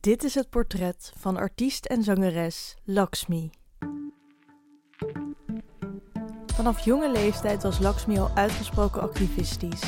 Dit 0.00 0.24
is 0.24 0.34
het 0.34 0.50
portret 0.50 1.12
van 1.18 1.36
artiest 1.36 1.84
en 1.86 2.02
zangeres 2.02 2.76
Lakshmi. 2.84 3.50
Vanaf 6.46 6.84
jonge 6.84 7.10
leeftijd 7.10 7.62
was 7.62 7.78
Lakshmi 7.78 8.18
al 8.18 8.30
uitgesproken 8.34 9.00
activistisch. 9.02 9.80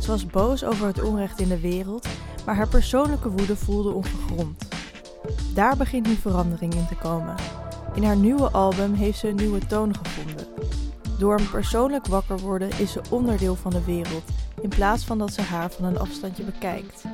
Ze 0.00 0.06
was 0.06 0.26
boos 0.26 0.64
over 0.64 0.86
het 0.86 1.02
onrecht 1.02 1.40
in 1.40 1.48
de 1.48 1.60
wereld, 1.60 2.08
maar 2.46 2.54
haar 2.54 2.68
persoonlijke 2.68 3.30
woede 3.30 3.56
voelde 3.56 3.92
ongegrond. 3.92 4.68
Daar 5.54 5.76
begint 5.76 6.06
nu 6.06 6.14
verandering 6.14 6.74
in 6.74 6.86
te 6.86 6.96
komen. 6.96 7.34
In 7.94 8.04
haar 8.04 8.16
nieuwe 8.16 8.50
album 8.50 8.94
heeft 8.94 9.18
ze 9.18 9.28
een 9.28 9.36
nieuwe 9.36 9.66
toon 9.66 9.96
gevonden. 9.96 10.46
Door 11.18 11.38
een 11.38 11.50
persoonlijk 11.50 12.06
wakker 12.06 12.38
worden 12.38 12.70
is 12.78 12.92
ze 12.92 13.00
onderdeel 13.10 13.54
van 13.54 13.70
de 13.70 13.84
wereld, 13.84 14.24
in 14.60 14.68
plaats 14.68 15.04
van 15.04 15.18
dat 15.18 15.32
ze 15.32 15.42
haar 15.42 15.70
van 15.70 15.84
een 15.84 15.98
afstandje 15.98 16.44
bekijkt. 16.44 17.04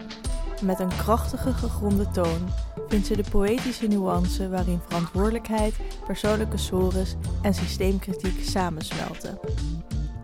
Met 0.64 0.78
een 0.78 0.88
krachtige 0.96 1.52
gegronde 1.52 2.10
toon 2.10 2.48
vindt 2.88 3.06
ze 3.06 3.16
de 3.16 3.30
poëtische 3.30 3.86
nuance 3.86 4.48
waarin 4.48 4.80
verantwoordelijkheid, 4.80 5.74
persoonlijke 6.06 6.56
sores 6.56 7.14
en 7.42 7.55
systeemkritiek 7.55 8.42
samensmelten. 8.42 9.38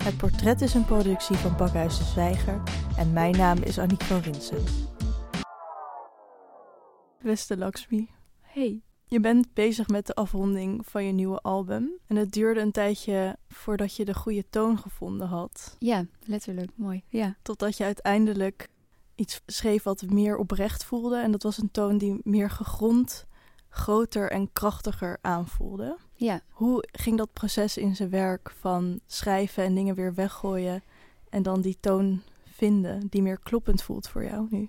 Het 0.04 0.16
portret 0.16 0.60
is 0.60 0.74
een 0.74 0.84
productie 0.84 1.36
van 1.36 1.54
Pakhuis 1.54 1.98
de 1.98 2.04
Zwijger 2.04 2.62
en 2.96 3.12
mijn 3.12 3.36
naam 3.36 3.58
is 3.58 3.78
Aniek 3.78 4.02
van 4.02 4.20
Rinsen. 4.20 4.64
Beste 7.22 7.56
Lakshmi, 7.56 8.08
Hey. 8.40 8.82
je 9.04 9.20
bent 9.20 9.54
bezig 9.54 9.88
met 9.88 10.06
de 10.06 10.14
afronding 10.14 10.86
van 10.86 11.04
je 11.04 11.12
nieuwe 11.12 11.38
album. 11.38 11.90
En 12.06 12.16
het 12.16 12.32
duurde 12.32 12.60
een 12.60 12.72
tijdje 12.72 13.36
voordat 13.48 13.96
je 13.96 14.04
de 14.04 14.14
goede 14.14 14.44
toon 14.50 14.78
gevonden 14.78 15.26
had. 15.26 15.76
Ja, 15.78 16.06
letterlijk. 16.24 16.70
Mooi. 16.74 17.02
Ja. 17.08 17.36
Totdat 17.42 17.76
je 17.76 17.84
uiteindelijk 17.84 18.68
iets 19.20 19.40
schreef 19.46 19.82
wat 19.82 20.02
meer 20.02 20.36
oprecht 20.36 20.84
voelde. 20.84 21.16
En 21.16 21.30
dat 21.30 21.42
was 21.42 21.58
een 21.58 21.70
toon 21.70 21.98
die 21.98 22.20
meer 22.22 22.50
gegrond, 22.50 23.26
groter 23.68 24.30
en 24.30 24.52
krachtiger 24.52 25.18
aanvoelde. 25.20 25.96
Ja. 26.14 26.40
Hoe 26.48 26.88
ging 26.92 27.18
dat 27.18 27.32
proces 27.32 27.76
in 27.76 27.96
zijn 27.96 28.10
werk 28.10 28.50
van 28.60 29.00
schrijven 29.06 29.64
en 29.64 29.74
dingen 29.74 29.94
weer 29.94 30.14
weggooien 30.14 30.82
en 31.28 31.42
dan 31.42 31.60
die 31.60 31.76
toon 31.80 32.22
vinden 32.52 33.06
die 33.08 33.22
meer 33.22 33.38
kloppend 33.38 33.82
voelt 33.82 34.08
voor 34.08 34.24
jou 34.24 34.46
nu? 34.50 34.68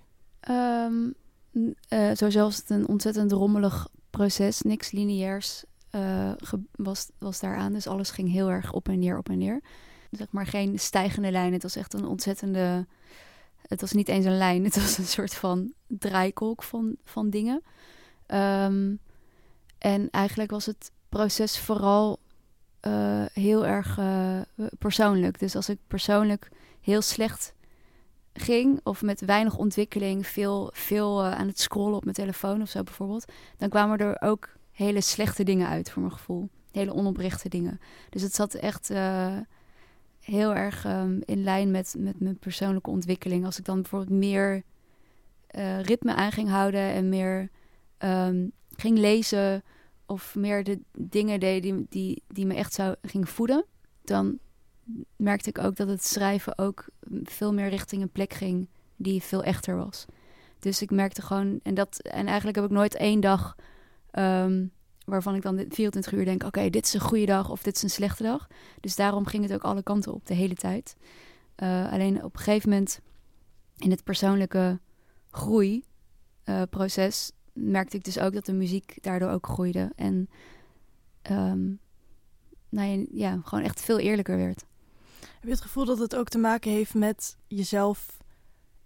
N- 1.58 1.76
eh, 1.88 2.10
sowieso 2.14 2.44
was 2.44 2.58
het 2.58 2.70
een 2.70 2.88
ontzettend 2.88 3.32
rommelig 3.32 3.88
proces. 4.10 4.62
Niks 4.62 4.92
lineairs 4.92 5.64
eh, 5.90 6.32
was, 6.76 7.10
was 7.18 7.40
daaraan. 7.40 7.74
Dus 7.74 7.88
alles 7.88 8.10
ging 8.10 8.32
heel 8.32 8.50
erg 8.50 8.74
op 8.74 8.90
en 8.90 9.00
neer, 9.00 9.18
op 9.18 9.30
en 9.30 9.38
neer. 9.38 9.62
Zeg 10.12 10.28
maar 10.32 10.46
geen 10.46 10.80
stijgende 10.80 11.32
lijn. 11.32 11.54
Het 11.54 11.64
was 11.64 11.76
echt 11.76 11.94
een 11.94 12.06
ontzettende... 12.06 12.88
Het 13.72 13.82
was 13.82 13.92
niet 13.92 14.08
eens 14.08 14.26
een 14.26 14.38
lijn. 14.38 14.64
Het 14.70 14.76
was 14.76 14.98
een 14.98 15.06
soort 15.06 15.34
van 15.34 15.74
draaikolk 15.88 16.64
van, 16.64 16.96
van 17.04 17.30
dingen. 17.30 17.64
Ehm, 18.26 18.96
en 19.78 20.10
eigenlijk 20.10 20.52
was 20.52 20.66
het 20.66 20.92
proces 21.10 21.60
vooral 21.60 22.20
eh, 22.80 23.26
heel 23.34 23.66
erg 23.66 23.98
eh, 23.98 24.40
persoonlijk. 24.80 25.40
Dus 25.40 25.56
als 25.56 25.70
ik 25.70 25.78
persoonlijk 25.88 26.50
heel 26.82 27.02
slecht 27.02 27.54
ging, 28.34 28.80
of 28.84 29.02
met 29.02 29.22
weinig 29.22 29.58
ontwikkeling, 29.58 30.28
veel, 30.28 30.70
veel 30.74 31.24
eh, 31.24 31.32
aan 31.32 31.48
het 31.48 31.60
scrollen 31.60 31.96
op 31.96 32.04
mijn 32.04 32.16
telefoon 32.16 32.62
of 32.62 32.70
zo 32.70 32.84
bijvoorbeeld, 32.84 33.26
dan 33.58 33.70
kwamen 33.70 33.98
er 33.98 34.22
ook 34.22 34.50
hele 34.72 35.02
slechte 35.02 35.44
dingen 35.44 35.68
uit 35.68 35.92
voor 35.92 36.02
mijn 36.02 36.14
gevoel. 36.14 36.50
Hele 36.72 36.94
onoprechte 36.94 37.50
dingen. 37.50 37.80
Dus 38.10 38.22
het 38.22 38.36
zat 38.36 38.54
echt 38.54 38.90
heel 40.22 40.56
erg 40.56 40.86
ehm, 40.86 41.20
in 41.26 41.44
lijn 41.44 41.72
met, 41.72 41.96
met 41.98 42.20
mijn 42.20 42.38
persoonlijke 42.38 42.90
ontwikkeling. 42.90 43.46
Als 43.46 43.60
ik 43.60 43.66
dan 43.66 43.82
bijvoorbeeld 43.82 44.20
meer 44.20 44.64
eh, 45.48 45.82
ritme 45.82 46.14
aan 46.14 46.32
ging 46.32 46.50
houden 46.50 46.82
en 46.82 47.10
meer 47.10 47.50
ehm, 47.98 48.48
ging 48.76 48.98
lezen 48.98 49.64
of 50.06 50.36
meer 50.36 50.64
de 50.64 50.80
dingen 50.98 51.40
deed 51.40 51.64
die, 51.64 51.86
die, 51.90 52.24
die 52.28 52.46
me 52.46 52.54
echt 52.54 52.74
zou 52.74 52.96
ging 53.02 53.30
voeden, 53.30 53.66
dan 54.04 54.40
merkte 55.16 55.50
ik 55.50 55.58
ook 55.58 55.76
dat 55.76 55.88
het 55.88 56.06
schrijven 56.06 56.58
ook 56.58 56.86
veel 57.24 57.54
meer 57.54 57.70
richting 57.70 58.02
een 58.02 58.12
plek 58.12 58.34
ging 58.34 58.68
die 58.96 59.22
veel 59.22 59.44
echter 59.44 59.76
was. 59.76 60.06
Dus 60.60 60.82
ik 60.82 60.92
merkte 60.92 61.22
gewoon, 61.22 61.60
en, 61.64 61.74
dat, 61.74 62.00
en 62.00 62.26
eigenlijk 62.26 62.56
heb 62.56 62.66
ik 62.66 62.72
nooit 62.72 62.96
één 62.96 63.20
dag 63.20 63.56
ehm, 64.12 64.66
waarvan 65.12 65.36
ik 65.36 65.42
dan 65.42 65.56
de 65.56 65.66
24 65.70 66.14
uur 66.14 66.26
denk: 66.26 66.44
oké, 66.44 66.70
dit 66.70 66.86
is 66.86 66.94
een 66.94 67.00
goede 67.00 67.26
dag 67.26 67.50
of 67.50 67.64
dit 67.64 67.76
is 67.76 67.84
een 67.84 67.90
slechte 67.90 68.24
dag. 68.24 68.48
Dus 68.80 68.96
daarom 68.96 69.26
ging 69.26 69.44
het 69.44 69.54
ook 69.54 69.64
alle 69.64 69.84
kanten 69.84 70.14
op 70.14 70.26
de 70.26 70.34
hele 70.34 70.56
tijd. 70.56 70.96
Eh, 71.56 71.92
alleen 71.92 72.24
op 72.24 72.34
een 72.34 72.40
gegeven 72.40 72.70
moment 72.70 73.00
in 73.78 73.92
het 73.92 74.04
persoonlijke 74.04 74.80
groeiproces 75.32 77.32
merkte 77.54 77.98
ik 77.98 78.04
dus 78.04 78.20
ook 78.20 78.34
dat 78.34 78.46
de 78.46 78.54
muziek 78.54 78.98
daardoor 79.02 79.30
ook 79.30 79.48
groeide. 79.48 79.92
En 79.96 80.30
ehm, 81.22 81.74
nou 82.70 82.88
ja, 82.88 83.06
ja, 83.12 83.40
gewoon 83.44 83.64
echt 83.64 83.82
veel 83.82 84.00
eerlijker 84.00 84.38
werd. 84.38 84.66
Heb 85.20 85.44
je 85.44 85.50
het 85.50 85.62
gevoel 85.62 85.86
dat 85.86 85.98
het 85.98 86.16
ook 86.16 86.30
te 86.30 86.38
maken 86.38 86.72
heeft 86.72 86.94
met 86.94 87.38
jezelf 87.48 88.18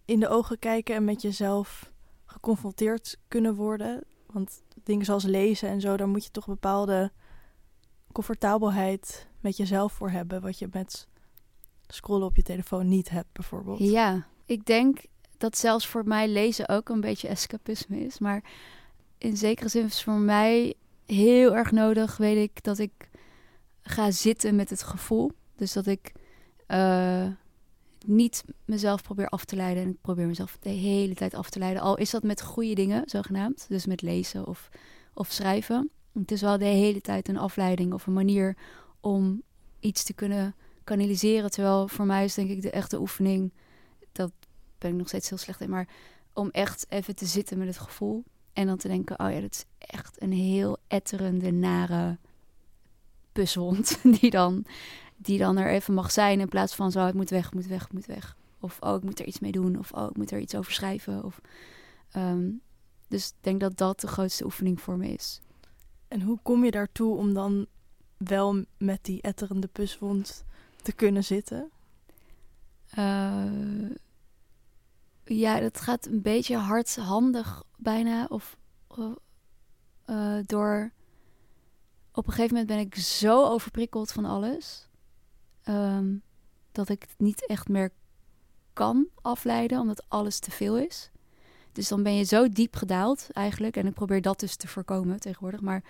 in 0.06 0.20
de 0.20 0.30
ogen 0.30 0.60
kijken 0.60 0.96
en 0.96 1.04
met 1.04 1.22
jezelf 1.22 1.92
geconfronteerd 2.26 3.18
kunnen 3.28 3.56
worden? 3.56 4.04
Want 4.36 4.62
dingen 4.84 5.06
zoals 5.06 5.24
lezen 5.24 5.70
en 5.70 5.82
zo, 5.82 5.98
daar 5.98 6.08
moet 6.08 6.24
je 6.24 6.32
toch 6.32 6.46
bepaalde 6.46 7.12
comfortabelheid 8.12 9.28
met 9.40 9.58
jezelf 9.58 9.94
voor 9.94 10.10
hebben, 10.10 10.42
wat 10.42 10.60
je 10.60 10.68
met 10.72 11.08
scrollen 11.88 12.28
op 12.28 12.36
je 12.36 12.42
telefoon 12.42 12.88
niet 12.88 13.10
hebt, 13.10 13.32
bijvoorbeeld. 13.32 13.80
Ja, 13.80 14.28
ik 14.46 14.66
denk 14.66 15.06
dat 15.38 15.58
zelfs 15.58 15.88
voor 15.88 16.08
mij 16.08 16.28
lezen 16.28 16.70
ook 16.70 16.90
een 16.90 17.02
beetje 17.02 17.28
escapisme 17.28 18.00
is. 18.00 18.20
Maar 18.20 18.44
in 19.18 19.38
zekere 19.38 19.70
zin 19.70 19.86
is 19.86 20.04
voor 20.04 20.20
mij 20.20 20.74
heel 21.06 21.56
erg 21.56 21.72
nodig, 21.72 22.18
weet 22.18 22.50
ik, 22.50 22.64
dat 22.64 22.78
ik 22.80 23.10
ga 23.82 24.12
zitten 24.12 24.56
met 24.56 24.70
het 24.70 24.84
gevoel. 24.84 25.32
Dus 25.56 25.74
dat 25.74 25.86
ik 25.86 26.12
uh, 26.68 27.28
niet 28.08 28.44
mezelf 28.66 29.02
probeer 29.02 29.30
af 29.30 29.46
te 29.46 29.56
leiden. 29.56 29.84
En 29.84 29.90
ik 29.90 30.02
probeer 30.02 30.28
mezelf 30.28 30.58
de 30.60 30.70
hele 30.70 31.16
tijd 31.16 31.34
af 31.34 31.50
te 31.50 31.60
leiden. 31.60 31.82
Al 31.82 31.98
is 31.98 32.10
dat 32.10 32.24
met 32.24 32.42
goede 32.42 32.74
dingen, 32.74 33.04
zogenaamd. 33.06 33.66
Dus 33.70 33.86
met 33.86 34.02
lezen 34.02 34.48
of, 34.48 34.70
of 35.14 35.32
schrijven. 35.32 35.90
Het 36.14 36.32
is 36.32 36.42
wel 36.42 36.58
de 36.58 36.66
hele 36.66 37.02
tijd 37.02 37.28
een 37.28 37.38
afleiding 37.38 37.94
of 37.94 38.08
een 38.08 38.14
manier 38.14 38.58
om 39.00 39.42
iets 39.80 40.04
te 40.04 40.14
kunnen 40.14 40.56
kanaliseren. 40.84 41.52
Terwijl 41.52 41.88
voor 41.88 42.06
mij 42.06 42.24
is 42.24 42.34
denk 42.34 42.50
ik 42.50 42.62
de 42.62 42.72
echte 42.72 43.00
oefening, 43.00 43.54
dat 44.12 44.32
ben 44.78 44.92
ik 44.92 44.98
nog 44.98 45.08
steeds 45.08 45.30
heel 45.30 45.38
slecht 45.38 45.62
in, 45.62 45.70
maar 45.70 45.88
om 46.34 46.50
echt 46.50 46.86
even 46.90 47.16
te 47.16 47.26
zitten 47.26 47.58
met 47.58 47.68
het 47.68 47.78
gevoel. 47.78 48.24
En 48.54 48.68
dan 48.68 48.78
te 48.78 48.88
denken, 48.88 49.20
oh 49.20 49.32
ja, 49.32 49.40
dat 49.40 49.52
is 49.52 49.66
echt 49.78 50.22
een 50.22 50.32
heel 50.32 50.78
etterende, 50.88 51.52
nare 51.52 52.18
puswond. 53.32 54.00
Die 54.20 54.30
dan, 54.30 54.66
die 55.16 55.38
dan 55.38 55.58
er 55.58 55.70
even 55.70 55.94
mag 55.94 56.12
zijn 56.12 56.40
in 56.40 56.50
plaats 56.50 56.76
van 56.76 56.92
zo, 56.92 57.00
het 57.00 57.16
moet 57.16 57.30
weg, 57.30 57.54
moet 57.54 57.68
weg, 57.68 57.92
moet 57.92 58.06
weg. 58.06 58.36
Of 58.60 58.78
oh, 58.80 58.96
ik 58.96 59.04
moet 59.04 59.20
er 59.20 59.26
iets 59.26 59.40
mee 59.40 59.52
doen. 59.52 59.80
Of 59.80 59.92
oh, 59.92 60.10
ik 60.10 60.18
moet 60.18 60.32
er 60.32 60.40
iets 60.40 60.56
over 60.56 60.72
schrijven. 60.72 61.24
Of, 61.24 61.42
um, 62.16 62.62
dus 63.08 63.28
ik 63.28 63.34
denk 63.42 63.60
dat 63.60 63.78
dat 63.78 64.00
de 64.00 64.08
grootste 64.08 64.46
oefening 64.46 64.82
voor 64.82 64.98
me 64.98 65.08
is. 65.08 65.42
En 66.08 66.22
hoe 66.22 66.40
kom 66.42 66.66
je 66.66 66.72
daartoe 66.72 67.16
om 67.16 67.34
dan 67.34 67.66
wel 68.18 68.64
met 68.78 69.04
die 69.04 69.22
etterende 69.22 69.68
puswond 69.68 70.44
te 70.82 70.92
kunnen 70.92 71.24
zitten? 71.24 71.70
Uh, 72.98 73.90
ja, 75.24 75.60
dat 75.60 75.82
gaat 75.82 76.06
een 76.06 76.22
beetje 76.22 76.58
hardhandig 76.58 77.64
bijna. 77.78 78.26
Of 78.30 78.58
uh, 80.06 80.38
door. 80.46 80.92
Op 82.12 82.28
een 82.28 82.34
gegeven 82.34 82.56
moment 82.56 82.68
ben 82.68 82.86
ik 82.86 82.96
zo 82.96 83.46
overprikkeld 83.46 84.12
van 84.12 84.26
alles. 84.26 84.88
Um, 85.70 86.22
dat 86.72 86.90
ik 86.90 87.02
het 87.02 87.16
niet 87.18 87.46
echt 87.46 87.68
meer 87.68 87.92
kan 88.74 89.08
afleiden, 89.22 89.80
omdat 89.80 90.06
alles 90.08 90.40
te 90.40 90.52
veel 90.52 90.78
is. 90.78 91.12
Dus 91.72 91.88
dan 91.88 92.04
ben 92.04 92.16
je 92.16 92.24
zo 92.24 92.50
diep 92.50 92.76
gedaald 92.76 93.28
eigenlijk. 93.34 93.78
En 93.78 93.88
ik 93.88 93.94
probeer 93.94 94.22
dat 94.22 94.40
dus 94.40 94.56
te 94.56 94.68
voorkomen 94.68 95.20
tegenwoordig. 95.20 95.62
Maar 95.62 95.84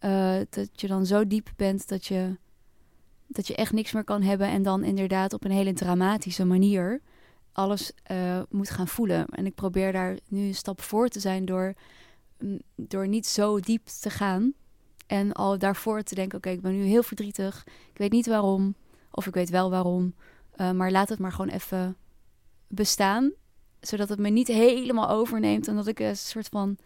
uh, 0.00 0.40
dat 0.50 0.80
je 0.80 0.86
dan 0.86 1.06
zo 1.06 1.26
diep 1.26 1.50
bent 1.56 1.88
dat 1.88 2.06
je, 2.06 2.36
dat 3.26 3.46
je 3.46 3.54
echt 3.54 3.72
niks 3.72 3.92
meer 3.92 4.04
kan 4.04 4.22
hebben. 4.22 4.48
En 4.48 4.62
dan 4.62 4.84
inderdaad 4.84 5.32
op 5.32 5.44
een 5.44 5.50
hele 5.50 5.72
dramatische 5.72 6.44
manier 6.44 7.00
alles 7.52 7.92
uh, 8.10 8.40
moet 8.50 8.70
gaan 8.70 8.88
voelen. 8.88 9.26
En 9.26 9.46
ik 9.46 9.54
probeer 9.54 9.92
daar 9.92 10.18
nu 10.28 10.46
een 10.46 10.54
stap 10.54 10.80
voor 10.80 11.08
te 11.08 11.20
zijn 11.20 11.44
door, 11.44 11.74
door 12.76 13.08
niet 13.08 13.26
zo 13.26 13.60
diep 13.60 13.86
te 13.86 14.10
gaan. 14.10 14.52
En 15.06 15.32
al 15.32 15.58
daarvoor 15.58 16.02
te 16.02 16.14
denken, 16.14 16.38
oké, 16.38 16.50
ik 16.50 16.60
ben 16.60 16.72
nu 16.72 16.82
heel 16.82 17.02
verdrietig. 17.02 17.64
Ik 17.66 17.98
weet 17.98 18.12
niet 18.12 18.26
waarom. 18.26 18.74
Of 19.20 19.26
ik 19.26 19.34
weet 19.34 19.50
wel 19.50 19.70
waarom. 19.70 20.14
Uh, 20.56 20.70
maar 20.70 20.90
laat 20.90 21.08
het 21.08 21.18
maar 21.18 21.32
gewoon 21.32 21.50
even 21.50 21.96
bestaan. 22.66 23.32
Zodat 23.80 24.08
het 24.08 24.18
me 24.18 24.28
niet 24.28 24.46
helemaal 24.46 25.08
overneemt. 25.08 25.68
En 25.68 25.76
dat 25.76 25.86
ik 25.86 26.00
een 26.00 26.16
soort 26.16 26.48
van 26.48 26.76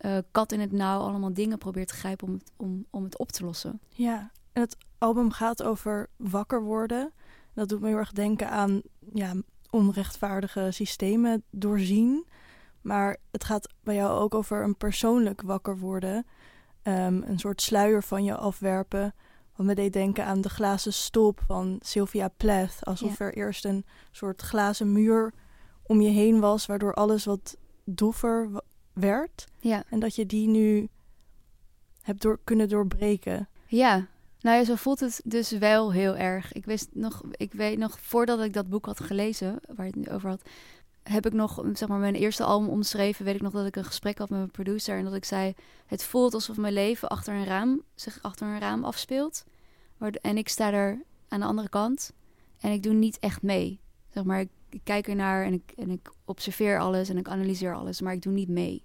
uh, 0.00 0.18
kat 0.30 0.52
in 0.52 0.60
het 0.60 0.72
nauw 0.72 1.00
allemaal 1.00 1.32
dingen 1.32 1.58
probeer 1.58 1.86
te 1.86 1.94
grijpen 1.94 2.26
om 2.26 2.32
het, 2.32 2.52
om, 2.56 2.84
om 2.90 3.04
het 3.04 3.18
op 3.18 3.32
te 3.32 3.44
lossen. 3.44 3.80
Ja, 3.88 4.30
en 4.52 4.62
het 4.62 4.76
album 4.98 5.30
gaat 5.30 5.62
over 5.62 6.08
wakker 6.16 6.62
worden. 6.62 7.12
Dat 7.54 7.68
doet 7.68 7.80
me 7.80 7.88
heel 7.88 7.96
erg 7.96 8.12
denken 8.12 8.50
aan 8.50 8.82
ja, 9.12 9.32
onrechtvaardige 9.70 10.68
systemen 10.70 11.42
doorzien. 11.50 12.26
Maar 12.80 13.16
het 13.30 13.44
gaat 13.44 13.68
bij 13.82 13.94
jou 13.94 14.20
ook 14.20 14.34
over 14.34 14.62
een 14.62 14.76
persoonlijk 14.76 15.42
wakker 15.42 15.78
worden. 15.78 16.26
Ehm, 16.82 17.22
een 17.22 17.38
soort 17.38 17.62
sluier 17.62 18.02
van 18.02 18.24
je 18.24 18.36
afwerpen. 18.36 19.14
Wat 19.60 19.68
me 19.68 19.74
deed 19.74 19.92
denken 19.92 20.24
aan 20.24 20.40
de 20.40 20.48
glazen 20.48 20.92
stop 20.92 21.40
van 21.46 21.80
Sylvia 21.82 22.28
Plath. 22.28 22.84
Alsof 22.84 23.20
er 23.20 23.34
eerst 23.34 23.64
een 23.64 23.84
soort 24.10 24.42
glazen 24.42 24.92
muur 24.92 25.32
om 25.82 26.00
je 26.00 26.08
heen 26.08 26.40
was, 26.40 26.66
waardoor 26.66 26.94
alles 26.94 27.24
wat 27.24 27.56
doffer 27.84 28.50
werd. 28.92 29.46
Ja. 29.58 29.82
En 29.90 29.98
dat 29.98 30.14
je 30.14 30.26
die 30.26 30.48
nu 30.48 30.88
hebt 32.02 32.22
door, 32.22 32.38
kunnen 32.44 32.68
doorbreken. 32.68 33.48
Ja, 33.66 34.06
nou 34.40 34.56
ja, 34.56 34.64
zo 34.64 34.74
voelt 34.74 35.00
het 35.00 35.20
dus 35.24 35.50
wel 35.50 35.92
heel 35.92 36.16
erg. 36.16 36.52
Ik 36.52 36.64
wist 36.64 36.88
nog, 36.92 37.22
ik 37.30 37.52
weet 37.52 37.78
nog, 37.78 38.00
voordat 38.00 38.40
ik 38.40 38.52
dat 38.52 38.68
boek 38.68 38.86
had 38.86 39.00
gelezen, 39.00 39.60
waar 39.74 39.86
je 39.86 39.92
het 39.96 40.06
nu 40.06 40.14
over 40.14 40.28
had, 40.28 40.42
heb 41.02 41.26
ik 41.26 41.32
nog, 41.32 41.64
zeg 41.72 41.88
maar, 41.88 41.98
mijn 41.98 42.14
eerste 42.14 42.44
album 42.44 42.68
omschreven. 42.68 43.24
Weet 43.24 43.34
ik 43.34 43.42
nog 43.42 43.52
dat 43.52 43.66
ik 43.66 43.76
een 43.76 43.84
gesprek 43.84 44.18
had 44.18 44.30
met 44.30 44.38
mijn 44.38 44.50
producer 44.50 44.98
en 44.98 45.04
dat 45.04 45.14
ik 45.14 45.24
zei: 45.24 45.54
Het 45.86 46.04
voelt 46.04 46.34
alsof 46.34 46.56
mijn 46.56 46.72
leven 46.72 47.08
achter 47.08 47.34
een 47.34 47.44
raam 47.44 47.82
zich 47.94 48.18
achter 48.22 48.46
een 48.46 48.60
raam 48.60 48.84
afspeelt. 48.84 49.44
En 50.00 50.36
ik 50.36 50.48
sta 50.48 50.72
er 50.72 51.02
aan 51.28 51.40
de 51.40 51.46
andere 51.46 51.68
kant 51.68 52.12
en 52.60 52.72
ik 52.72 52.82
doe 52.82 52.92
niet 52.92 53.18
echt 53.18 53.42
mee. 53.42 53.80
Zeg 54.08 54.24
maar, 54.24 54.40
ik, 54.40 54.48
ik 54.68 54.80
kijk 54.84 55.08
ernaar 55.08 55.44
en 55.44 55.52
ik, 55.52 55.72
en 55.76 55.90
ik 55.90 56.12
observeer 56.24 56.78
alles 56.78 57.08
en 57.08 57.18
ik 57.18 57.28
analyseer 57.28 57.74
alles, 57.74 58.00
maar 58.00 58.12
ik 58.12 58.22
doe 58.22 58.32
niet 58.32 58.48
mee. 58.48 58.82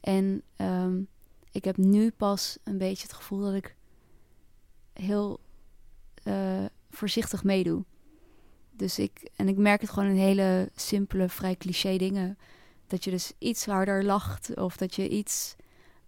En 0.00 0.42
um, 0.56 1.08
ik 1.50 1.64
heb 1.64 1.76
nu 1.76 2.10
pas 2.10 2.58
een 2.64 2.78
beetje 2.78 3.02
het 3.02 3.12
gevoel 3.12 3.40
dat 3.40 3.54
ik 3.54 3.76
heel 4.92 5.40
uh, 6.24 6.64
voorzichtig 6.90 7.44
meedoe. 7.44 7.84
Dus 8.70 8.98
ik, 8.98 9.30
en 9.36 9.48
ik 9.48 9.56
merk 9.56 9.80
het 9.80 9.90
gewoon 9.90 10.08
in 10.08 10.16
hele 10.16 10.70
simpele, 10.74 11.28
vrij 11.28 11.56
cliché 11.56 11.96
dingen. 11.96 12.38
Dat 12.86 13.04
je 13.04 13.10
dus 13.10 13.32
iets 13.38 13.66
harder 13.66 14.04
lacht 14.04 14.56
of 14.56 14.76
dat 14.76 14.94
je 14.94 15.08
iets 15.08 15.56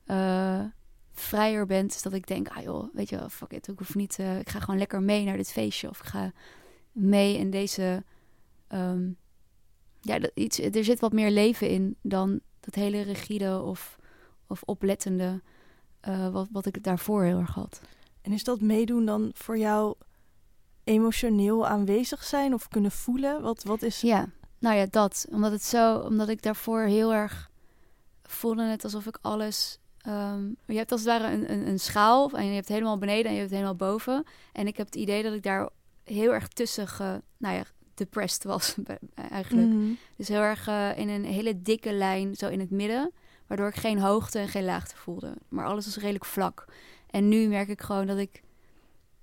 uh, 0.06 0.64
vrijer 1.12 1.66
bent. 1.66 1.92
Dus 1.92 2.02
dat 2.02 2.12
ik 2.12 2.26
denk, 2.26 2.48
ah 2.48 2.62
joh, 2.62 2.94
weet 2.94 3.08
je, 3.08 3.30
fuck 3.30 3.52
it, 3.52 3.68
ik 3.68 3.78
hoef 3.78 3.94
niet, 3.94 4.18
uh, 4.18 4.38
ik 4.38 4.48
ga 4.48 4.58
gewoon 4.60 4.78
lekker 4.78 5.02
mee 5.02 5.24
naar 5.24 5.36
dit 5.36 5.52
feestje. 5.52 5.88
Of 5.88 5.98
ik 5.98 6.06
ga 6.06 6.32
mee 6.92 7.36
in 7.36 7.50
deze, 7.50 8.04
um, 8.68 9.16
ja, 10.00 10.18
dat, 10.18 10.30
iets, 10.34 10.58
er 10.58 10.84
zit 10.84 11.00
wat 11.00 11.12
meer 11.12 11.30
leven 11.30 11.68
in 11.68 11.96
dan 12.02 12.40
dat 12.60 12.74
hele 12.74 13.00
rigide 13.00 13.62
of, 13.62 13.98
of 14.46 14.62
oplettende 14.62 15.42
uh, 16.08 16.28
wat, 16.28 16.48
wat 16.52 16.66
ik 16.66 16.82
daarvoor 16.82 17.24
heel 17.24 17.38
erg 17.38 17.54
had. 17.54 17.80
En 18.22 18.32
is 18.32 18.44
dat 18.44 18.60
meedoen 18.60 19.04
dan 19.04 19.30
voor 19.34 19.58
jou 19.58 19.94
emotioneel 20.84 21.66
aanwezig 21.66 22.24
zijn 22.24 22.54
of 22.54 22.68
kunnen 22.68 22.90
voelen? 22.90 23.42
Wat, 23.42 23.62
wat 23.62 23.82
is... 23.82 24.00
Ja, 24.00 24.28
nou 24.58 24.76
ja, 24.76 24.86
dat. 24.90 25.26
Omdat, 25.30 25.52
het 25.52 25.62
zo, 25.62 25.98
omdat 25.98 26.28
ik 26.28 26.42
daarvoor 26.42 26.80
heel 26.80 27.14
erg 27.14 27.50
voelde 28.22 28.62
het 28.62 28.84
alsof 28.84 29.06
ik 29.06 29.18
alles... 29.20 29.79
Um, 30.08 30.56
je 30.67 30.76
hebt 30.76 30.93
als 30.93 31.05
het 31.05 31.11
ware 31.11 31.32
een, 31.32 31.52
een, 31.52 31.69
een, 31.69 31.79
schaal 31.79 32.31
en 32.31 32.47
je 32.47 32.55
hebt 32.55 32.69
helemaal 32.69 32.99
beneden 32.99 33.26
en 33.26 33.32
je 33.32 33.38
hebt 33.38 33.50
helemaal 33.50 33.76
boven. 33.76 34.25
En 34.52 34.67
ik 34.67 34.76
heb 34.76 34.87
het 34.87 34.94
idee 34.94 35.23
dat 35.23 35.32
ik 35.32 35.43
daar 35.43 35.69
heel 36.05 36.32
erg 36.32 36.49
tussen 36.49 36.88
ge, 36.88 37.23
nou 37.37 37.55
ja, 37.55 37.64
depressed 37.94 38.44
was 38.44 38.75
eigenlijk. 39.31 39.69
Mm. 39.69 39.99
Dus 40.17 40.29
heel 40.29 40.41
erg 40.41 40.69
uh, 40.69 40.99
in 40.99 41.08
een 41.08 41.25
hele 41.25 41.62
dikke 41.62 41.93
lijn, 41.93 42.35
zo 42.35 42.49
in 42.49 42.61
het 42.61 42.70
midden. 42.70 43.12
Waardoor 43.47 43.69
ik 43.69 43.76
geen 43.76 43.99
hoogte 43.99 44.38
en 44.38 44.49
geen 44.49 44.64
laagte 44.64 44.97
voelde. 44.97 45.35
Maar 45.49 45.67
alles 45.67 45.85
was 45.85 45.97
redelijk 45.97 46.25
vlak. 46.25 46.64
En 47.11 47.29
nu 47.29 47.49
merk 47.49 47.69
ik 47.69 47.81
gewoon 47.81 48.06
dat 48.06 48.19
ik 48.19 48.43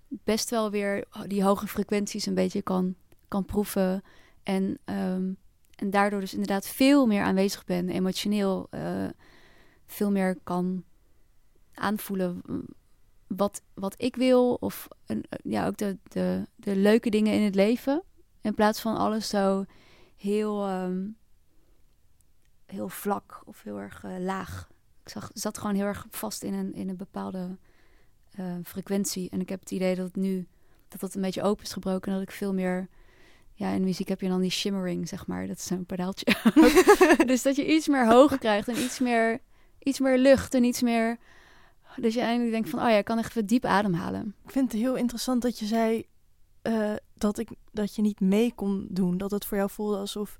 best 0.07 0.49
wel 0.49 0.71
weer 0.71 1.05
die 1.27 1.43
hoge 1.43 1.67
frequenties 1.67 2.25
een 2.25 2.33
beetje 2.33 2.61
kan, 2.61 2.95
kan 3.27 3.45
proeven. 3.45 4.03
En, 4.43 4.77
um, 4.85 5.37
en 5.75 5.89
daardoor 5.89 6.19
dus 6.19 6.33
inderdaad 6.33 6.67
veel 6.67 7.05
meer 7.05 7.23
aanwezig 7.23 7.65
ben, 7.65 7.89
emotioneel 7.89 8.67
uh, 8.71 9.05
veel 9.87 10.11
meer 10.11 10.37
kan 10.43 10.83
aanvoelen 11.73 12.41
wat, 13.27 13.61
wat 13.73 13.95
ik 13.97 14.15
wil. 14.15 14.53
Of 14.53 14.87
een, 15.05 15.25
ja, 15.43 15.67
ook 15.67 15.77
de, 15.77 15.97
de, 16.03 16.47
de 16.55 16.75
leuke 16.75 17.09
dingen 17.09 17.33
in 17.33 17.41
het 17.41 17.55
leven. 17.55 18.03
In 18.41 18.53
plaats 18.53 18.81
van 18.81 18.97
alles 18.97 19.29
zo 19.29 19.65
heel, 20.15 20.69
um, 20.69 21.17
heel 22.65 22.89
vlak 22.89 23.41
of 23.45 23.63
heel 23.63 23.79
erg 23.79 24.03
uh, 24.03 24.17
laag. 24.19 24.69
Ik 25.03 25.09
zag, 25.09 25.29
zat 25.33 25.57
gewoon 25.57 25.75
heel 25.75 25.85
erg 25.85 26.05
vast 26.09 26.43
in 26.43 26.53
een, 26.53 26.73
in 26.73 26.89
een 26.89 26.97
bepaalde 26.97 27.57
uh, 28.39 28.55
frequentie. 28.63 29.29
En 29.29 29.41
ik 29.41 29.49
heb 29.49 29.59
het 29.59 29.71
idee 29.71 29.95
dat 29.95 30.05
het 30.05 30.15
nu 30.15 30.47
dat 30.87 30.99
dat 30.99 31.15
een 31.15 31.21
beetje 31.21 31.41
open 31.41 31.63
is 31.63 31.73
gebroken. 31.73 32.11
En 32.11 32.17
dat 32.17 32.27
ik 32.27 32.35
veel 32.35 32.53
meer. 32.53 32.87
Ja, 33.53 33.71
in 33.71 33.83
muziek 33.83 34.07
heb 34.07 34.21
je 34.21 34.27
dan 34.27 34.41
die 34.41 34.51
shimmering, 34.51 35.07
zeg 35.07 35.27
maar. 35.27 35.47
Dat 35.47 35.57
is 35.57 35.65
zo'n 35.65 35.85
pedaaltje. 35.85 36.35
dus 37.25 37.41
dat 37.41 37.55
je 37.55 37.73
iets 37.73 37.87
meer 37.87 38.07
hoog 38.07 38.37
krijgt 38.37 38.67
en 38.67 38.77
iets 38.77 38.99
meer, 38.99 39.39
iets 39.79 39.99
meer 39.99 40.17
lucht 40.17 40.53
en 40.53 40.63
iets 40.63 40.81
meer. 40.81 41.17
Dus 41.95 42.13
je 42.13 42.21
eindelijk 42.21 42.51
denkt 42.51 42.69
van, 42.69 42.79
oh 42.79 42.89
ja, 42.89 42.95
ik 42.95 43.05
kan 43.05 43.17
echt 43.17 43.29
even 43.29 43.45
diep 43.45 43.65
ademhalen. 43.65 44.35
Ik 44.43 44.51
vind 44.51 44.71
het 44.71 44.81
heel 44.81 44.95
interessant 44.95 45.41
dat 45.41 45.59
je 45.59 45.65
zei 45.65 46.05
uh, 46.63 46.93
dat, 47.13 47.37
ik, 47.37 47.49
dat 47.71 47.95
je 47.95 48.01
niet 48.01 48.19
mee 48.19 48.53
kon 48.55 48.87
doen. 48.89 49.17
Dat 49.17 49.31
het 49.31 49.45
voor 49.45 49.57
jou 49.57 49.69
voelde 49.69 49.97
alsof 49.97 50.37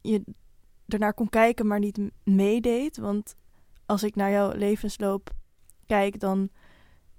je 0.00 0.22
ernaar 0.86 1.14
kon 1.14 1.28
kijken, 1.28 1.66
maar 1.66 1.78
niet 1.78 1.98
meedeed. 2.24 2.96
Want 2.96 3.34
als 3.86 4.02
ik 4.02 4.14
naar 4.14 4.30
jouw 4.30 4.52
levensloop 4.52 5.30
kijk, 5.86 6.20
dan 6.20 6.50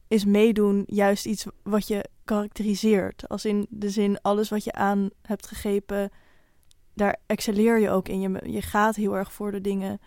is 0.07 0.25
meedoen 0.25 0.83
juist 0.85 1.25
iets 1.25 1.45
wat 1.63 1.87
je 1.87 2.09
karakteriseert. 2.25 3.29
Als 3.29 3.45
in 3.45 3.67
de 3.69 3.89
zin, 3.89 4.21
alles 4.21 4.49
wat 4.49 4.63
je 4.63 4.71
aan 4.71 5.09
hebt 5.21 5.47
gegrepen, 5.47 6.11
daar 6.93 7.17
excelleer 7.25 7.79
je 7.79 7.89
ook 7.89 8.07
in. 8.07 8.39
Je 8.51 8.61
gaat 8.61 8.95
heel 8.95 9.15
erg 9.15 9.33
voor 9.33 9.51
de 9.51 9.61
dingen 9.61 9.99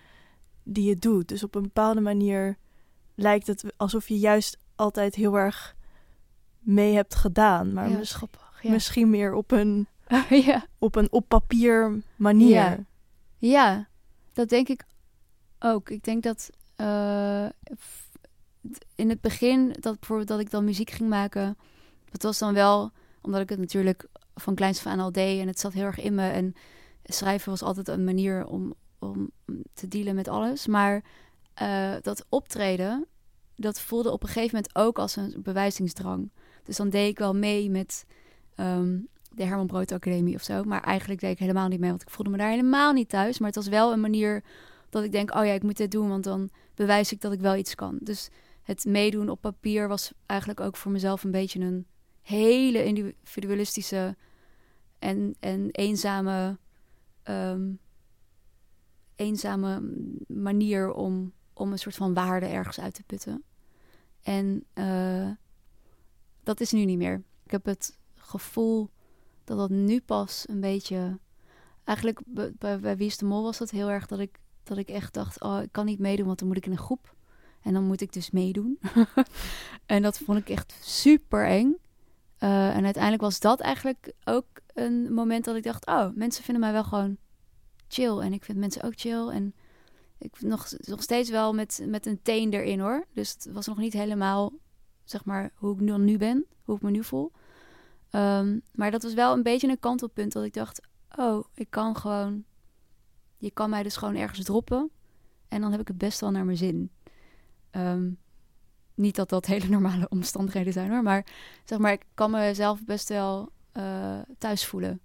die 0.63 0.89
je 0.89 0.97
doet. 0.97 1.29
Dus 1.29 1.43
op 1.43 1.55
een 1.55 1.63
bepaalde 1.63 2.01
manier 2.01 2.57
lijkt 3.15 3.47
het 3.47 3.65
alsof 3.77 4.09
je 4.09 4.19
juist 4.19 4.59
altijd 4.77 5.15
heel 5.15 5.39
erg 5.39 5.77
mee 6.59 6.95
hebt 6.95 7.15
gedaan. 7.15 7.73
Maar 7.73 7.91
ja, 7.91 7.97
misschien, 7.97 8.29
ja. 8.61 8.71
misschien 8.71 9.11
meer 9.11 9.35
op 9.35 9.51
een, 9.51 9.87
ja. 10.47 10.67
op 10.79 10.97
een 10.97 11.13
op 11.13 11.29
papier 11.29 12.03
manier. 12.17 12.51
Ja. 12.51 12.79
ja, 13.39 13.89
dat 14.33 14.49
denk 14.49 14.69
ik 14.69 14.85
ook. 15.59 15.91
Ik 15.91 16.05
denk 16.05 16.23
dat 16.23 16.51
uh, 16.77 17.47
in 18.95 19.09
het 19.09 19.21
begin, 19.21 19.77
dat 19.81 19.99
bijvoorbeeld 19.99 20.29
dat 20.29 20.41
ik 20.41 20.51
dan 20.51 20.65
muziek 20.65 20.91
ging 20.91 21.09
maken, 21.09 21.57
dat 22.11 22.23
was 22.23 22.39
dan 22.39 22.55
wel 22.55 22.91
omdat 23.21 23.41
ik 23.41 23.49
het 23.49 23.59
natuurlijk 23.59 24.07
van 24.35 24.55
kleins 24.55 24.79
af 24.79 24.87
aan 24.87 25.01
al 25.01 25.13
deed 25.13 25.41
en 25.41 25.47
het 25.47 25.61
zat 25.61 25.73
heel 25.73 25.85
erg 25.85 26.01
in 26.01 26.15
me. 26.15 26.29
En 26.29 26.55
schrijven 27.03 27.51
was 27.51 27.63
altijd 27.63 27.89
een 27.89 28.05
manier 28.05 28.47
om, 28.47 28.75
om 29.03 29.31
te 29.75 29.89
dealen 29.89 30.15
met 30.15 30.29
alles. 30.29 30.67
Maar 30.67 31.05
uh, 31.63 31.95
dat 32.01 32.27
optreden, 32.29 33.07
dat 33.57 33.81
voelde 33.81 34.11
op 34.11 34.23
een 34.23 34.29
gegeven 34.29 34.57
moment 34.57 34.77
ook 34.77 34.99
als 34.99 35.17
een 35.17 35.35
bewijzingsdrang. 35.43 36.31
Dus 36.65 36.77
dan 36.77 36.89
deed 36.89 37.09
ik 37.09 37.19
wel 37.19 37.35
mee 37.35 37.71
met 37.71 38.07
um, 38.57 39.09
de 39.31 39.45
Herman 39.45 39.67
Brood 39.67 39.93
Academie 39.93 40.35
of 40.35 40.43
zo. 40.43 40.65
Maar 40.65 40.83
eigenlijk 40.83 41.21
deed 41.21 41.31
ik 41.31 41.39
helemaal 41.39 41.69
niet 41.69 41.81
mee, 41.81 41.91
want 41.91 42.03
ik 42.03 42.11
voelde 42.11 42.31
me 42.31 42.37
daar 42.37 42.51
helemaal 42.51 42.93
niet 42.93 43.09
thuis. 43.09 43.39
Maar 43.39 43.49
het 43.49 43.57
was 43.57 43.69
wel 43.69 43.93
een 43.93 44.01
manier 44.01 44.45
dat 44.91 45.05
ik 45.05 45.13
denk, 45.13 45.35
oh 45.35 45.45
ja, 45.45 45.53
ik 45.53 45.63
moet 45.63 45.77
dit 45.77 45.91
doen, 45.91 46.09
want 46.09 46.25
dan 46.25 46.51
bewijs 46.75 47.13
ik 47.13 47.21
dat 47.21 47.33
ik 47.33 47.41
wel 47.41 47.57
iets 47.57 47.75
kan. 47.75 47.99
Dus 48.01 48.29
het 48.63 48.85
meedoen 48.85 49.29
op 49.29 49.41
papier 49.41 49.89
was 49.89 50.13
eigenlijk 50.27 50.61
ook 50.61 50.77
voor 50.77 50.93
mezelf 50.93 51.25
een 51.25 51.31
beetje 51.31 51.61
een 51.61 51.87
hele 52.23 52.85
individualistische 52.85 54.17
en, 54.99 55.35
en 55.41 55.69
eenzame, 55.71 56.59
um, 57.25 57.79
eenzame 59.17 59.95
manier 60.27 60.93
om, 60.93 61.33
om 61.53 61.73
een 61.73 61.79
soort 61.79 61.95
van 61.95 62.15
waarde 62.15 62.47
ergens 62.47 62.81
uit 62.81 62.95
te 62.95 63.03
putten. 63.03 63.43
En 64.23 64.65
uh, 64.75 65.31
dat 66.43 66.61
is 66.61 66.73
nu 66.73 66.85
niet 66.85 66.99
meer. 66.99 67.23
Ik 67.45 67.51
heb 67.51 67.65
het 67.65 67.99
gevoel 68.15 68.91
dat 69.45 69.59
dat 69.59 69.71
nu 69.71 70.01
pas 70.01 70.45
een 70.49 70.61
beetje. 70.61 71.19
Eigenlijk 71.85 72.21
bij, 72.25 72.53
bij 72.59 72.97
Wie 72.97 73.07
is 73.07 73.17
de 73.17 73.25
Mol 73.25 73.43
was 73.43 73.59
dat 73.59 73.71
heel 73.71 73.91
erg 73.91 74.07
dat 74.07 74.19
ik, 74.19 74.39
dat 74.63 74.79
ik 74.79 74.89
echt 74.89 75.15
dacht: 75.15 75.41
oh, 75.41 75.63
ik 75.63 75.73
kan 75.73 75.87
niet 75.87 75.99
meedoen, 75.99 76.27
want 76.27 76.39
dan 76.39 76.49
moet 76.49 76.57
ik 76.57 76.67
in 76.67 76.73
een 76.73 76.79
groep. 76.79 77.15
En 77.63 77.73
dan 77.73 77.85
moet 77.85 78.01
ik 78.01 78.13
dus 78.13 78.31
meedoen. 78.31 78.79
en 79.87 80.03
dat 80.03 80.19
vond 80.19 80.39
ik 80.39 80.49
echt 80.49 80.75
super 80.81 81.47
eng. 81.47 81.77
Uh, 82.39 82.77
en 82.77 82.85
uiteindelijk 82.85 83.23
was 83.23 83.41
dat 83.41 83.61
eigenlijk 83.61 84.13
ook 84.25 84.47
een 84.75 85.13
moment 85.13 85.45
dat 85.45 85.57
ik 85.57 85.63
dacht: 85.63 85.87
oh, 85.87 86.09
mensen 86.15 86.45
vinden 86.45 86.63
mij 86.63 86.73
wel 86.73 86.85
gewoon 86.85 87.17
chill. 87.93 88.19
En 88.19 88.33
ik 88.33 88.45
vind 88.45 88.59
mensen 88.59 88.83
ook 88.83 88.93
chill. 88.97 89.29
En 89.29 89.55
ik 90.19 90.41
nog, 90.41 90.69
nog 90.79 91.03
steeds 91.03 91.31
wel 91.31 91.55
met, 91.55 91.85
met 91.87 92.07
een 92.07 92.23
teen 92.23 92.53
erin 92.53 92.81
hoor. 92.81 93.07
Dus 93.13 93.33
het 93.33 93.53
was 93.53 93.67
nog 93.67 93.79
niet 93.79 93.93
helemaal, 93.93 94.53
zeg 95.05 95.25
maar, 95.25 95.53
hoe 95.55 95.75
ik 95.75 95.81
nu, 95.81 95.99
nu 95.99 96.19
ben, 96.19 96.45
hoe 96.65 96.77
ik 96.77 96.83
me 96.83 96.91
nu 96.91 97.05
voel. 97.05 97.33
Um, 98.11 98.63
maar 98.75 98.91
dat 98.91 99.03
was 99.03 99.15
wel 99.15 99.33
een 99.33 99.43
beetje 99.43 99.69
een 99.69 99.81
kantelpunt 99.81 100.33
dat 100.33 100.45
ik 100.45 100.55
dacht: 100.55 100.81
oh, 101.17 101.45
ik 101.55 101.71
kan 101.71 101.97
gewoon. 101.97 102.45
Je 103.37 103.51
kan 103.51 103.71
mij 103.71 103.83
dus 103.83 103.97
gewoon 103.97 104.17
ergens 104.17 104.45
droppen. 104.45 104.91
En 105.49 105.61
dan 105.61 105.71
heb 105.71 105.81
ik 105.81 105.89
het 105.89 105.99
best 105.99 106.21
wel 106.21 106.31
naar 106.31 106.45
mijn 106.45 106.57
zin. 106.57 106.91
Um, 107.71 108.19
niet 108.95 109.17
dat 109.17 109.29
dat 109.29 109.47
hele 109.53 109.69
normale 109.69 110.09
omstandigheden 110.09 110.73
zijn 110.73 110.91
hoor. 110.91 111.03
Maar 111.03 111.27
zeg 111.65 111.79
maar, 111.79 111.93
ik 111.93 112.05
kan 112.15 112.31
mezelf 112.31 112.85
best 112.85 113.09
wel 113.09 113.53
uh, 113.73 114.21
thuis 114.39 114.67
voelen. 114.67 115.01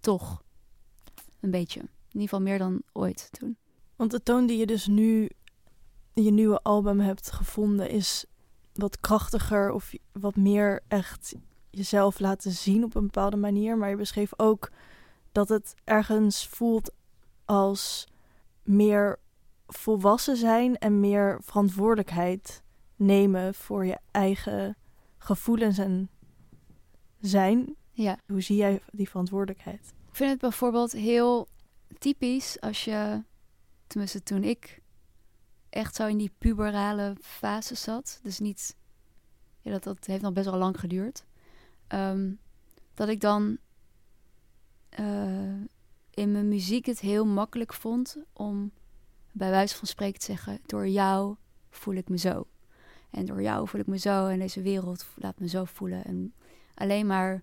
Toch. 0.00 0.42
Een 1.40 1.50
beetje. 1.50 1.82
In 2.12 2.20
ieder 2.20 2.28
geval 2.28 2.40
meer 2.40 2.58
dan 2.58 2.82
ooit 2.92 3.28
toen. 3.38 3.56
Want 3.96 4.10
de 4.10 4.22
toon 4.22 4.46
die 4.46 4.58
je 4.58 4.66
dus 4.66 4.86
nu 4.86 5.28
in 6.14 6.22
je 6.22 6.30
nieuwe 6.30 6.62
album 6.62 7.00
hebt 7.00 7.30
gevonden 7.30 7.90
is 7.90 8.24
wat 8.72 9.00
krachtiger 9.00 9.70
of 9.70 9.92
wat 10.12 10.36
meer 10.36 10.82
echt 10.88 11.34
jezelf 11.70 12.18
laten 12.18 12.50
zien 12.52 12.84
op 12.84 12.94
een 12.94 13.04
bepaalde 13.04 13.36
manier. 13.36 13.78
Maar 13.78 13.90
je 13.90 13.96
beschreef 13.96 14.32
ook 14.36 14.70
dat 15.32 15.48
het 15.48 15.74
ergens 15.84 16.46
voelt 16.46 16.92
als 17.44 18.08
meer 18.62 19.18
volwassen 19.66 20.36
zijn 20.36 20.78
en 20.78 21.00
meer 21.00 21.38
verantwoordelijkheid 21.42 22.62
nemen 22.96 23.54
voor 23.54 23.86
je 23.86 23.98
eigen 24.10 24.76
gevoelens 25.18 25.78
en 25.78 26.10
zijn. 27.20 27.74
Ja. 27.92 28.18
Hoe 28.26 28.40
zie 28.40 28.56
jij 28.56 28.80
die 28.90 29.08
verantwoordelijkheid? 29.08 29.92
Ik 30.08 30.16
vind 30.16 30.30
het 30.30 30.40
bijvoorbeeld 30.40 30.92
heel 30.92 31.48
typisch 31.98 32.60
als 32.60 32.84
je, 32.84 33.22
tenminste 33.86 34.22
toen 34.22 34.44
ik 34.44 34.80
echt 35.68 35.94
zo 35.94 36.06
in 36.06 36.18
die 36.18 36.32
puberale 36.38 37.16
fase 37.20 37.74
zat, 37.74 38.20
dus 38.22 38.38
niet, 38.38 38.76
dat, 39.62 39.82
dat 39.82 40.06
heeft 40.06 40.22
nog 40.22 40.32
best 40.32 40.50
wel 40.50 40.58
lang 40.58 40.80
geduurd, 40.80 41.24
ehm, 41.86 42.32
dat 42.94 43.08
ik 43.08 43.20
dan 43.20 43.58
uh, 45.00 45.62
in 46.10 46.32
mijn 46.32 46.48
muziek 46.48 46.86
het 46.86 47.00
heel 47.00 47.26
makkelijk 47.26 47.74
vond 47.74 48.16
om 48.32 48.72
bij 49.32 49.50
wijze 49.50 49.76
van 49.76 49.88
spreken 49.88 50.20
te 50.20 50.26
zeggen: 50.26 50.60
door 50.66 50.88
jou 50.88 51.36
voel 51.70 51.94
ik 51.94 52.08
me 52.08 52.18
zo. 52.18 52.46
En 53.10 53.26
door 53.26 53.42
jou 53.42 53.68
voel 53.68 53.80
ik 53.80 53.86
me 53.86 53.98
zo 53.98 54.26
en 54.26 54.38
deze 54.38 54.62
wereld 54.62 55.06
laat 55.16 55.38
me 55.38 55.48
zo 55.48 55.64
voelen. 55.64 56.04
En 56.04 56.34
alleen 56.74 57.06
maar 57.06 57.42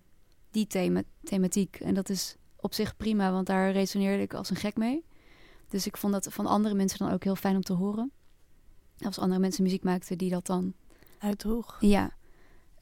die 0.50 0.66
thema 0.66 1.02
thematiek. 1.22 1.80
En 1.80 1.94
dat 1.94 2.08
is 2.08 2.36
op 2.60 2.74
zich 2.74 2.96
prima, 2.96 3.32
want 3.32 3.46
daar 3.46 3.72
resoneerde 3.72 4.22
ik 4.22 4.34
als 4.34 4.50
een 4.50 4.56
gek 4.56 4.76
mee. 4.76 5.04
Dus 5.68 5.86
ik 5.86 5.96
vond 5.96 6.12
dat 6.12 6.26
van 6.30 6.46
andere 6.46 6.74
mensen 6.74 6.98
dan 6.98 7.10
ook 7.12 7.24
heel 7.24 7.36
fijn 7.36 7.56
om 7.56 7.62
te 7.62 7.72
horen. 7.72 8.12
Als 8.98 9.18
andere 9.18 9.40
mensen 9.40 9.62
muziek 9.62 9.82
maakten 9.82 10.18
die 10.18 10.30
dat 10.30 10.46
dan 10.46 10.74
uitdroeg. 11.18 11.76
Ja. 11.80 12.10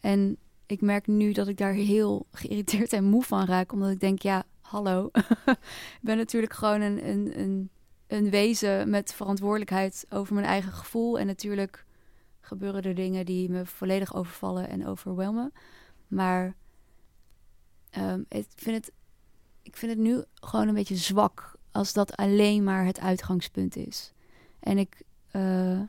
En 0.01 0.37
ik 0.67 0.81
merk 0.81 1.07
nu 1.07 1.33
dat 1.33 1.49
ik 1.49 1.57
daar 1.57 1.73
heel 1.73 2.27
geïrriteerd 2.33 2.93
en 2.93 3.05
moe 3.05 3.23
van 3.23 3.45
raak. 3.45 3.73
Omdat 3.73 3.91
ik 3.91 4.01
denk, 4.01 4.23
ja, 4.23 4.45
hallo. 4.61 5.11
ik 6.01 6.01
ben 6.01 6.17
natuurlijk 6.17 6.53
gewoon 6.53 6.81
een, 6.81 7.09
een, 7.09 7.41
een, 7.41 7.71
een 8.07 8.31
wezen 8.31 8.91
met 8.91 9.15
verantwoordelijkheid 9.15 10.07
over 10.09 10.35
mijn 10.35 10.47
eigen 10.47 10.73
gevoel. 10.73 11.19
En 11.19 11.27
natuurlijk 11.27 11.85
gebeuren 12.41 12.83
er 12.83 12.95
dingen 12.95 13.27
die 13.27 13.51
me 13.51 13.67
volledig 13.67 14.15
overvallen 14.15 14.69
en 14.69 14.87
overwelmen. 14.87 15.53
Maar 16.07 16.55
um, 17.99 18.25
ik, 18.29 18.47
vind 18.57 18.77
het, 18.77 18.95
ik 19.67 19.77
vind 19.77 19.93
het 19.93 20.01
nu 20.01 20.25
gewoon 20.35 20.69
een 20.69 20.75
beetje 20.75 20.97
zwak 20.97 21.59
als 21.71 21.93
dat 21.93 22.17
alleen 22.17 22.65
maar 22.65 22.85
het 22.85 23.01
uitgangspunt 23.01 23.77
is. 23.77 24.13
En 24.61 24.79
ik 24.79 25.03
uh, 25.33 25.81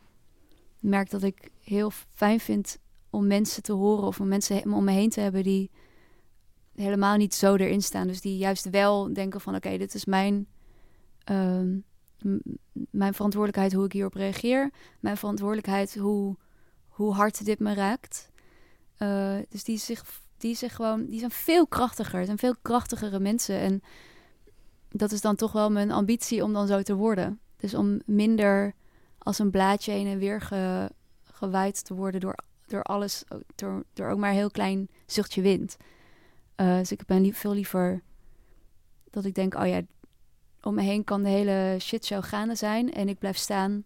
merk 0.79 1.09
dat 1.09 1.23
ik 1.23 1.51
heel 1.63 1.91
fijn 2.15 2.39
vind 2.39 2.77
om 3.09 3.27
mensen 3.27 3.63
te 3.63 3.73
horen 3.73 4.07
of 4.07 4.19
om 4.19 4.27
mensen 4.27 4.73
om 4.73 4.83
me 4.83 4.91
heen 4.91 5.09
te 5.09 5.19
hebben 5.19 5.43
die 5.43 5.71
helemaal 6.75 7.17
niet 7.17 7.35
zo 7.35 7.55
erin 7.55 7.81
staan. 7.81 8.07
Dus 8.07 8.21
die 8.21 8.37
juist 8.37 8.69
wel 8.69 9.13
denken 9.13 9.41
van 9.41 9.55
oké, 9.55 9.77
dit 9.77 9.93
is 9.93 10.05
mijn, 10.05 10.47
um, 11.31 11.83
mijn 12.89 13.13
verantwoordelijkheid 13.13 13.73
hoe 13.73 13.85
ik 13.85 13.91
hierop 13.91 14.13
reageer. 14.13 14.71
Mijn 14.99 15.17
verantwoordelijkheid 15.17 15.95
hoe, 15.95 16.35
hoe 16.87 17.13
hard 17.13 17.45
dit 17.45 17.59
me 17.59 17.73
raakt. 17.73 18.31
Uh, 18.99 19.35
dus 19.49 19.63
die 19.63 19.77
zich, 19.77 20.21
die 20.37 20.55
zich 20.55 20.75
gewoon, 20.75 21.05
die 21.05 21.19
zijn 21.19 21.31
veel 21.31 21.67
krachtiger. 21.67 22.25
Zijn 22.25 22.37
veel 22.37 22.55
krachtigere 22.61 23.19
mensen. 23.19 23.59
En 23.59 23.81
dat 24.89 25.11
is 25.11 25.21
dan 25.21 25.35
toch 25.35 25.51
wel 25.51 25.71
mijn 25.71 25.91
ambitie 25.91 26.43
om 26.43 26.53
dan 26.53 26.67
zo 26.67 26.81
te 26.81 26.95
worden. 26.95 27.39
Dus 27.57 27.73
om 27.73 28.01
minder 28.05 28.73
als 29.17 29.39
een 29.39 29.51
blaadje 29.51 29.91
heen 29.91 30.07
en 30.07 30.17
weer 30.17 30.41
ge, 30.41 30.91
gewaaid 31.23 31.85
te 31.85 31.93
worden 31.93 32.21
door, 32.21 32.35
door 32.67 32.83
alles, 32.83 33.23
door, 33.55 33.83
door 33.93 34.09
ook 34.09 34.17
maar 34.17 34.29
een 34.29 34.35
heel 34.35 34.51
klein 34.51 34.89
zuchtje 35.05 35.41
wind. 35.41 35.77
Uh, 36.57 36.77
dus 36.77 36.91
ik 36.91 37.05
ben 37.05 37.33
veel 37.33 37.53
liever 37.53 38.01
dat 39.09 39.25
ik 39.25 39.35
denk, 39.35 39.55
oh 39.55 39.67
ja, 39.67 39.81
om 40.61 40.73
me 40.73 40.81
heen 40.81 41.03
kan 41.03 41.23
de 41.23 41.29
hele 41.29 41.77
shitshow 41.79 42.23
gaande 42.23 42.55
zijn. 42.55 42.93
En 42.93 43.09
ik 43.09 43.19
blijf 43.19 43.37
staan 43.37 43.83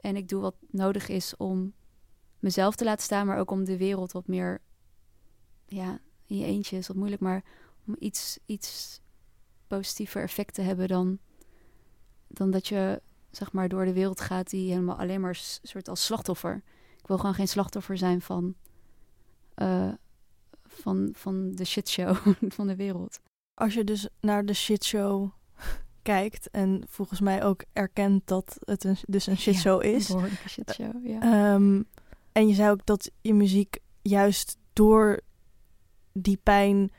en 0.00 0.16
ik 0.16 0.28
doe 0.28 0.40
wat 0.40 0.54
nodig 0.70 1.08
is 1.08 1.36
om 1.36 1.72
mezelf 2.38 2.76
te 2.76 2.84
laten 2.84 3.04
staan, 3.04 3.26
maar 3.26 3.38
ook 3.38 3.50
om 3.50 3.64
de 3.64 3.76
wereld 3.76 4.12
wat 4.12 4.26
meer, 4.26 4.60
ja, 5.66 5.98
in 6.26 6.36
je 6.36 6.44
eentje 6.44 6.76
is 6.76 6.86
wat 6.86 6.96
moeilijk, 6.96 7.22
maar 7.22 7.44
om 7.86 7.96
iets, 7.98 8.38
iets 8.46 9.00
positiever 9.66 10.22
effect 10.22 10.54
te 10.54 10.62
hebben 10.62 10.88
dan, 10.88 11.18
dan 12.26 12.50
dat 12.50 12.68
je, 12.68 13.02
zeg 13.30 13.52
maar, 13.52 13.68
door 13.68 13.84
de 13.84 13.92
wereld 13.92 14.20
gaat 14.20 14.50
die 14.50 14.70
helemaal 14.70 14.98
alleen 14.98 15.20
maar 15.20 15.38
soort 15.62 15.88
als 15.88 16.04
slachtoffer. 16.04 16.62
Ik 16.98 17.06
wil 17.06 17.18
gewoon 17.18 17.34
geen 17.34 17.48
slachtoffer 17.48 17.98
zijn 17.98 18.20
van, 18.20 18.54
uh, 19.56 19.92
van, 20.64 21.08
van 21.12 21.52
de 21.52 21.64
shitshow 21.64 22.16
van 22.56 22.66
de 22.66 22.76
wereld. 22.76 23.20
Als 23.54 23.74
je 23.74 23.84
dus 23.84 24.08
naar 24.20 24.44
de 24.44 24.54
shitshow 24.54 25.30
kijkt 26.02 26.50
en 26.50 26.82
volgens 26.88 27.20
mij 27.20 27.44
ook 27.44 27.64
erkent 27.72 28.26
dat 28.26 28.56
het 28.60 28.84
een, 28.84 28.96
dus 29.06 29.26
een 29.26 29.38
shitshow 29.38 29.82
ja, 29.82 29.88
is. 29.88 30.08
Een 30.08 30.30
shitshow, 30.48 31.06
ja. 31.06 31.54
Um, 31.54 31.86
en 32.32 32.48
je 32.48 32.54
zei 32.54 32.70
ook 32.70 32.86
dat 32.86 33.10
je 33.20 33.34
muziek 33.34 33.78
juist 34.02 34.58
door 34.72 35.20
die 36.16 36.38
pijn 36.42 36.90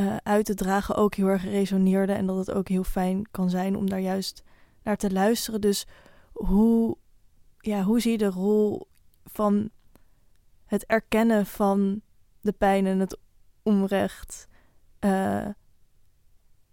uh, 0.00 0.16
uit 0.16 0.44
te 0.44 0.54
dragen 0.54 0.94
ook 0.94 1.14
heel 1.14 1.26
erg 1.26 1.44
resoneerde. 1.44 2.12
En 2.12 2.26
dat 2.26 2.36
het 2.36 2.50
ook 2.52 2.68
heel 2.68 2.84
fijn 2.84 3.30
kan 3.30 3.50
zijn 3.50 3.76
om 3.76 3.88
daar 3.88 4.00
juist 4.00 4.42
naar 4.82 4.96
te 4.96 5.12
luisteren. 5.12 5.60
Dus 5.60 5.86
hoe, 6.32 6.96
ja, 7.58 7.82
hoe 7.82 8.00
zie 8.00 8.12
je 8.12 8.18
de 8.18 8.30
rol 8.30 8.88
van 9.24 9.70
het 10.64 10.86
erkennen 10.86 11.46
van 11.46 12.00
de 12.40 12.52
pijn 12.52 12.86
en 12.86 12.98
het 12.98 13.18
onrecht. 13.62 14.48
Uh, 15.00 15.48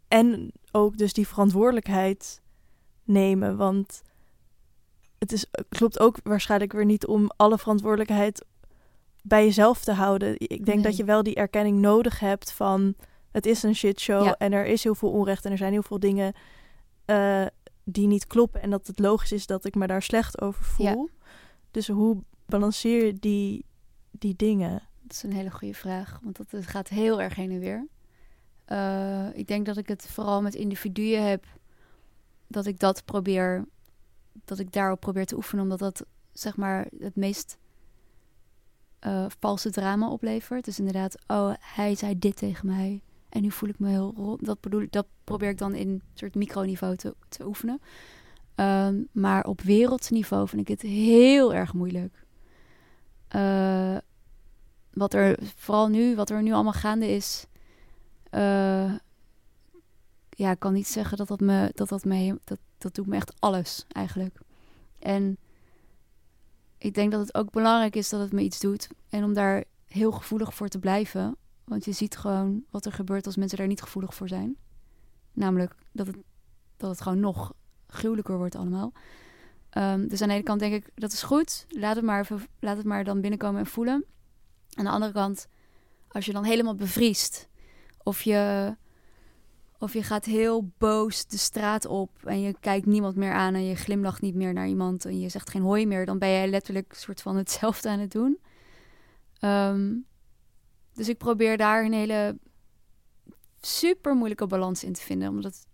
en 0.07 0.51
ook 0.71 0.97
dus 0.97 1.13
die 1.13 1.27
verantwoordelijkheid 1.27 2.41
nemen. 3.03 3.57
Want 3.57 4.01
het 5.17 5.31
is, 5.31 5.45
klopt 5.69 5.99
ook 5.99 6.17
waarschijnlijk 6.23 6.71
weer 6.71 6.85
niet 6.85 7.05
om 7.05 7.31
alle 7.35 7.57
verantwoordelijkheid 7.57 8.45
bij 9.21 9.45
jezelf 9.45 9.83
te 9.83 9.91
houden. 9.91 10.35
Ik 10.37 10.65
denk 10.65 10.83
dat 10.83 10.97
je 10.97 11.03
wel 11.03 11.23
die 11.23 11.35
erkenning 11.35 11.79
nodig 11.79 12.19
hebt 12.19 12.51
van 12.51 12.95
het 13.31 13.45
is 13.45 13.63
een 13.63 13.75
shitshow 13.75 14.25
ja. 14.25 14.35
en 14.37 14.53
er 14.53 14.65
is 14.65 14.83
heel 14.83 14.95
veel 14.95 15.11
onrecht 15.11 15.45
en 15.45 15.51
er 15.51 15.57
zijn 15.57 15.71
heel 15.71 15.83
veel 15.83 15.99
dingen 15.99 16.33
uh, 17.05 17.45
die 17.83 18.07
niet 18.07 18.27
kloppen 18.27 18.61
en 18.61 18.69
dat 18.69 18.87
het 18.87 18.99
logisch 18.99 19.31
is 19.31 19.45
dat 19.45 19.65
ik 19.65 19.75
me 19.75 19.87
daar 19.87 20.01
slecht 20.01 20.41
over 20.41 20.63
voel. 20.63 20.85
Ja. 20.85 21.29
Dus 21.71 21.87
hoe 21.87 22.23
balanceer 22.45 23.05
je 23.05 23.13
die, 23.13 23.65
die 24.11 24.35
dingen? 24.35 24.71
Dat 25.01 25.11
is 25.11 25.23
een 25.23 25.33
hele 25.33 25.51
goede 25.51 25.73
vraag, 25.73 26.19
want 26.23 26.37
dat 26.37 26.65
gaat 26.65 26.87
heel 26.87 27.21
erg 27.21 27.35
heen 27.35 27.51
en 27.51 27.59
weer. 27.59 27.87
Uh, 28.67 29.37
ik 29.37 29.47
denk 29.47 29.65
dat 29.65 29.77
ik 29.77 29.87
het 29.87 30.07
vooral 30.07 30.41
met 30.41 30.55
individuen 30.55 31.27
heb, 31.27 31.45
dat 32.47 32.65
ik 32.65 32.79
dat 32.79 33.05
probeer, 33.05 33.65
dat 34.45 34.59
ik 34.59 34.71
daarop 34.71 34.99
probeer 34.99 35.25
te 35.25 35.35
oefenen, 35.35 35.63
omdat 35.63 35.79
dat 35.79 36.05
zeg 36.33 36.57
maar 36.57 36.87
het 36.99 37.15
meest 37.15 37.57
uh, 39.07 39.25
valse 39.39 39.69
drama 39.69 40.09
oplevert. 40.09 40.65
Dus 40.65 40.79
inderdaad, 40.79 41.15
oh, 41.27 41.53
hij 41.59 41.95
zei 41.95 42.19
dit 42.19 42.35
tegen 42.35 42.65
mij. 42.65 43.01
En 43.29 43.41
nu 43.41 43.51
voel 43.51 43.69
ik 43.69 43.79
me 43.79 43.89
heel 43.89 44.13
rot. 44.15 44.45
Dat 44.45 44.59
bedoel 44.59 44.85
dat 44.89 45.05
probeer 45.23 45.49
ik 45.49 45.57
dan 45.57 45.75
in 45.75 45.89
een 45.89 46.01
soort 46.13 46.35
microniveau 46.35 46.95
te, 46.95 47.15
te 47.29 47.45
oefenen. 47.45 47.81
Um, 48.55 49.07
maar 49.11 49.43
op 49.45 49.61
wereldniveau 49.61 50.47
vind 50.47 50.61
ik 50.61 50.67
het 50.67 50.81
heel 50.81 51.53
erg 51.53 51.73
moeilijk. 51.73 52.25
Uh, 53.35 53.97
wat 54.93 55.13
er 55.13 55.39
vooral 55.55 55.87
nu, 55.87 56.15
wat 56.15 56.29
er 56.29 56.41
nu 56.41 56.53
allemaal 56.53 56.73
gaande 56.73 57.07
is. 57.07 57.45
Uh, 58.31 58.93
ja, 60.29 60.51
ik 60.51 60.59
kan 60.59 60.73
niet 60.73 60.87
zeggen 60.87 61.17
dat 61.17 61.27
dat 61.27 61.39
me, 61.39 61.71
dat 61.73 61.89
dat 61.89 62.05
me, 62.05 62.39
dat, 62.43 62.59
dat 62.77 62.95
doet 62.95 63.07
me 63.07 63.15
echt 63.15 63.33
alles 63.39 63.85
eigenlijk. 63.87 64.39
En 64.99 65.37
ik 66.81 66.93
denk 66.93 67.11
dat 67.11 67.19
het 67.19 67.35
ook 67.35 67.51
belangrijk 67.51 67.95
is 67.95 68.09
dat 68.09 68.19
het 68.19 68.31
me 68.31 68.41
iets 68.41 68.59
doet. 68.59 68.87
En 69.09 69.23
om 69.23 69.33
daar 69.33 69.63
heel 69.87 70.11
gevoelig 70.11 70.53
voor 70.53 70.67
te 70.67 70.79
blijven. 70.79 71.35
Want 71.63 71.85
je 71.85 71.91
ziet 71.91 72.17
gewoon 72.17 72.63
wat 72.69 72.85
er 72.85 72.91
gebeurt 72.91 73.25
als 73.25 73.35
mensen 73.35 73.57
daar 73.57 73.67
niet 73.67 73.81
gevoelig 73.81 74.15
voor 74.15 74.27
zijn. 74.27 74.57
Namelijk 75.33 75.75
dat 75.91 76.07
het, 76.07 76.15
dat 76.77 76.89
het 76.89 77.01
gewoon 77.01 77.19
nog 77.19 77.53
gruwelijker 77.87 78.37
wordt 78.37 78.55
allemaal. 78.55 78.93
Um, 79.77 80.07
dus 80.07 80.21
aan 80.21 80.27
de 80.27 80.33
ene 80.33 80.43
kant 80.43 80.59
denk 80.59 80.73
ik, 80.73 80.91
dat 80.95 81.11
is 81.11 81.23
goed. 81.23 81.65
Laat 81.69 81.95
het, 81.95 82.05
maar 82.05 82.19
even, 82.19 82.47
laat 82.59 82.77
het 82.77 82.85
maar 82.85 83.03
dan 83.03 83.21
binnenkomen 83.21 83.59
en 83.59 83.67
voelen. 83.67 84.05
Aan 84.73 84.85
de 84.85 84.91
andere 84.91 85.11
kant, 85.11 85.47
als 86.07 86.25
je 86.25 86.33
dan 86.33 86.43
helemaal 86.43 86.75
bevriest... 86.75 87.47
of 88.03 88.21
je, 88.21 88.75
of 89.81 89.93
je 89.93 90.03
gaat 90.03 90.25
heel 90.25 90.71
boos 90.77 91.25
de 91.25 91.37
straat 91.37 91.85
op... 91.85 92.09
en 92.23 92.41
je 92.41 92.55
kijkt 92.59 92.85
niemand 92.85 93.15
meer 93.15 93.31
aan 93.31 93.53
en 93.53 93.65
je 93.65 93.75
glimlacht 93.75 94.21
niet 94.21 94.35
meer 94.35 94.53
naar 94.53 94.67
iemand... 94.67 95.05
en 95.05 95.19
je 95.19 95.29
zegt 95.29 95.49
geen 95.49 95.61
hooi 95.61 95.87
meer... 95.87 96.05
dan 96.05 96.19
ben 96.19 96.29
jij 96.29 96.47
letterlijk 96.47 96.93
soort 96.93 97.21
van 97.21 97.35
hetzelfde 97.35 97.89
aan 97.89 97.99
het 97.99 98.11
doen. 98.11 98.39
Um, 99.39 100.05
dus 100.93 101.09
ik 101.09 101.17
probeer 101.17 101.57
daar 101.57 101.85
een 101.85 101.93
hele 101.93 102.37
super 103.61 104.15
moeilijke 104.15 104.47
balans 104.47 104.83
in 104.83 104.93
te 104.93 105.01
vinden, 105.01 105.29
omdat 105.29 105.53
het 105.53 105.67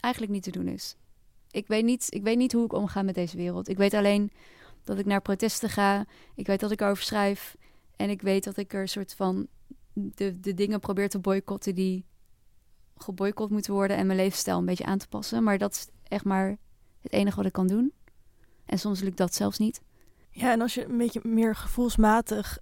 eigenlijk 0.00 0.32
niet 0.32 0.42
te 0.42 0.50
doen 0.50 0.68
is. 0.68 0.96
ik 1.50 1.66
weet, 1.66 1.84
niet, 1.84 2.14
ik 2.14 2.22
weet 2.22 2.38
niet 2.38 2.52
hoe 2.52 2.64
ik 2.64 2.72
omga 2.72 3.02
met 3.02 3.14
deze 3.14 3.36
wereld. 3.36 3.68
Ik 3.68 3.76
weet 3.76 3.94
alleen 3.94 4.32
dat 4.84 4.98
ik 4.98 5.06
naar 5.06 5.22
protesten 5.22 5.70
ga. 5.70 6.06
Ik 6.34 6.46
weet 6.46 6.60
dat 6.60 6.70
ik 6.70 6.80
erover 6.80 7.04
schrijf. 7.04 7.56
En 7.96 8.10
ik 8.10 8.22
weet 8.22 8.44
dat 8.44 8.56
ik 8.56 8.72
er 8.72 8.88
soort 8.88 9.14
van 9.14 9.46
de, 9.92 10.40
de 10.40 10.54
dingen 10.54 10.80
probeer 10.80 11.08
te 11.08 11.18
boycotten 11.18 11.74
die 11.74 12.04
geboycott 13.04 13.50
moeten 13.50 13.72
worden 13.72 13.96
en 13.96 14.06
mijn 14.06 14.18
levensstijl 14.18 14.58
een 14.58 14.64
beetje 14.64 14.84
aan 14.84 14.98
te 14.98 15.08
passen. 15.08 15.42
Maar 15.42 15.58
dat 15.58 15.72
is 15.72 15.88
echt 16.02 16.24
maar 16.24 16.56
het 17.00 17.12
enige 17.12 17.36
wat 17.36 17.46
ik 17.46 17.52
kan 17.52 17.66
doen. 17.66 17.92
En 18.64 18.78
soms 18.78 19.00
lukt 19.00 19.16
dat 19.16 19.34
zelfs 19.34 19.58
niet. 19.58 19.80
Ja, 20.30 20.52
en 20.52 20.60
als 20.60 20.74
je 20.74 20.84
een 20.84 20.98
beetje 20.98 21.20
meer 21.22 21.54
gevoelsmatig, 21.54 22.58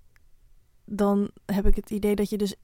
dan 0.85 1.31
heb 1.47 1.67
ik 1.67 1.77
het 1.77 1.91
idee 1.91 2.15
dat 2.15 2.31
je 2.31 2.39
dus 2.39 2.55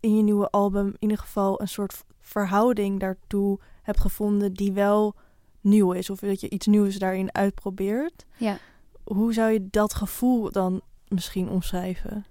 in 0.00 0.16
je 0.16 0.22
nieuwe 0.22 0.50
album 0.50 0.86
in 0.86 0.96
ieder 0.98 1.18
geval 1.18 1.60
een 1.60 1.68
soort 1.68 2.04
verhouding 2.20 3.00
daartoe 3.00 3.58
hebt 3.82 4.00
gevonden 4.00 4.52
die 4.52 4.72
wel 4.72 5.14
nieuw 5.60 5.92
is. 5.92 6.10
Of 6.10 6.18
dat 6.18 6.40
je 6.40 6.50
iets 6.50 6.66
nieuws 6.66 6.96
daarin 6.96 7.34
uitprobeert. 7.34 8.26
Ja. 8.36 8.58
Hoe 9.04 9.32
zou 9.32 9.50
je 9.50 9.68
dat 9.70 9.94
gevoel 9.94 10.50
dan 10.50 10.80
misschien 11.08 11.48
omschrijven? 11.48 12.26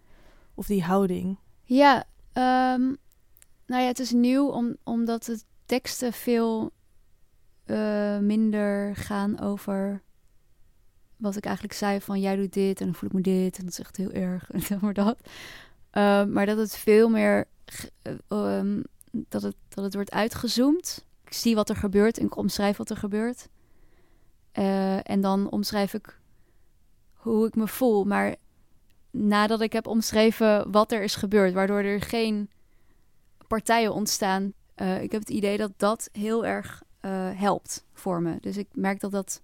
Of 0.54 0.66
die 0.66 0.84
houding? 0.84 1.38
Ja, 1.64 2.04
um, 2.74 2.98
nou 3.70 3.82
ja, 3.82 3.88
het 3.88 4.00
is 4.00 4.12
nieuw 4.12 4.48
om, 4.48 4.78
omdat 4.84 5.24
de 5.24 5.40
teksten 5.66 6.14
veel 6.14 6.72
uh, 7.66 8.18
minder 8.18 8.96
gaan 8.96 9.40
over 9.40 10.02
wat 11.18 11.36
ik 11.36 11.46
eigenlijk 11.46 11.76
zei 11.76 12.02
van 12.02 12.20
jij 12.20 12.36
doet 12.36 12.54
dit 12.54 12.80
en 12.80 12.86
dan 12.86 12.96
voel 12.96 13.10
ik 13.10 13.16
me 13.16 13.22
dit 13.22 13.58
en 13.58 13.64
dat 13.64 13.72
is 13.72 13.80
echt 13.80 13.98
heel 13.98 14.12
erg 14.12 14.52
en 14.52 14.62
zeg 14.72 14.80
maar 14.80 14.94
dat. 14.94 15.18
Uh, 15.94 16.26
maar 16.26 16.46
dat 16.46 16.58
het 16.58 16.76
veel 16.76 17.10
meer 17.10 17.48
um, 18.28 18.84
dat, 19.12 19.42
het, 19.42 19.56
dat 19.68 19.84
het 19.84 19.94
wordt 19.94 20.12
uitgezoomd. 20.12 21.06
Ik 21.26 21.34
zie 21.34 21.56
wat 21.56 21.70
er 21.70 21.76
gebeurt 21.76 22.18
en 22.18 22.26
ik 22.26 22.38
omschrijf 22.38 22.78
wat 22.78 22.90
er 22.90 22.98
gebeurt. 22.98 23.50
Uh, 24.54 25.10
en 25.10 25.22
dan 25.22 25.50
omschrijf 25.50 25.94
ik 25.94 26.20
hoe 27.14 27.48
ik 27.48 27.56
me 27.56 27.68
voel. 27.68 28.04
Maar 28.04 28.36
nadat 29.12 29.62
ik 29.62 29.74
heb 29.74 29.88
omschreven 29.88 30.72
wat 30.72 30.92
er 30.92 31.04
is 31.04 31.16
gebeurd, 31.16 31.54
waardoor 31.54 31.80
er 31.80 32.02
geen 32.02 32.50
partijen 33.50 33.94
ontstaan. 33.94 34.54
Uh, 34.76 35.02
ik 35.02 35.12
heb 35.12 35.22
het 35.22 35.30
idee 35.30 35.58
dat 35.58 35.72
dat 35.78 36.10
heel 36.12 36.46
erg 36.46 36.84
uh, 37.02 37.12
helpt 37.34 37.86
voor 37.94 38.22
me. 38.22 38.38
Dus 38.42 38.58
ik 38.58 38.68
merk 38.74 39.00
dat 39.00 39.12
dat 39.12 39.42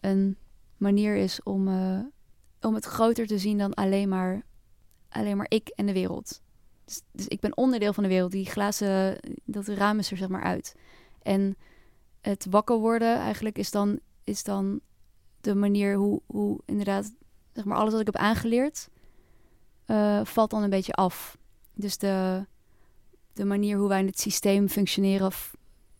een 0.00 0.36
manier 0.76 1.16
is 1.16 1.42
om, 1.42 1.68
uh, 1.68 2.00
om 2.60 2.74
het 2.74 2.84
groter 2.84 3.26
te 3.26 3.38
zien 3.38 3.58
dan 3.58 3.74
alleen 3.74 4.08
maar, 4.08 4.42
alleen 5.08 5.36
maar 5.36 5.46
ik 5.48 5.68
en 5.68 5.86
de 5.86 5.92
wereld. 5.92 6.40
Dus, 6.84 7.02
dus, 7.12 7.28
ik 7.28 7.40
ben 7.40 7.56
onderdeel 7.56 7.92
van 7.92 8.02
de 8.02 8.08
wereld. 8.08 8.30
Die 8.30 8.46
glazen, 8.46 9.18
dat 9.44 9.66
raam 9.66 9.98
is 9.98 10.10
er 10.10 10.16
zeg 10.16 10.28
maar 10.28 10.42
uit. 10.42 10.76
En 11.22 11.56
het 12.20 12.46
wakker 12.50 12.76
worden 12.76 13.16
eigenlijk 13.16 13.58
is 13.58 13.70
dan, 13.70 14.00
is 14.24 14.42
dan 14.42 14.80
de 15.40 15.54
manier 15.54 15.96
hoe, 15.96 16.20
hoe 16.26 16.60
inderdaad, 16.64 17.12
zeg 17.52 17.64
maar, 17.64 17.76
alles 17.76 17.92
wat 17.92 18.00
ik 18.00 18.06
heb 18.06 18.16
aangeleerd, 18.16 18.88
valt 20.22 20.50
dan 20.50 20.62
een 20.62 20.70
beetje 20.70 20.92
af. 20.92 21.38
Dus 21.74 21.98
de, 21.98 22.46
de 23.32 23.44
manier 23.44 23.78
hoe 23.78 23.88
wij 23.88 24.00
in 24.00 24.06
het 24.06 24.20
systeem 24.20 24.68
functioneren 24.68 25.32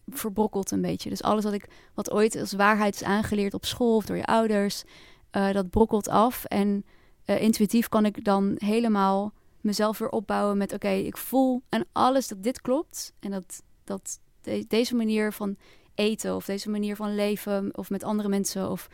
verbrokkelt 0.08 0.70
een 0.70 0.80
beetje. 0.80 1.10
Dus 1.10 1.22
alles 1.22 1.44
wat 1.44 1.52
ik 1.52 1.68
wat 1.94 2.10
ooit 2.10 2.36
als 2.36 2.52
waarheid 2.52 2.94
is 2.94 3.02
aangeleerd 3.02 3.54
op 3.54 3.64
school 3.64 3.96
of 3.96 4.04
door 4.06 4.16
je 4.16 4.24
ouders, 4.24 4.84
uh, 5.32 5.52
dat 5.52 5.70
brokkelt 5.70 6.08
af. 6.08 6.44
En 6.44 6.84
uh, 7.26 7.42
intuïtief 7.42 7.88
kan 7.88 8.04
ik 8.04 8.24
dan 8.24 8.54
helemaal 8.58 9.32
mezelf 9.60 9.98
weer 9.98 10.08
opbouwen 10.08 10.56
met 10.56 10.72
oké, 10.72 10.88
ik 10.88 11.16
voel 11.16 11.62
en 11.68 11.86
alles 11.92 12.28
dat 12.28 12.42
dit 12.42 12.60
klopt. 12.60 13.12
En 13.20 13.30
dat, 13.30 13.62
dat 13.84 14.20
de, 14.40 14.64
deze 14.68 14.94
manier 14.94 15.32
van 15.32 15.56
eten 15.94 16.34
of 16.34 16.44
deze 16.44 16.70
manier 16.70 16.96
van 16.96 17.14
leven 17.14 17.76
of 17.76 17.90
met 17.90 18.04
andere 18.04 18.28
mensen 18.28 18.70
of 18.70 18.88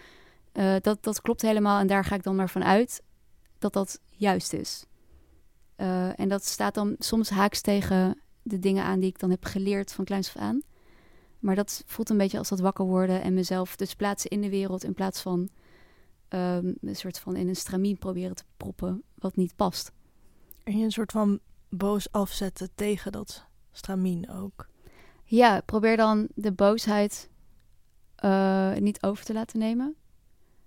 uh, 0.53 0.75
dat, 0.81 1.03
dat 1.03 1.21
klopt 1.21 1.43
helemaal. 1.43 1.81
En 1.81 1.87
daar 1.87 2.05
ga 2.05 2.15
ik 2.15 2.23
dan 2.23 2.37
maar 2.37 2.51
van 2.51 2.65
uit 2.65 3.03
dat 3.59 3.73
dat 3.73 4.01
juist 4.11 4.53
is. 4.53 4.85
en 6.17 6.29
dat 6.29 6.45
staat 6.45 6.75
dan 6.75 6.97
soms 6.99 7.31
haaks 7.31 7.61
tegen 7.61 8.21
de 8.49 8.59
dingen 8.59 8.85
aan 8.85 9.01
die 9.01 9.09
ik 9.09 9.19
dan 9.19 9.31
heb 9.31 9.45
geleerd 9.45 9.93
van 9.93 10.05
kleins 10.05 10.29
af 10.29 10.37
aan. 10.43 10.63
Maar 11.39 11.55
dat 11.55 11.83
voelt 11.87 12.11
een 12.11 12.17
beetje 12.17 12.39
als 12.39 12.49
dat 12.49 12.61
wakker 12.61 12.85
worden 12.85 13.23
en 13.23 13.35
mezelf 13.35 13.77
dus 13.77 13.95
plaatsen 13.95 14.31
in 14.31 14.41
de 14.41 14.49
wereld 14.49 14.85
in 14.85 14.95
plaats 14.95 15.21
van 15.21 15.49
um, 16.29 16.77
een 16.81 16.97
soort 16.97 17.19
van 17.19 17.37
in 17.37 17.49
een 17.49 17.57
stramien 17.57 17.99
proberen 17.99 18.37
te 18.37 18.45
proppen 18.57 19.03
wat 19.15 19.37
niet 19.37 19.57
past. 19.57 19.93
En 20.65 20.79
je 20.79 20.85
een 20.85 20.91
soort 20.91 21.13
van 21.13 21.39
boos 21.69 22.13
afzetten 22.13 22.69
tegen 22.75 23.13
dat 23.13 23.45
stramien 23.73 24.31
ook. 24.31 24.69
Ja, 25.25 25.61
probeer 25.61 25.97
dan 25.97 26.29
de 26.35 26.53
boosheid 26.53 27.29
uh, 28.25 28.75
niet 28.75 29.03
over 29.03 29.25
te 29.25 29.33
laten 29.33 29.59
nemen. 29.59 29.95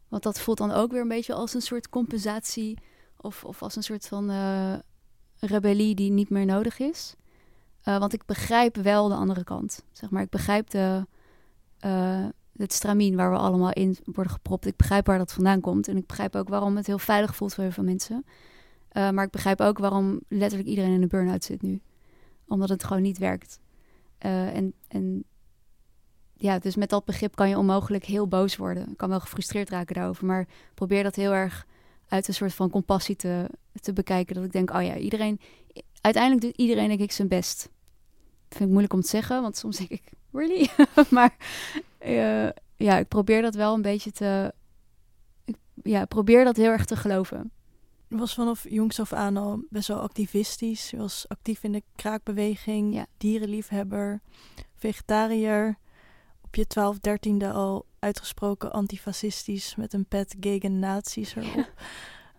Want 0.08 0.24
dat 0.24 0.40
voelt 0.40 0.58
dan 0.58 0.72
ook 0.72 0.92
weer 0.92 1.02
een 1.02 1.08
beetje 1.08 1.34
als 1.34 1.54
een 1.54 1.62
soort 1.62 1.90
compensatie 1.90 2.78
of, 3.18 3.44
of 3.44 3.62
als 3.62 3.76
een 3.76 3.84
soort 3.84 4.08
van 4.08 4.32
uh, 4.32 4.74
rebellie 5.40 5.96
die 5.96 6.12
niet 6.12 6.30
meer 6.30 6.46
nodig 6.46 6.80
is. 6.80 7.16
Uh, 7.86 7.98
want 7.98 8.14
ik 8.14 8.26
begrijp 8.26 8.76
wel 8.76 9.08
de 9.08 9.16
andere 9.16 9.44
kant. 9.44 9.84
Zeg 9.92 10.10
maar, 10.10 10.22
ik 10.22 10.30
begrijp 10.30 10.70
de, 10.70 11.06
uh, 11.86 12.26
het 12.56 12.74
stramien 12.74 13.16
waar 13.16 13.32
we 13.32 13.38
allemaal 13.38 13.74
in 13.74 13.98
worden 14.06 14.34
gepropt. 14.34 14.66
Ik 14.66 14.76
begrijp 14.76 15.06
waar 15.06 15.18
dat 15.18 15.34
vandaan 15.34 15.62
komt. 15.62 15.88
En 15.88 15.98
ik 15.98 16.06
begrijp 16.06 16.36
ook 16.36 16.50
waarom 16.50 16.76
het 16.76 16.88
heel 16.88 17.00
veilig 17.00 17.36
voelt 17.36 17.54
voor 17.54 17.64
heel 17.64 17.74
veel 17.74 17.84
mensen. 17.84 18.26
Uh, 18.94 19.10
maar 19.10 19.26
ik 19.26 19.32
begrijp 19.32 19.62
ook 19.62 19.78
waarom 19.78 20.20
letterlijk 20.28 20.70
iedereen 20.70 20.94
in 20.94 21.02
een 21.02 21.08
burn-out 21.08 21.44
zit 21.44 21.62
nu. 21.62 21.82
Omdat 22.48 22.70
het 22.70 22.84
gewoon 22.84 23.02
niet 23.02 23.18
werkt. 23.18 23.60
en, 24.18 24.74
en 24.88 25.24
ja, 26.42 26.60
dus 26.60 26.76
met 26.76 26.90
dat 26.90 27.06
begrip 27.06 27.36
kan 27.36 27.50
je 27.50 27.58
onmogelijk 27.58 28.06
heel 28.06 28.28
boos 28.28 28.56
worden. 28.56 28.90
Ik 28.90 28.98
kan 28.98 29.10
wel 29.10 29.20
gefrustreerd 29.20 29.70
raken 29.70 29.96
daarover. 29.96 30.26
Maar 30.26 30.48
probeer 30.74 31.04
dat 31.04 31.16
heel 31.16 31.32
erg 31.32 31.66
uit 32.08 32.28
een 32.28 32.34
soort 32.34 32.54
van 32.54 32.70
compassie 32.70 33.16
te, 33.16 33.50
te 33.82 33.94
bekijken. 33.94 34.36
Dat 34.36 34.44
ik 34.44 34.52
denk, 34.52 34.74
oh 34.74 34.84
ja, 34.84 34.98
iedereen, 34.98 35.40
uiteindelijk 36.02 36.44
doet 36.44 36.58
iedereen 36.58 36.88
denk 36.88 37.00
ik 37.00 37.12
zijn 37.12 37.28
best. 37.28 37.70
Vind 38.50 38.64
ik 38.64 38.70
moeilijk 38.70 38.94
om 38.94 39.02
te 39.02 39.08
zeggen, 39.08 39.42
want 39.42 39.58
soms 39.58 39.78
denk 39.78 39.90
ik, 39.90 40.12
really? 40.32 40.70
maar 41.10 41.36
uh, 42.06 42.50
ja, 42.78 42.98
ik 42.98 43.08
probeer 43.08 43.42
dat 43.42 43.56
wel 43.56 43.74
een 43.74 43.82
beetje 43.82 44.12
te... 44.12 44.54
Ik, 45.46 45.56
ja, 45.84 46.06
probeer 46.06 46.44
dat 46.44 46.56
heel 46.56 46.72
erg 46.72 46.86
te 46.86 46.96
geloven. 46.96 47.52
Je 48.08 48.18
was 48.18 48.34
vanaf 48.34 48.66
jongs 48.70 49.00
af 49.00 49.14
aan 49.14 49.38
al 49.38 49.64
best 49.70 49.88
wel 49.88 50.00
activistisch. 50.00 50.90
Je 50.90 50.98
was 50.98 51.26
actief 51.28 51.64
in 51.64 51.72
de 51.72 51.84
kraakbeweging, 51.96 52.94
ja. 52.94 53.06
dierenliefhebber, 53.18 54.22
vegetariër. 54.76 55.78
Op 56.42 56.56
je 56.56 56.68
12, 56.68 56.98
13e 56.98 57.46
al 57.54 57.86
uitgesproken 58.00 58.72
antifascistisch 58.72 59.76
met 59.76 59.94
een 59.94 60.06
pet 60.06 60.36
gegen 60.40 60.80
nazi's 60.80 61.36
erop. 61.36 61.72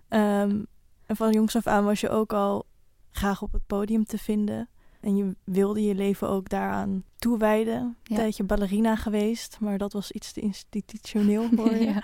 um, 0.09 0.67
en 1.07 1.17
van 1.17 1.33
jongs 1.33 1.57
af 1.57 1.67
aan 1.67 1.85
was 1.85 2.01
je 2.01 2.09
ook 2.09 2.33
al 2.33 2.67
graag 3.13 3.43
op 3.43 3.53
het 3.53 3.67
podium 3.67 4.05
te 4.05 4.19
vinden. 4.19 4.69
En 5.01 5.17
je 5.17 5.37
wilde 5.45 5.83
je 5.83 5.95
leven 5.95 6.29
ook 6.29 6.49
daaraan 6.49 7.05
toewijden. 7.19 7.97
Ja. 8.03 8.17
tijdje 8.17 8.45
ballerina 8.45 8.97
geweest, 8.97 9.57
maar 9.61 9.79
dat 9.79 9.93
was 9.93 10.13
iets 10.13 10.33
te 10.33 10.41
institutioneel 10.41 11.49
voor 11.57 11.75
je. 11.75 11.85
ja. 11.85 12.03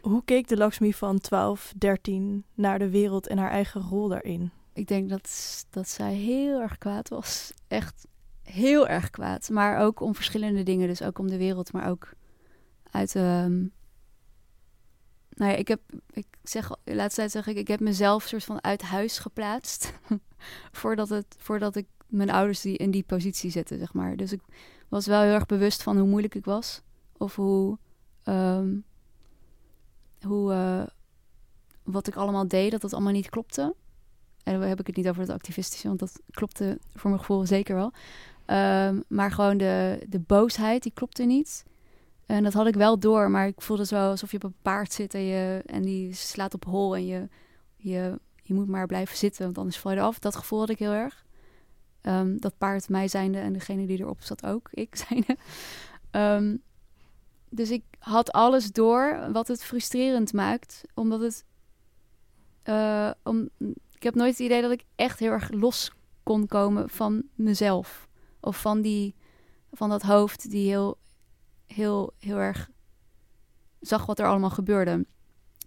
Hoe 0.00 0.24
keek 0.24 0.48
de 0.48 0.56
Lakshmi 0.56 0.94
van 0.94 1.18
12, 1.18 1.72
13 1.78 2.44
naar 2.54 2.78
de 2.78 2.90
wereld 2.90 3.26
en 3.26 3.38
haar 3.38 3.50
eigen 3.50 3.80
rol 3.80 4.08
daarin? 4.08 4.50
Ik 4.72 4.86
denk 4.86 5.08
dat, 5.08 5.64
dat 5.70 5.88
zij 5.88 6.14
heel 6.14 6.60
erg 6.60 6.78
kwaad 6.78 7.08
was. 7.08 7.52
Echt 7.68 8.06
heel 8.42 8.88
erg 8.88 9.10
kwaad. 9.10 9.48
Maar 9.48 9.78
ook 9.78 10.00
om 10.00 10.14
verschillende 10.14 10.62
dingen. 10.62 10.88
Dus 10.88 11.02
ook 11.02 11.18
om 11.18 11.28
de 11.28 11.36
wereld, 11.36 11.72
maar 11.72 11.88
ook 11.88 12.12
uit 12.90 13.14
um, 13.14 13.72
nou 15.34 15.50
ja, 15.50 15.56
ik 15.56 15.68
heb, 15.68 15.80
ik 16.10 16.26
zeg, 16.42 16.70
laatste 16.84 17.20
tijd 17.20 17.30
zeg 17.30 17.46
ik, 17.46 17.56
ik 17.56 17.68
heb 17.68 17.80
mezelf 17.80 18.24
soort 18.24 18.44
van 18.44 18.64
uit 18.64 18.82
huis 18.82 19.18
geplaatst. 19.18 19.92
voordat, 20.80 21.08
het, 21.08 21.36
voordat 21.38 21.76
ik 21.76 21.86
mijn 22.06 22.30
ouders 22.30 22.60
die 22.60 22.76
in 22.76 22.90
die 22.90 23.02
positie 23.02 23.50
zetten, 23.50 23.78
zeg 23.78 23.92
maar. 23.92 24.16
Dus 24.16 24.32
ik 24.32 24.40
was 24.88 25.06
wel 25.06 25.22
heel 25.22 25.32
erg 25.32 25.46
bewust 25.46 25.82
van 25.82 25.98
hoe 25.98 26.08
moeilijk 26.08 26.34
ik 26.34 26.44
was. 26.44 26.82
Of 27.16 27.36
hoe, 27.36 27.78
um, 28.24 28.84
hoe 30.22 30.52
uh, 30.52 30.86
wat 31.82 32.06
ik 32.06 32.16
allemaal 32.16 32.48
deed, 32.48 32.70
dat 32.70 32.80
dat 32.80 32.92
allemaal 32.92 33.12
niet 33.12 33.30
klopte. 33.30 33.74
En 34.42 34.60
dan 34.60 34.68
heb 34.68 34.80
ik 34.80 34.86
het 34.86 34.96
niet 34.96 35.08
over 35.08 35.20
het 35.20 35.30
activistische, 35.30 35.86
want 35.86 36.00
dat 36.00 36.20
klopte 36.30 36.78
voor 36.94 37.10
mijn 37.10 37.22
gevoel 37.22 37.46
zeker 37.46 37.74
wel. 37.74 37.92
Um, 38.86 39.04
maar 39.08 39.30
gewoon 39.30 39.56
de, 39.56 40.06
de 40.08 40.18
boosheid, 40.18 40.82
die 40.82 40.92
klopte 40.92 41.22
niet. 41.22 41.64
En 42.26 42.42
dat 42.42 42.52
had 42.52 42.66
ik 42.66 42.74
wel 42.74 42.98
door, 42.98 43.30
maar 43.30 43.46
ik 43.46 43.60
voelde 43.60 43.86
zo 43.86 43.96
alsof 43.96 44.30
je 44.30 44.36
op 44.36 44.42
een 44.42 44.54
paard 44.62 44.92
zit 44.92 45.14
en, 45.14 45.24
je, 45.24 45.62
en 45.66 45.82
die 45.82 46.14
slaat 46.14 46.54
op 46.54 46.64
hol 46.64 46.96
en 46.96 47.06
je, 47.06 47.28
je, 47.76 48.18
je 48.42 48.54
moet 48.54 48.68
maar 48.68 48.86
blijven 48.86 49.16
zitten, 49.16 49.44
want 49.44 49.58
anders 49.58 49.78
val 49.78 49.90
je 49.90 49.96
eraf. 49.96 50.18
Dat 50.18 50.36
gevoel 50.36 50.58
had 50.58 50.68
ik 50.68 50.78
heel 50.78 50.92
erg. 50.92 51.24
Um, 52.02 52.40
dat 52.40 52.58
paard 52.58 52.88
mij 52.88 53.08
zijnde 53.08 53.38
en 53.38 53.52
degene 53.52 53.86
die 53.86 53.98
erop 53.98 54.22
zat 54.22 54.46
ook, 54.46 54.68
ik 54.84 54.96
zijnde. 54.96 55.36
Um, 56.10 56.62
dus 57.48 57.70
ik 57.70 57.84
had 57.98 58.32
alles 58.32 58.72
door 58.72 59.28
wat 59.32 59.48
het 59.48 59.64
frustrerend 59.64 60.32
maakt, 60.32 60.80
omdat 60.94 61.20
het... 61.20 61.44
Uh, 62.64 63.10
om, 63.22 63.48
ik 63.94 64.02
heb 64.02 64.14
nooit 64.14 64.30
het 64.30 64.46
idee 64.46 64.62
dat 64.62 64.70
ik 64.70 64.84
echt 64.94 65.18
heel 65.18 65.30
erg 65.30 65.50
los 65.50 65.92
kon 66.22 66.46
komen 66.46 66.90
van 66.90 67.22
mezelf. 67.34 68.08
Of 68.40 68.60
van, 68.60 68.80
die, 68.80 69.14
van 69.72 69.88
dat 69.88 70.02
hoofd 70.02 70.50
die 70.50 70.68
heel 70.68 70.98
heel, 71.74 72.12
heel 72.18 72.36
erg 72.36 72.70
zag 73.80 74.06
wat 74.06 74.18
er 74.18 74.26
allemaal 74.26 74.50
gebeurde. 74.50 75.06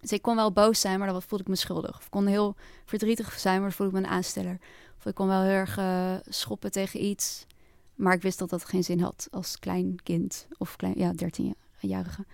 Dus 0.00 0.12
ik 0.12 0.22
kon 0.22 0.36
wel 0.36 0.52
boos 0.52 0.80
zijn, 0.80 0.98
maar 0.98 1.08
dan 1.08 1.22
voelde 1.22 1.44
ik 1.44 1.50
me 1.50 1.56
schuldig. 1.56 1.96
Of 1.96 2.04
ik 2.04 2.10
kon 2.10 2.26
heel 2.26 2.56
verdrietig 2.84 3.38
zijn, 3.38 3.54
maar 3.54 3.68
dan 3.68 3.76
voelde 3.76 3.96
ik 3.96 4.00
me 4.00 4.06
een 4.06 4.14
aansteller. 4.14 4.58
Of 4.98 5.06
ik 5.06 5.14
kon 5.14 5.26
wel 5.26 5.42
heel 5.42 5.50
erg 5.50 5.78
uh, 5.78 6.14
schoppen 6.28 6.70
tegen 6.70 7.04
iets. 7.04 7.46
Maar 7.94 8.14
ik 8.14 8.22
wist 8.22 8.38
dat 8.38 8.50
dat 8.50 8.64
geen 8.64 8.84
zin 8.84 9.00
had 9.00 9.28
als 9.30 9.58
klein 9.58 9.98
kind. 10.02 10.46
Of 10.58 10.76
klein, 10.76 10.94
ja, 10.96 11.12
13-jarige. 11.12 12.24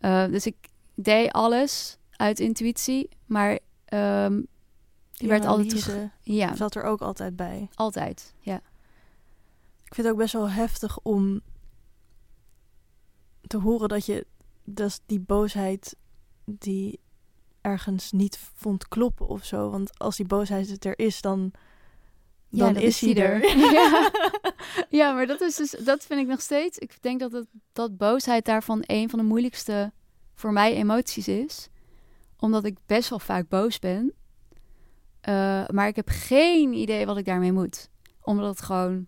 Uh, 0.00 0.26
dus 0.26 0.46
ik 0.46 0.56
deed 0.94 1.32
alles 1.32 1.98
uit 2.10 2.40
intuïtie. 2.40 3.08
Maar 3.26 3.58
um, 3.92 4.46
die 5.12 5.28
werd 5.28 5.44
altijd 5.44 5.68
terug... 5.68 6.08
Ja. 6.22 6.56
Zat 6.56 6.74
er 6.74 6.82
ook 6.82 7.00
altijd 7.00 7.36
bij. 7.36 7.68
Altijd, 7.74 8.34
ja. 8.38 8.56
Ik 9.84 9.94
vind 9.94 10.06
het 10.06 10.16
ook 10.16 10.22
best 10.22 10.32
wel 10.32 10.50
heftig 10.50 10.98
om 10.98 11.40
te 13.50 13.58
horen 13.58 13.88
dat 13.88 14.06
je 14.06 14.26
dus 14.64 15.00
die 15.06 15.20
boosheid 15.20 15.96
die 16.44 17.00
ergens 17.60 18.12
niet 18.12 18.38
vond 18.54 18.88
kloppen 18.88 19.28
of 19.28 19.44
zo. 19.44 19.70
Want 19.70 19.98
als 19.98 20.16
die 20.16 20.26
boosheid 20.26 20.84
er 20.84 20.98
is, 20.98 21.20
dan, 21.20 21.52
dan 22.48 22.74
ja, 22.74 22.80
is 22.80 23.00
hij 23.00 23.16
er. 23.16 23.44
er. 23.44 23.58
ja. 23.72 24.10
ja, 25.00 25.12
maar 25.12 25.26
dat 25.26 25.40
is 25.40 25.56
dus, 25.56 25.70
dat 25.70 26.04
vind 26.04 26.20
ik 26.20 26.26
nog 26.26 26.40
steeds. 26.40 26.78
Ik 26.78 27.02
denk 27.02 27.20
dat 27.20 27.32
het, 27.32 27.46
dat 27.72 27.96
boosheid 27.96 28.44
daarvan 28.44 28.82
een 28.86 29.10
van 29.10 29.18
de 29.18 29.24
moeilijkste 29.24 29.92
voor 30.34 30.52
mij 30.52 30.74
emoties 30.74 31.28
is. 31.28 31.68
Omdat 32.36 32.64
ik 32.64 32.78
best 32.86 33.08
wel 33.08 33.18
vaak 33.18 33.48
boos 33.48 33.78
ben. 33.78 34.12
Uh, 35.28 35.66
maar 35.66 35.88
ik 35.88 35.96
heb 35.96 36.08
geen 36.08 36.72
idee 36.72 37.06
wat 37.06 37.16
ik 37.16 37.24
daarmee 37.24 37.52
moet. 37.52 37.90
Omdat 38.22 38.48
het 38.48 38.62
gewoon. 38.62 39.06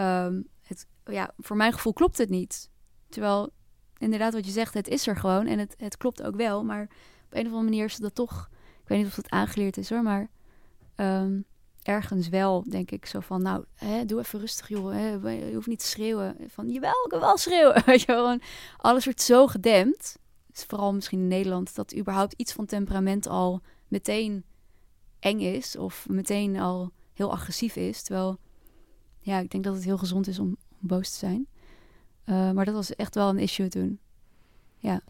Um, 0.00 0.48
het, 0.62 0.86
ja, 1.04 1.32
voor 1.38 1.56
mijn 1.56 1.72
gevoel 1.72 1.92
klopt 1.92 2.18
het 2.18 2.28
niet. 2.28 2.70
Terwijl, 3.08 3.50
inderdaad, 3.98 4.32
wat 4.32 4.46
je 4.46 4.52
zegt, 4.52 4.74
het 4.74 4.88
is 4.88 5.06
er 5.06 5.16
gewoon. 5.16 5.46
En 5.46 5.58
het, 5.58 5.74
het 5.78 5.96
klopt 5.96 6.22
ook 6.22 6.36
wel. 6.36 6.64
Maar 6.64 6.82
op 7.24 7.34
een 7.34 7.46
of 7.46 7.52
andere 7.52 7.62
manier 7.62 7.84
is 7.84 7.96
dat 7.96 8.14
toch. 8.14 8.48
Ik 8.82 8.88
weet 8.88 8.98
niet 8.98 9.06
of 9.06 9.14
dat 9.14 9.30
aangeleerd 9.30 9.76
is 9.76 9.90
hoor. 9.90 10.02
Maar 10.02 10.28
um, 10.96 11.44
ergens 11.82 12.28
wel, 12.28 12.64
denk 12.68 12.90
ik, 12.90 13.06
zo 13.06 13.20
van, 13.20 13.42
nou, 13.42 13.64
hè, 13.74 14.04
doe 14.04 14.18
even 14.18 14.40
rustig, 14.40 14.68
joh. 14.68 14.92
Hè, 14.92 15.10
je 15.32 15.54
hoeft 15.54 15.66
niet 15.66 15.78
te 15.78 15.86
schreeuwen. 15.86 16.36
Van, 16.48 16.68
jawel, 16.68 17.04
ik 17.04 17.10
wil 17.10 17.20
wel 17.20 17.36
schreeuwen. 17.36 17.82
Gewoon, 18.00 18.40
alles 18.76 19.04
wordt 19.04 19.22
zo 19.22 19.46
gedempt. 19.46 20.18
Vooral 20.52 20.94
misschien 20.94 21.18
in 21.18 21.28
Nederland, 21.28 21.74
dat 21.74 21.96
überhaupt 21.96 22.32
iets 22.32 22.52
van 22.52 22.66
temperament 22.66 23.26
al 23.26 23.60
meteen 23.88 24.44
eng 25.18 25.40
is. 25.40 25.76
Of 25.76 26.08
meteen 26.08 26.58
al 26.58 26.92
heel 27.12 27.32
agressief 27.32 27.76
is. 27.76 28.02
Terwijl, 28.02 28.38
ja, 29.18 29.38
ik 29.38 29.50
denk 29.50 29.64
dat 29.64 29.74
het 29.74 29.84
heel 29.84 29.98
gezond 29.98 30.26
is 30.26 30.38
om, 30.38 30.56
boos 30.78 31.10
te 31.10 31.16
zijn. 31.16 31.48
Uh, 32.26 32.50
maar 32.50 32.64
dat 32.64 32.74
was 32.74 32.94
echt 32.94 33.14
wel 33.14 33.28
een 33.28 33.38
issue 33.38 33.68
toen. 33.68 33.98
Ja. 34.76 35.00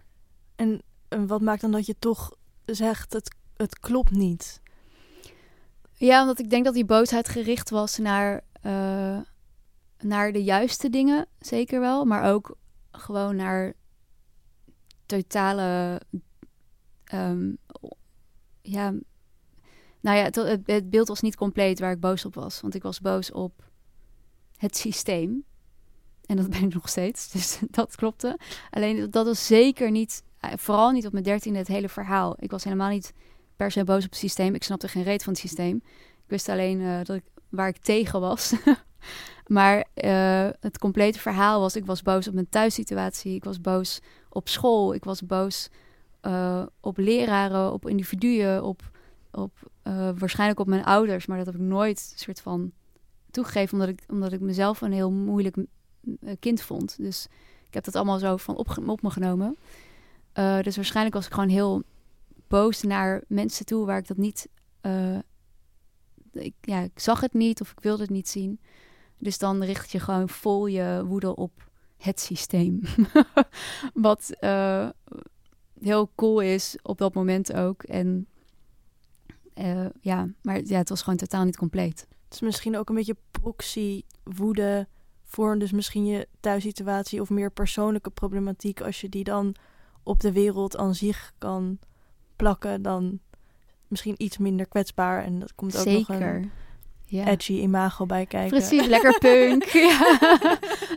En, 0.55 0.83
en 1.09 1.27
wat 1.27 1.41
maakt 1.41 1.61
dan 1.61 1.71
dat 1.73 1.87
je 1.87 1.97
toch 1.99 2.37
zegt, 2.65 3.13
het, 3.13 3.37
het 3.57 3.79
klopt 3.79 4.11
niet? 4.11 4.61
Ja, 5.93 6.21
omdat 6.21 6.39
ik 6.39 6.51
denk 6.51 6.65
dat 6.65 6.75
die 6.75 6.85
boosheid 6.85 7.29
gericht 7.29 7.71
was 7.71 7.99
naar, 7.99 8.41
uh, 8.63 9.21
naar 9.99 10.33
de 10.33 10.45
juiste 10.45 10.91
dingen, 10.91 11.27
zeker 11.39 11.81
wel. 11.81 12.05
Maar 12.05 12.33
ook 12.33 12.57
gewoon 12.91 13.37
naar 13.37 13.73
totale. 15.07 16.01
Um, 17.15 17.59
ja, 18.63 18.95
nou 20.01 20.17
ja, 20.17 20.25
het, 20.25 20.67
het, 20.67 20.91
beeld 20.91 21.09
was 21.09 21.21
niet 21.21 21.37
compleet 21.37 21.79
waar 21.79 21.93
ik 21.93 22.01
boos 22.01 22.25
op 22.25 22.35
was. 22.35 22.61
Want 22.61 22.75
ik 22.75 22.83
was 22.83 23.01
boos 23.01 23.33
op 23.33 23.65
het 24.57 24.77
systeem. 24.77 25.45
En 26.27 26.37
dat 26.37 26.51
ben 26.51 26.63
ik 26.63 26.75
nog 26.75 26.89
steeds. 26.89 27.29
Dus 27.33 27.59
dat 27.71 27.97
klopte. 27.97 28.39
Alleen 28.71 29.11
dat 29.11 29.27
was 29.27 29.47
zeker 29.47 29.91
niet, 29.91 30.23
eh, 30.41 30.51
vooral 30.57 30.91
niet 30.91 31.07
op 31.07 31.13
mijn 31.13 31.25
dertiende, 31.25 31.59
het 31.59 31.69
hele 31.69 31.89
verhaal. 31.89 32.37
Ik 32.39 32.51
was 32.51 32.65
helemaal 32.65 32.91
niet 32.91 33.13
per 33.57 33.71
se 33.71 33.85
boos 33.85 34.05
op 34.05 34.11
het 34.11 34.19
systeem. 34.19 34.55
Ik 34.55 34.63
snapte 34.63 34.89
geen 34.89 35.03
reet 35.03 35.23
van 35.23 35.33
het 35.33 35.43
systeem. 35.43 35.77
Ik 35.97 36.33
wist 36.33 36.49
alleen 36.49 36.81
uh, 36.81 36.97
dat 37.03 37.17
ik, 37.17 37.25
waar 37.49 37.69
ik 37.69 37.79
tegen 37.79 38.21
was. 38.21 38.55
maar 39.47 39.87
uh, 39.95 40.49
het 40.61 40.79
complete 40.79 41.19
verhaal 41.19 41.61
was: 41.61 41.77
ik 41.77 41.87
was 41.87 42.03
boos 42.03 42.29
op 42.29 42.35
mijn 42.35 42.49
thuissituatie. 42.49 43.35
Ik 43.35 43.45
was 43.45 43.61
boos 43.61 44.01
op 44.29 44.49
school. 44.49 44.95
Ik 44.95 45.05
was 45.05 45.27
boos 45.27 45.69
op 46.81 46.97
leraren, 46.99 47.73
op 47.73 47.89
individuen, 47.89 48.65
op, 48.65 48.91
op 49.31 49.53
waarschijnlijk 50.19 50.61
op 50.61 50.67
mijn 50.67 50.85
ouders. 50.85 51.27
Maar 51.27 51.37
dat 51.37 51.47
heb 51.47 51.55
ik 51.55 51.61
nooit 51.61 52.13
soort 52.17 52.41
van 52.41 52.73
toegegeven, 53.31 53.73
omdat 53.73 53.89
ik, 53.89 54.03
omdat 54.09 54.33
ik 54.33 54.41
mezelf 54.41 54.81
een 54.81 54.93
heel 54.93 55.11
moeilijk 55.11 55.57
kind 56.41 56.63
vond. 56.63 56.97
Dus 56.99 57.27
ik 57.67 57.75
heb 57.75 57.85
dat 57.85 57.95
allemaal 57.95 58.19
zo 58.19 58.37
van 58.37 58.57
op, 58.57 59.03
me 59.03 59.11
genomen. 59.11 59.57
dus 60.63 60.77
waarschijnlijk 60.77 61.15
was 61.15 61.27
ik 61.27 61.33
gewoon 61.33 61.49
heel 61.49 61.83
boos 62.49 62.83
naar 62.83 63.25
mensen 63.29 63.67
toe 63.67 63.87
waar 63.87 63.99
ik 63.99 64.07
dat 64.07 64.17
niet. 64.17 64.49
Uh, 64.83 65.19
ik, 66.33 66.55
ja, 66.61 66.81
ik 66.81 66.99
zag 66.99 67.21
het 67.21 67.33
niet 67.33 67.61
of 67.61 67.71
ik 67.71 67.81
wilde 67.81 68.03
het 68.03 68.11
niet 68.11 68.29
zien. 68.29 68.61
Dus 69.19 69.39
dan 69.39 69.63
richt 69.63 69.91
je 69.91 70.01
gewoon 70.01 70.29
vol 70.29 70.67
je 70.67 71.03
woede 71.07 71.37
op 71.37 71.71
het 71.97 72.21
systeem. 72.21 72.81
Wat 73.95 74.31
heel 75.81 76.11
cool 76.15 76.41
is 76.41 76.79
op 76.83 76.99
dat 76.99 77.15
moment 77.15 77.53
ook. 77.53 77.83
En 77.83 78.29
ja, 80.01 80.29
maar 80.43 80.61
ja, 80.65 80.79
het 80.79 80.89
was 80.89 81.03
gewoon 81.03 81.19
totaal 81.19 81.45
niet 81.45 81.57
compleet. 81.57 82.07
Het 82.25 82.35
is 82.35 82.41
misschien 82.41 82.77
ook 82.77 82.89
een 82.89 82.95
beetje 82.95 83.17
proxy 83.31 84.03
woede 84.23 84.89
voor 85.27 85.59
dus 85.59 85.73
misschien 85.73 86.07
je 86.07 86.29
thuissituatie 86.41 87.21
of 87.21 87.31
meer 87.31 87.51
persoonlijke 87.51 88.11
problematiek 88.11 88.81
als 88.81 89.01
je 89.01 89.09
die 89.09 89.25
dan 89.25 89.55
op 90.03 90.21
de 90.21 90.33
wereld 90.33 90.77
aan 90.77 90.95
zich 90.95 91.33
kan 91.39 91.79
plakken, 92.37 92.83
dan 92.83 93.21
misschien 93.89 94.15
iets 94.17 94.39
minder 94.39 94.67
kwetsbaar. 94.67 95.25
En 95.25 95.39
dat 95.39 95.55
komt 95.55 95.77
ook 95.79 95.85
nog 95.87 96.09
een 96.09 96.51
ja. 97.05 97.27
edgy 97.27 97.53
imago 97.53 98.07
bij 98.07 98.27
kijken. 98.27 98.59
Precies, 98.59 98.87
lekker 98.95 99.19
punk. 99.19 99.65
ja. 99.91 100.19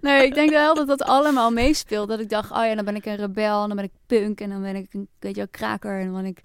Nee, 0.02 0.26
ik 0.26 0.34
denk 0.34 0.50
wel 0.50 0.76
dat 0.76 0.88
dat 0.88 1.02
allemaal 1.02 1.52
meespeelt. 1.52 2.08
Dat 2.08 2.20
ik 2.20 2.30
dacht, 2.30 2.52
oh 2.52 2.65
ja, 2.65 2.76
dan 2.76 2.86
ben 2.86 2.96
ik 2.96 3.06
een 3.06 3.15
rebel, 3.15 3.62
en 3.62 3.68
dan 3.68 3.78
ben 3.78 3.86
ik 3.86 3.94
punk 4.06 4.42
en 4.42 4.50
dan 4.50 4.62
ben 4.62 4.76
ik 4.76 4.94
een 4.94 5.08
weet 5.20 5.36
je, 5.36 5.48
kraker. 5.48 6.00
En, 6.00 6.06
dan 6.06 6.13
ben 6.13 6.26
ik... 6.26 6.42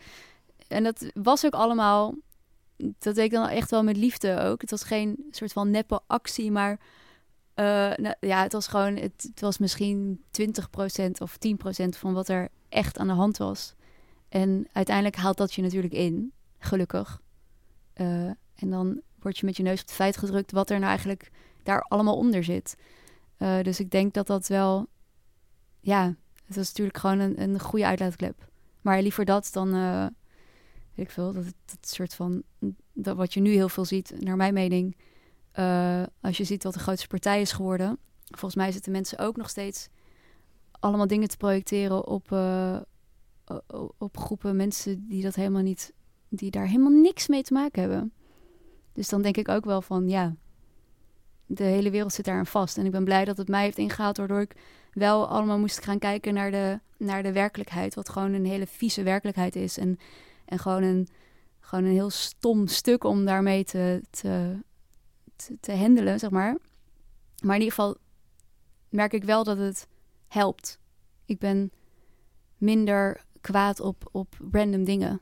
en 0.69 0.85
dat 0.85 1.11
was 1.15 1.45
ook 1.45 1.55
allemaal, 1.55 2.15
dat 2.77 3.15
deed 3.15 3.25
ik 3.25 3.31
dan 3.31 3.49
echt 3.49 3.71
wel 3.71 3.83
met 3.83 3.97
liefde 3.97 4.41
ook. 4.41 4.61
Het 4.61 4.71
was 4.71 4.85
geen 4.85 5.27
soort 5.31 5.53
van 5.53 5.71
neppe 5.71 6.01
actie, 6.07 6.51
maar 6.51 6.79
uh, 7.57 7.65
nou, 7.97 8.15
ja, 8.21 8.43
het 8.43 8.53
was 8.53 8.67
gewoon, 8.67 8.97
het, 8.97 9.31
was 9.35 9.59
misschien 9.59 10.25
20% 10.41 11.11
of 11.19 11.37
10% 11.85 11.89
van 11.89 12.13
wat 12.13 12.29
er 12.29 12.49
echt 12.69 12.99
aan 12.99 13.07
de 13.07 13.13
hand 13.13 13.37
was. 13.37 13.75
En 14.29 14.69
uiteindelijk 14.73 15.17
haalt 15.17 15.37
dat 15.37 15.55
je 15.55 15.63
natuurlijk 15.63 15.95
in, 15.95 16.33
gelukkig. 16.59 17.21
Uh, 17.97 18.27
en 18.55 18.71
dan 18.71 19.01
word 19.19 19.39
je 19.39 19.47
met 19.47 19.57
je 19.57 19.63
neus 19.63 19.81
op 19.81 19.87
het 19.87 19.95
feit 19.95 20.17
gedrukt 20.17 20.53
wat 20.53 20.71
er 20.71 20.77
nou 20.79 20.89
eigenlijk 20.89 21.31
daar 21.63 21.81
allemaal 21.81 22.17
onder 22.17 22.45
zit. 22.45 22.77
Uh, 23.39 23.63
dus 23.63 23.81
ik 23.81 23.91
denk 23.91 24.15
dat 24.15 24.27
dat 24.27 24.47
wel, 24.47 24.87
ja, 25.81 26.15
het 26.45 26.57
was 26.57 26.67
natuurlijk 26.69 26.99
gewoon 26.99 27.19
een, 27.19 27.41
een 27.41 27.61
goede 27.61 27.87
uitlaatklep. 27.87 28.49
Maar 28.81 29.03
liever 29.03 29.25
dat 29.25 29.49
dan, 29.53 29.73
weet 30.95 31.07
ik 31.07 31.11
veel, 31.11 31.33
dat, 31.33 31.45
dat 31.45 31.79
soort 31.81 32.15
van, 32.15 32.43
dat 32.93 33.17
wat 33.17 33.35
je 33.35 33.41
nu 33.41 33.53
heel 33.53 33.69
veel 33.69 33.85
ziet, 33.85 34.15
naar 34.19 34.37
mijn 34.37 34.55
mening, 34.55 34.97
als 36.21 36.37
je 36.37 36.45
ziet 36.45 36.63
wat 36.63 36.73
de 36.73 36.79
grootste 36.79 37.07
partij 37.07 37.41
is 37.41 37.53
geworden. 37.53 37.99
Volgens 38.25 38.55
mij 38.55 38.73
zitten 38.73 38.93
mensen 38.93 39.19
ook 39.19 39.37
nog 39.37 39.49
steeds 39.49 39.89
allemaal 40.81 41.07
dingen 41.07 41.29
te 41.29 41.37
projecteren 41.37 42.07
op, 42.07 42.31
op 43.99 44.17
groepen 44.17 44.57
mensen 44.57 45.09
die 45.09 45.23
dat 45.23 45.35
helemaal 45.35 45.63
niet, 45.63 45.93
die 46.29 46.51
daar 46.51 46.67
helemaal 46.67 47.01
niks 47.01 47.29
mee 47.29 47.43
te 47.43 47.53
maken 47.53 47.81
hebben. 47.81 48.13
Dus 48.93 49.09
dan 49.09 49.23
denk 49.23 49.37
ik 49.37 49.49
ook 49.49 49.65
wel 49.65 49.83
van 49.83 50.09
ja, 50.09 50.35
de 51.47 51.65
hele 51.65 51.91
wereld 51.91 52.13
zit 52.13 52.25
daar 52.25 52.39
aan 52.39 52.47
vast. 52.47 52.79
En 52.79 52.85
ik 52.85 52.91
ben 52.91 53.05
blij 53.05 53.25
dat 53.25 53.37
het 53.37 53.49
mij 53.49 53.63
heeft 53.63 53.79
ingehaald, 53.79 54.17
waardoor 54.17 54.41
ik 54.41 54.57
wel 54.93 55.29
allemaal 55.29 55.59
moest 55.59 55.85
gaan 55.85 55.99
kijken 55.99 56.35
naar 56.35 56.51
de, 56.51 56.81
naar 56.99 57.23
de 57.23 57.33
werkelijkheid. 57.33 57.95
Wat 57.95 58.09
gewoon 58.09 58.33
een 58.33 58.47
hele 58.47 58.67
vieze 58.67 59.03
werkelijkheid 59.03 59.57
is. 59.57 59.79
En, 59.79 59.99
en 60.45 60.59
gewoon, 60.59 60.83
een, 60.83 61.09
gewoon 61.61 61.85
een 61.85 61.93
heel 61.93 62.11
stom 62.11 62.67
stuk 62.67 63.05
om 63.05 63.25
daarmee 63.25 63.65
te, 63.65 64.03
te, 64.11 64.59
te, 65.37 65.57
te 65.61 65.73
handelen, 65.73 66.19
zeg 66.19 66.31
maar. 66.31 66.57
Maar 67.43 67.55
in 67.55 67.63
ieder 67.63 67.75
geval 67.75 67.97
merk 68.89 69.13
ik 69.13 69.25
wel 69.25 69.45
dat 69.45 69.59
het 69.59 69.89
helpt. 70.29 70.79
Ik 71.25 71.39
ben 71.39 71.73
minder 72.57 73.25
kwaad 73.41 73.81
op, 73.81 74.09
op 74.13 74.37
random 74.53 74.85
dingen. 74.85 75.21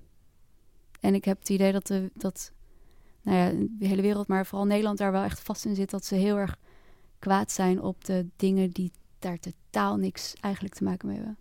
En 1.00 1.14
ik 1.14 1.24
heb 1.24 1.38
het 1.38 1.48
idee 1.48 1.72
dat, 1.72 1.86
de, 1.86 2.10
dat 2.14 2.52
nou 3.22 3.36
ja, 3.36 3.66
de 3.78 3.86
hele 3.86 4.02
wereld, 4.02 4.28
maar 4.28 4.46
vooral 4.46 4.66
Nederland 4.66 4.98
daar 4.98 5.12
wel 5.12 5.22
echt 5.22 5.40
vast 5.40 5.64
in 5.64 5.74
zit. 5.74 5.90
Dat 5.90 6.04
ze 6.04 6.14
heel 6.14 6.36
erg 6.36 6.58
kwaad 7.18 7.52
zijn 7.52 7.82
op 7.82 8.04
de 8.04 8.26
dingen 8.36 8.70
die 8.70 8.92
daar 9.18 9.38
totaal 9.38 9.96
niks 9.96 10.34
eigenlijk 10.40 10.74
te 10.74 10.84
maken 10.84 11.08
mee 11.08 11.16
hebben. 11.16 11.36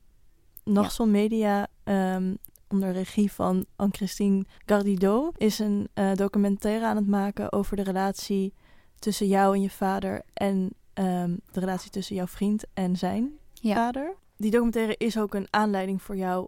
Nog 0.64 0.92
zo'n 0.92 1.12
media 1.12 1.68
um, 1.84 2.38
onder 2.68 2.92
regie 2.92 3.32
van 3.32 3.66
Anne-Christine 3.76 4.46
Gardido 4.66 5.32
is 5.38 5.60
een 5.60 5.90
uh, 5.96 6.14
documentaire 6.14 6.86
aan 6.86 6.96
het 6.96 7.08
maken 7.08 7.52
over 7.52 7.76
de 7.76 7.84
relatie 7.84 8.54
tussen 9.02 9.28
jou 9.28 9.56
en 9.56 9.62
je 9.62 9.70
vader 9.70 10.22
en 10.34 10.74
um, 10.94 11.40
de 11.52 11.60
relatie 11.60 11.92
tussen 11.92 12.16
jouw 12.16 12.28
vriend 12.28 12.64
en 12.74 12.96
zijn. 12.96 13.32
Ja. 13.54 13.76
vader. 13.76 14.16
Die 14.38 14.52
documentaire 14.52 14.96
is 14.98 15.18
ook 15.18 15.34
een 15.34 15.48
aanleiding 15.50 16.02
voor 16.02 16.16
jou 16.16 16.48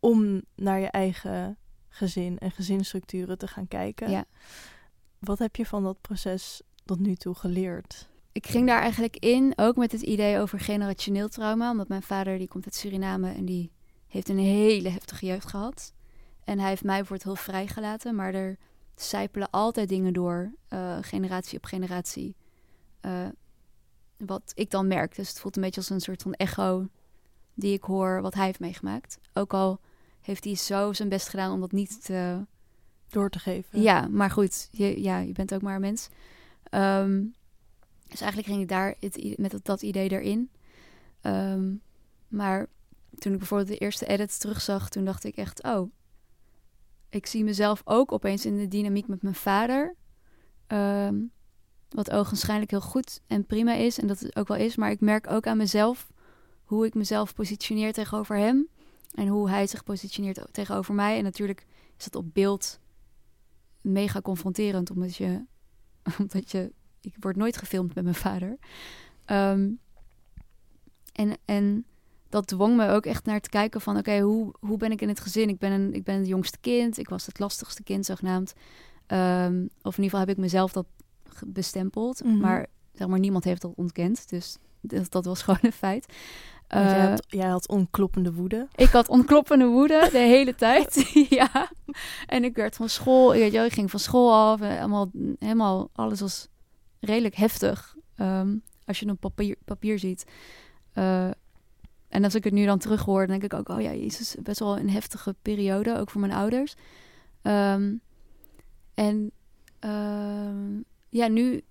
om 0.00 0.42
naar 0.54 0.80
je 0.80 0.86
eigen 0.86 1.58
gezin 1.88 2.38
en 2.38 2.50
gezinsstructuren 2.50 3.38
te 3.38 3.46
gaan 3.46 3.68
kijken. 3.68 4.10
Ja. 4.10 4.24
Wat 5.18 5.38
heb 5.38 5.56
je 5.56 5.66
van 5.66 5.82
dat 5.82 6.00
proces 6.00 6.62
tot 6.84 6.98
nu 6.98 7.14
toe 7.14 7.34
geleerd? 7.34 8.08
Ik 8.32 8.46
ging 8.46 8.66
daar 8.66 8.80
eigenlijk 8.80 9.16
in, 9.16 9.52
ook 9.56 9.76
met 9.76 9.92
het 9.92 10.02
idee 10.02 10.38
over 10.38 10.60
generationeel 10.60 11.28
trauma. 11.28 11.70
Omdat 11.70 11.88
mijn 11.88 12.02
vader, 12.02 12.38
die 12.38 12.48
komt 12.48 12.64
uit 12.64 12.74
Suriname 12.74 13.32
en 13.32 13.44
die 13.44 13.70
heeft 14.06 14.28
een 14.28 14.38
hele 14.38 14.88
heftige 14.88 15.26
jeugd 15.26 15.48
gehad. 15.48 15.92
En 16.44 16.58
hij 16.58 16.68
heeft 16.68 16.84
mij 16.84 16.96
bijvoorbeeld 16.96 17.36
heel 17.36 17.44
vrijgelaten, 17.44 18.14
maar 18.14 18.34
er 18.34 18.58
sijpelen 19.02 19.50
altijd 19.50 19.88
dingen 19.88 20.12
door, 20.12 20.52
eh, 20.68 20.98
generatie 21.00 21.58
op 21.58 21.64
generatie. 21.64 22.36
Eh, 23.00 23.28
wat 24.16 24.52
ik 24.54 24.70
dan 24.70 24.86
merk. 24.86 25.14
Dus 25.14 25.28
het 25.28 25.40
voelt 25.40 25.56
een 25.56 25.62
beetje 25.62 25.80
als 25.80 25.90
een 25.90 26.00
soort 26.00 26.22
van 26.22 26.34
echo 26.34 26.88
die 27.54 27.72
ik 27.72 27.82
hoor 27.82 28.22
wat 28.22 28.34
hij 28.34 28.44
heeft 28.44 28.60
meegemaakt. 28.60 29.18
Ook 29.32 29.54
al 29.54 29.80
heeft 30.20 30.44
hij 30.44 30.54
zo 30.54 30.92
zijn 30.92 31.08
best 31.08 31.28
gedaan 31.28 31.52
om 31.52 31.60
dat 31.60 31.72
niet 31.72 32.04
te... 32.04 32.46
Door 33.08 33.30
te 33.30 33.38
geven. 33.38 33.82
Ja, 33.82 34.08
maar 34.08 34.30
goed, 34.30 34.68
je, 34.70 35.02
ja, 35.02 35.18
je 35.18 35.32
bent 35.32 35.54
ook 35.54 35.62
maar 35.62 35.74
een 35.74 35.80
mens. 35.80 36.08
Ehm, 36.62 37.24
dus 38.06 38.20
eigenlijk 38.20 38.48
ging 38.48 38.62
ik 38.62 38.68
daar 38.68 38.94
het, 39.00 39.38
met 39.38 39.50
dat, 39.50 39.64
dat 39.64 39.82
idee 39.82 40.10
erin. 40.10 40.50
Ehm, 41.20 41.74
maar 42.28 42.66
toen 43.18 43.32
ik 43.32 43.38
bijvoorbeeld 43.38 43.68
de 43.68 43.78
eerste 43.78 44.06
edits 44.06 44.38
terugzag, 44.38 44.88
toen 44.88 45.04
dacht 45.04 45.24
ik 45.24 45.36
echt, 45.36 45.62
oh, 45.62 45.90
ik 47.08 47.26
zie 47.26 47.44
mezelf 47.44 47.82
ook 47.84 48.12
opeens 48.12 48.46
in 48.46 48.56
de 48.56 48.68
dynamiek 48.68 49.08
met 49.08 49.22
mijn 49.22 49.34
vader. 49.34 49.96
Ehm, 50.66 51.14
wat 51.88 52.10
ogenschijnlijk 52.10 52.70
heel 52.70 52.80
goed 52.80 53.20
en 53.26 53.46
prima 53.46 53.74
is 53.74 53.98
en 53.98 54.06
dat 54.06 54.20
het 54.20 54.36
ook 54.36 54.48
wel 54.48 54.56
is. 54.56 54.76
Maar 54.76 54.90
ik 54.90 55.00
merk 55.00 55.30
ook 55.30 55.46
aan 55.46 55.56
mezelf 55.56 56.12
hoe 56.64 56.86
ik 56.86 56.94
mezelf 56.94 57.34
positioneer 57.34 57.92
tegenover 57.92 58.36
hem. 58.36 58.68
En 59.14 59.28
hoe 59.28 59.50
hij 59.50 59.66
zich 59.66 59.84
positioneert 59.84 60.40
tegenover 60.50 60.94
mij. 60.94 61.16
En 61.18 61.24
natuurlijk 61.24 61.66
is 61.96 62.04
dat 62.04 62.14
op 62.14 62.34
beeld 62.34 62.80
mega 63.80 64.20
confronterend, 64.20 64.90
omdat 64.90 65.16
je, 65.16 65.44
omdat 66.20 66.50
je, 66.50 66.72
ik 67.00 67.14
word 67.20 67.36
nooit 67.36 67.56
gefilmd 67.56 67.94
met 67.94 68.04
mijn 68.04 68.16
vader. 68.16 68.58
Ehm, 69.24 69.70
en, 71.12 71.36
en 71.44 71.86
dat 72.36 72.46
dwong 72.46 72.76
me 72.76 72.88
ook 72.88 73.06
echt 73.06 73.24
naar 73.24 73.40
te 73.40 73.48
kijken 73.48 73.80
van, 73.80 73.96
oké, 73.96 74.18
hoe, 74.20 74.52
hoe 74.60 74.76
ben 74.76 74.90
ik 74.92 75.00
in 75.00 75.08
het 75.08 75.20
gezin? 75.20 75.48
Ik 75.48 75.58
ben, 75.58 75.72
een, 75.72 75.94
ik 75.94 76.04
ben 76.04 76.16
het 76.16 76.26
jongste 76.26 76.58
kind, 76.60 76.98
ik 76.98 77.08
was 77.08 77.26
het 77.26 77.38
lastigste 77.38 77.82
kind 77.82 78.04
zogenaamd. 78.06 78.52
Ehm, 79.06 79.54
of 79.82 79.96
in 79.96 80.02
ieder 80.02 80.04
geval 80.04 80.20
heb 80.20 80.28
ik 80.28 80.36
mezelf 80.36 80.72
dat 80.72 80.86
bestempeld, 81.46 82.24
Mhm. 82.24 82.38
maar 82.38 82.66
zeg 82.92 83.06
maar 83.08 83.18
niemand 83.18 83.44
heeft 83.44 83.62
dat 83.62 83.72
ontkend, 83.76 84.28
dus 84.28 84.56
dat, 84.80 85.10
dat 85.10 85.24
was 85.24 85.42
gewoon 85.42 85.58
een 85.62 85.72
feit. 85.72 86.06
Want 86.68 86.90
jij, 86.90 87.00
Eh, 87.02 87.08
had, 87.10 87.24
jij 87.28 87.48
had 87.48 87.68
onkloppende 87.68 88.32
woede. 88.32 88.68
ik 88.74 88.88
had 88.88 89.08
ontkloppende 89.08 89.66
woede 89.66 90.08
de 90.12 90.18
hele 90.36 90.54
tijd. 90.54 91.10
ja. 91.40 91.70
En 92.26 92.44
ik 92.44 92.56
werd 92.56 92.76
van 92.76 92.88
school, 92.88 93.34
ik, 93.34 93.40
weet 93.40 93.52
je, 93.52 93.58
ik 93.64 93.72
ging 93.72 93.90
van 93.90 94.00
school 94.00 94.34
af. 94.34 94.60
En 94.60 94.70
helemaal, 94.70 95.10
helemaal, 95.38 95.90
alles 95.92 96.20
was 96.20 96.48
redelijk 97.00 97.34
heftig. 97.34 97.94
ehm, 98.16 98.56
als 98.84 99.00
je 99.00 99.06
een 99.06 99.18
papier, 99.18 99.56
papier 99.64 99.98
ziet. 99.98 100.24
Eh, 100.92 101.30
en 102.16 102.24
als 102.24 102.34
ik 102.34 102.44
het 102.44 102.52
nu 102.52 102.64
dan 102.64 102.78
terug 102.78 103.04
hoor, 103.04 103.26
dan 103.26 103.38
denk 103.38 103.52
ik 103.52 103.58
ook, 103.58 103.68
oh 103.68 103.80
ja, 103.80 103.94
Jezus, 103.94 104.36
best 104.42 104.58
wel 104.58 104.78
een 104.78 104.90
heftige 104.90 105.34
periode, 105.42 105.98
ook 105.98 106.10
voor 106.10 106.20
mijn 106.20 106.32
ouders. 106.32 106.74
Ehm, 107.42 107.94
en 108.94 109.30
ehm, 109.78 110.80
ja, 111.08 111.28
nu 111.28 111.62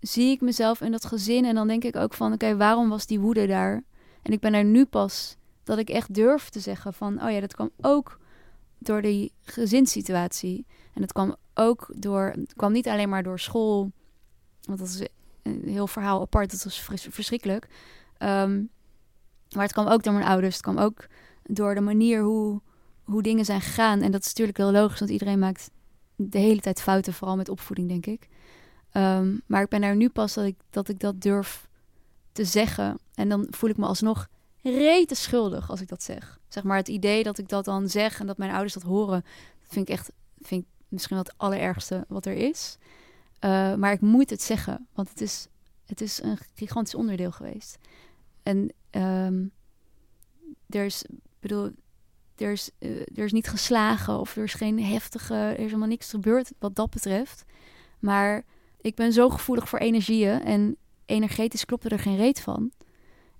zie 0.00 0.30
ik 0.30 0.40
mezelf 0.40 0.80
in 0.80 0.92
dat 0.92 1.04
gezin 1.04 1.44
en 1.44 1.54
dan 1.54 1.68
denk 1.68 1.84
ik 1.84 1.96
ook 1.96 2.14
van, 2.14 2.32
oké, 2.32 2.56
waarom 2.56 2.88
was 2.88 3.06
die 3.06 3.20
woede 3.20 3.46
daar? 3.46 3.82
En 4.22 4.32
ik 4.32 4.40
ben 4.40 4.54
er 4.54 4.64
nu 4.64 4.84
pas 4.84 5.36
dat 5.64 5.78
ik 5.78 5.88
echt 5.88 6.14
durf 6.14 6.48
te 6.48 6.60
zeggen 6.60 6.94
van, 6.94 7.22
oh 7.22 7.30
ja, 7.30 7.40
dat 7.40 7.54
kwam 7.54 7.70
ook 7.80 8.20
door 8.78 9.02
die 9.02 9.32
gezinssituatie. 9.42 10.66
En 10.94 11.02
het 11.02 11.12
kwam 11.12 11.36
ook 11.54 11.90
door, 11.94 12.32
het 12.34 12.54
kwam 12.56 12.72
niet 12.72 12.88
alleen 12.88 13.08
maar 13.08 13.22
door 13.22 13.38
school, 13.38 13.92
want 14.62 14.78
dat 14.78 14.88
is 14.88 15.06
een 15.42 15.62
heel 15.64 15.86
verhaal 15.86 16.20
apart, 16.20 16.50
dat 16.50 16.64
was 16.64 16.80
vers- 16.80 17.06
verschrikkelijk. 17.10 17.68
Ehm, 18.18 18.62
maar 19.56 19.64
het 19.64 19.74
kwam 19.74 19.86
ook 19.86 20.02
door 20.02 20.12
mijn 20.12 20.26
ouders, 20.26 20.54
het 20.54 20.62
kwam 20.62 20.78
ook 20.78 21.06
door 21.42 21.74
de 21.74 21.80
manier 21.80 22.22
hoe, 22.22 22.60
hoe 23.04 23.22
dingen 23.22 23.44
zijn 23.44 23.60
gegaan. 23.60 24.00
En 24.00 24.10
dat 24.10 24.20
is 24.20 24.26
natuurlijk 24.26 24.58
heel 24.58 24.72
logisch, 24.72 24.98
want 24.98 25.10
iedereen 25.10 25.38
maakt 25.38 25.70
de 26.16 26.38
hele 26.38 26.60
tijd 26.60 26.82
fouten, 26.82 27.12
vooral 27.12 27.36
met 27.36 27.48
opvoeding, 27.48 27.88
denk 27.88 28.06
ik. 28.06 28.28
Ehm, 28.90 29.36
maar 29.46 29.62
ik 29.62 29.68
ben 29.68 29.82
er 29.82 29.96
nu 29.96 30.08
pas 30.08 30.34
dat 30.34 30.44
ik, 30.44 30.56
dat 30.70 30.88
ik 30.88 31.00
dat 31.00 31.20
durf 31.20 31.68
te 32.32 32.44
zeggen. 32.44 32.98
En 33.14 33.28
dan 33.28 33.46
voel 33.50 33.70
ik 33.70 33.76
me 33.76 33.86
alsnog 33.86 34.28
rete 34.62 35.14
schuldig 35.14 35.70
als 35.70 35.80
ik 35.80 35.88
dat 35.88 36.02
zeg. 36.02 36.38
Zeg 36.48 36.62
maar 36.62 36.76
het 36.76 36.88
idee 36.88 37.22
dat 37.22 37.38
ik 37.38 37.48
dat 37.48 37.64
dan 37.64 37.88
zeg 37.88 38.20
en 38.20 38.26
dat 38.26 38.38
mijn 38.38 38.50
ouders 38.50 38.74
dat 38.74 38.82
horen, 38.82 39.24
vind 39.62 39.88
ik 39.88 39.94
echt 39.94 40.10
vind 40.40 40.62
ik 40.62 40.68
misschien 40.88 41.16
wel 41.16 41.24
het 41.24 41.34
allerergste 41.36 42.04
wat 42.08 42.26
er 42.26 42.32
is. 42.34 42.78
Eh, 43.38 43.74
maar 43.74 43.92
ik 43.92 44.00
moet 44.00 44.30
het 44.30 44.42
zeggen, 44.42 44.86
want 44.94 45.08
het 45.08 45.20
is, 45.20 45.46
het 45.86 46.00
is 46.00 46.22
een 46.22 46.38
gigantisch 46.54 46.94
onderdeel 46.94 47.30
geweest. 47.30 47.78
En 48.42 48.72
ehm, 48.96 49.46
er 50.68 50.84
is, 50.84 51.04
bedoel, 51.40 51.70
er 52.36 52.52
is, 52.52 52.70
eh, 52.78 53.00
er 53.00 53.24
is 53.24 53.32
niet 53.32 53.48
geslagen 53.48 54.18
of 54.18 54.36
er 54.36 54.44
is 54.44 54.54
geen 54.54 54.84
heftige, 54.84 55.34
er 55.34 55.58
is 55.58 55.64
helemaal 55.64 55.88
niks 55.88 56.10
gebeurd 56.10 56.52
wat 56.58 56.74
dat 56.74 56.90
betreft. 56.90 57.44
Maar 57.98 58.44
ik 58.80 58.94
ben 58.94 59.12
zo 59.12 59.28
gevoelig 59.28 59.68
voor 59.68 59.78
energieën 59.78 60.42
en 60.42 60.76
energetisch 61.06 61.64
klopte 61.64 61.88
er 61.88 61.98
geen 61.98 62.16
reet 62.16 62.40
van. 62.40 62.70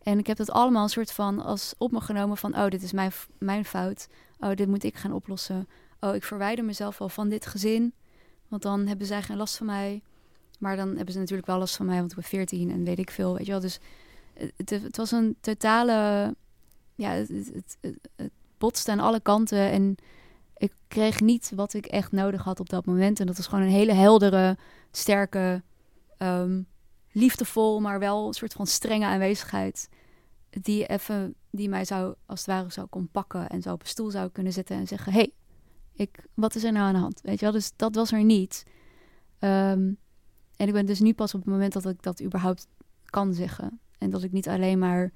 En 0.03 0.19
ik 0.19 0.27
heb 0.27 0.37
dat 0.37 0.51
allemaal 0.51 0.83
een 0.83 0.89
soort 0.89 1.13
van 1.13 1.41
als 1.41 1.75
op 1.79 1.93
me 1.93 2.01
genomen 2.01 2.37
van, 2.37 2.57
oh, 2.57 2.69
dit 2.69 2.83
is 2.83 2.93
mijn, 2.93 3.13
mijn 3.39 3.65
fout. 3.65 4.09
Oh, 4.39 4.55
dit 4.55 4.69
moet 4.69 4.85
ik 4.85 4.97
gaan 4.97 5.13
oplossen. 5.13 5.69
Oh, 6.01 6.15
ik 6.15 6.25
verwijder 6.25 6.65
mezelf 6.65 6.99
wel 6.99 7.09
van 7.09 7.29
dit 7.29 7.47
gezin, 7.47 7.95
want 8.49 8.63
dan 8.63 8.87
hebben 8.87 9.07
zij 9.07 9.23
geen 9.23 9.37
last 9.37 9.57
van 9.57 9.67
mij. 9.67 10.03
Maar 10.59 10.77
dan 10.77 10.97
hebben 10.97 11.13
ze 11.13 11.19
natuurlijk 11.19 11.47
wel 11.47 11.59
last 11.59 11.77
van 11.77 11.87
mij, 11.87 11.99
want 11.99 12.11
ik 12.11 12.17
ben 12.17 12.27
14 12.27 12.71
en 12.71 12.85
weet 12.85 12.99
ik 12.99 13.11
veel, 13.11 13.37
weet 13.37 13.47
je 13.47 13.53
wel. 13.53 13.61
Dus 13.61 13.81
het, 14.57 14.97
was 14.97 15.11
een 15.11 15.37
totale, 15.41 16.35
ja, 16.95 17.11
het, 17.11 17.77
botste 18.59 18.91
aan 18.91 19.01
alle 19.01 19.21
kanten 19.21 19.71
en 19.71 19.97
ik 20.57 20.73
kreeg 20.89 21.21
niet 21.21 21.53
wat 21.55 21.75
ik 21.75 21.87
echt 21.87 22.13
nodig 22.13 22.43
had 22.43 22.61
op 22.61 22.69
dat 22.69 22.87
moment. 22.87 23.21
En 23.21 23.27
dat 23.27 23.37
was 23.37 23.47
gewoon 23.47 23.65
een 23.65 23.71
hele 23.71 23.93
heldere, 23.93 24.57
sterke, 24.91 25.63
ehm, 26.19 26.63
liefdevol, 27.13 27.81
maar 27.81 27.99
wel 27.99 28.27
een 28.27 28.35
soort 28.35 28.53
van 28.53 28.67
strenge 28.67 29.07
aanwezigheid. 29.07 29.89
Die 30.51 30.87
even, 30.87 31.35
die 31.51 31.69
mij 31.69 31.85
zou, 31.85 32.15
als 32.27 32.39
het 32.39 32.49
ware, 32.49 32.71
zou 32.71 32.87
kon 32.87 33.09
pakken 33.09 33.49
en 33.49 33.63
zo 33.63 33.73
op 33.73 33.81
een 33.81 33.89
stoel 33.89 34.11
zou 34.11 34.31
kunnen 34.31 34.53
zetten 34.53 34.77
en 34.77 34.87
zeggen: 34.87 35.13
hey, 35.13 35.33
ik, 35.93 36.27
wat 36.35 36.55
is 36.55 36.65
er 36.65 36.73
nou 36.73 36.87
aan 36.87 36.95
de 36.95 37.01
hand? 37.01 37.21
Weet 37.23 37.39
je 37.39 37.45
wel, 37.45 37.55
dus 37.55 37.73
dat 37.77 37.95
was 37.95 38.13
er 38.13 38.25
niet. 38.25 38.65
Ehm, 39.39 39.93
en 40.57 40.67
ik 40.67 40.73
ben 40.73 40.87
dus 40.87 41.01
nu 41.01 41.15
pas 41.15 41.35
op 41.35 41.41
het 41.41 41.51
moment 41.51 41.73
dat 41.73 41.87
ik 41.87 42.03
dat 42.03 42.23
überhaupt 42.23 42.67
kan 43.05 43.35
zeggen. 43.35 43.81
En 43.99 44.11
dat 44.11 44.23
ik 44.23 44.33
niet 44.33 44.49
alleen 44.49 44.79
maar 44.79 45.13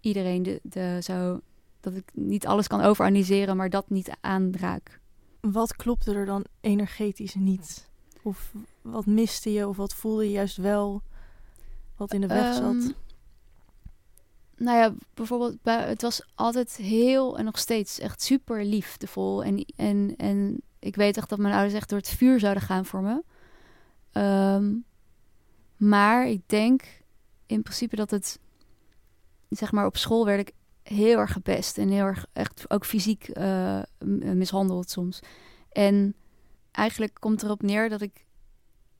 iedereen 0.00 0.42
de, 0.42 0.60
de 0.62 0.98
zo. 1.02 1.40
Dat 1.80 1.94
ik 1.94 2.10
niet 2.14 2.46
alles 2.46 2.66
kan 2.66 2.80
overanalyseren, 2.80 3.56
maar 3.56 3.70
dat 3.70 3.90
niet 3.90 4.10
aanraak. 4.20 5.00
Wat 5.40 5.76
klopte 5.76 6.14
er 6.14 6.26
dan 6.26 6.44
energetisch 6.60 7.34
niet? 7.34 7.88
Of 8.22 8.52
wat 8.82 9.06
miste 9.06 9.52
je 9.52 9.68
of 9.68 9.76
wat 9.76 9.94
voelde 9.94 10.24
je 10.24 10.30
juist 10.30 10.56
wel 10.56 11.02
wat 11.96 12.12
in 12.12 12.20
de 12.20 12.26
weg 12.26 12.56
Ehm, 12.56 12.80
zat? 12.80 12.94
Nou 14.56 14.78
ja, 14.78 14.94
bijvoorbeeld, 15.14 15.62
bij- 15.62 15.88
het 15.88 16.02
was 16.02 16.22
altijd 16.34 16.76
heel 16.76 17.38
en 17.38 17.44
nog 17.44 17.58
steeds 17.58 17.98
echt 17.98 18.22
super 18.22 18.64
liefdevol. 18.64 19.44
En, 19.44 19.64
en, 19.76 20.14
en 20.16 20.60
ik 20.78 20.96
weet 20.96 21.16
echt 21.16 21.28
dat 21.28 21.38
mijn 21.38 21.54
ouders 21.54 21.74
echt 21.74 21.88
door 21.88 21.98
het 21.98 22.08
vuur 22.08 22.40
zouden 22.40 22.62
gaan 22.62 22.84
voor 22.84 23.00
me. 23.02 23.22
Ehm, 24.12 24.74
maar 25.76 26.26
ik 26.28 26.40
denk 26.46 26.82
in 27.50 27.62
principe 27.62 27.96
dat 27.96 28.10
het, 28.10 28.38
zeg 29.48 29.72
maar, 29.72 29.86
op 29.86 29.96
school 29.96 30.24
werd 30.24 30.40
ik 30.48 30.54
heel 30.82 31.18
erg 31.18 31.32
gepest 31.32 31.78
en 31.78 31.88
heel 31.88 32.04
erg 32.04 32.26
echt 32.32 32.70
ook 32.70 32.84
fysiek 32.84 33.28
eh, 33.28 33.82
m- 33.98 34.36
mishandeld 34.38 34.90
soms. 34.90 35.20
En 35.72 36.14
eigenlijk 36.70 37.14
komt 37.20 37.42
erop 37.42 37.62
neer 37.62 37.88
dat 37.88 38.00
ik 38.00 38.26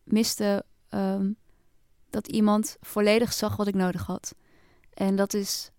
miste 0.05 0.65
ehm, 0.89 1.33
dat 2.11 2.27
iemand 2.29 2.77
volledig 2.81 3.33
zag 3.33 3.57
wat 3.57 3.67
ik 3.67 3.75
nodig 3.75 4.07
had. 4.07 4.35
En 4.95 5.17
dat 5.17 5.35
is 5.35 5.71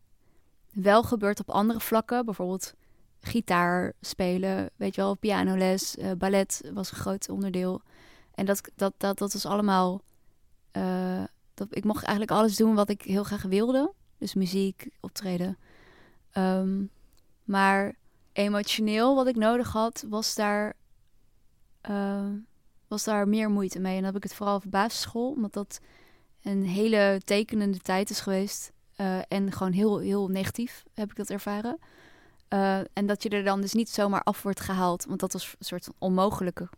wel 0.71 1.03
gebeurd 1.03 1.39
op 1.39 1.49
andere 1.49 1.79
vlakken. 1.79 2.25
Bijvoorbeeld 2.25 2.73
gitaar 3.21 3.93
spelen, 4.01 4.69
weet 4.75 4.95
je 4.95 5.01
wel, 5.01 5.15
pianoles, 5.17 5.97
eh, 5.97 6.12
ballet 6.17 6.69
was 6.73 6.91
een 6.91 6.97
groot 6.97 7.29
onderdeel. 7.29 7.81
En 8.36 8.45
dat, 8.45 8.62
dat, 8.75 8.93
dat, 8.97 9.17
dat 9.17 9.34
was 9.34 9.45
allemaal... 9.45 10.01
eh, 10.71 11.23
ik 11.69 11.84
mocht 11.84 12.04
eigenlijk 12.04 12.38
alles 12.38 12.56
doen 12.56 12.76
wat 12.76 12.89
ik 12.89 13.02
heel 13.02 13.24
graag 13.24 13.41
wilde. 13.41 13.93
Dus 14.17 14.34
muziek, 14.34 14.89
optreden. 15.00 15.58
Ehm, 16.32 16.84
maar 17.43 17.95
emotioneel 18.34 19.15
wat 19.15 19.28
ik 19.28 19.36
nodig 19.36 19.71
had, 19.71 20.06
was 20.10 20.36
daar, 20.36 20.74
eh, 21.82 22.30
was 22.88 23.04
daar 23.04 23.28
meer 23.28 23.50
moeite 23.50 23.80
mee. 23.80 23.95
En 23.95 24.04
dan 24.04 24.08
heb 24.13 24.15
ik 24.15 24.24
het 24.24 24.34
vooral 24.34 24.56
op 24.56 24.63
basisschool, 24.67 25.32
omdat 25.32 25.54
dat 25.54 25.80
een 26.43 26.63
hele 26.63 27.21
tekenende 27.24 27.80
tijd 27.80 28.10
is 28.10 28.19
geweest. 28.19 28.71
Eh, 28.95 29.19
en 29.28 29.52
gewoon 29.52 29.71
heel, 29.71 29.97
heel 29.97 30.28
negatief 30.28 30.84
heb 30.93 31.10
ik 31.10 31.15
dat 31.15 31.30
ervaren. 31.30 31.78
Eh, 32.47 32.80
en 32.93 33.06
dat 33.06 33.24
je 33.24 33.30
er 33.30 33.43
dan 33.43 33.62
dus 33.62 33.74
niet 33.74 33.89
zomaar 33.89 34.24
af 34.24 34.43
wordt 34.43 34.60
gehaald. 34.60 35.06
Want 35.06 35.19
dat 35.19 35.34
was 35.34 35.56
een 35.60 35.65
soort 35.65 35.88
onmogelijke 35.97 36.69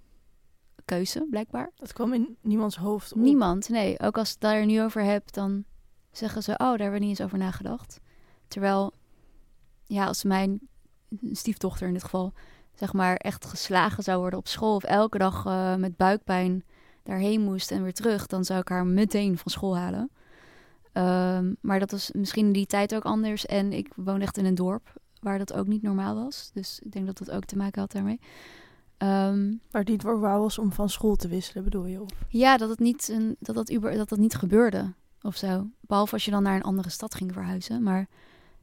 keuze, 0.85 1.27
blijkbaar. 1.29 1.71
Dat 1.75 1.93
kwam 1.93 2.13
in 2.13 2.37
niemands 2.41 2.75
hoofd 2.75 3.13
op. 3.13 3.19
Niemand, 3.19 3.69
nee. 3.69 3.99
Ook 3.99 4.17
als 4.17 4.27
ik 4.27 4.33
het 4.33 4.41
daar 4.41 4.65
nu 4.65 4.81
over 4.81 5.01
heb, 5.03 5.31
dan 5.31 5.63
zeggen 6.11 6.43
ze... 6.43 6.51
oh, 6.51 6.57
daar 6.57 6.79
hebben 6.79 6.91
we 6.91 6.99
niet 6.99 7.09
eens 7.09 7.21
over 7.21 7.37
nagedacht. 7.37 7.99
Terwijl, 8.47 8.93
ja, 9.85 10.05
als 10.05 10.23
mijn 10.23 10.59
stiefdochter 11.31 11.87
in 11.87 11.93
dit 11.93 12.03
geval... 12.03 12.33
zeg 12.73 12.93
maar 12.93 13.15
echt 13.15 13.45
geslagen 13.45 14.03
zou 14.03 14.19
worden 14.19 14.39
op 14.39 14.47
school... 14.47 14.75
of 14.75 14.83
elke 14.83 15.17
dag 15.17 15.45
uh, 15.45 15.75
met 15.75 15.97
buikpijn 15.97 16.63
daarheen 17.03 17.41
moest 17.41 17.71
en 17.71 17.83
weer 17.83 17.93
terug... 17.93 18.27
dan 18.27 18.45
zou 18.45 18.59
ik 18.59 18.67
haar 18.67 18.85
meteen 18.85 19.37
van 19.37 19.51
school 19.51 19.77
halen. 19.77 20.11
Um, 20.93 21.55
maar 21.61 21.79
dat 21.79 21.91
was 21.91 22.11
misschien 22.11 22.45
in 22.45 22.51
die 22.51 22.65
tijd 22.65 22.95
ook 22.95 23.05
anders. 23.05 23.45
En 23.45 23.73
ik 23.73 23.93
woon 23.95 24.21
echt 24.21 24.37
in 24.37 24.45
een 24.45 24.55
dorp 24.55 24.93
waar 25.19 25.37
dat 25.37 25.53
ook 25.53 25.67
niet 25.67 25.81
normaal 25.81 26.15
was. 26.15 26.51
Dus 26.53 26.79
ik 26.83 26.91
denk 26.91 27.05
dat 27.05 27.17
dat 27.17 27.31
ook 27.31 27.45
te 27.45 27.57
maken 27.57 27.81
had 27.81 27.91
daarmee. 27.91 28.19
Um, 29.03 29.61
waar 29.71 29.81
het 29.81 29.89
niet 29.89 30.03
normaal 30.03 30.39
was 30.41 30.57
om 30.57 30.71
van 30.71 30.89
school 30.89 31.15
te 31.15 31.27
wisselen, 31.27 31.63
bedoel 31.63 31.85
je? 31.85 32.01
Of? 32.01 32.09
Ja, 32.27 32.57
dat 32.57 32.69
het 32.69 32.79
niet, 32.79 33.09
een, 33.09 33.35
dat, 33.39 33.55
dat, 33.55 33.69
uber, 33.69 33.95
dat 33.95 34.09
dat 34.09 34.19
niet 34.19 34.35
gebeurde 34.35 34.93
of 35.21 35.37
zo. 35.37 35.67
Behalve 35.81 36.13
als 36.13 36.25
je 36.25 36.31
dan 36.31 36.43
naar 36.43 36.55
een 36.55 36.63
andere 36.63 36.89
stad 36.89 37.15
ging 37.15 37.33
verhuizen. 37.33 37.83
Maar 37.83 38.07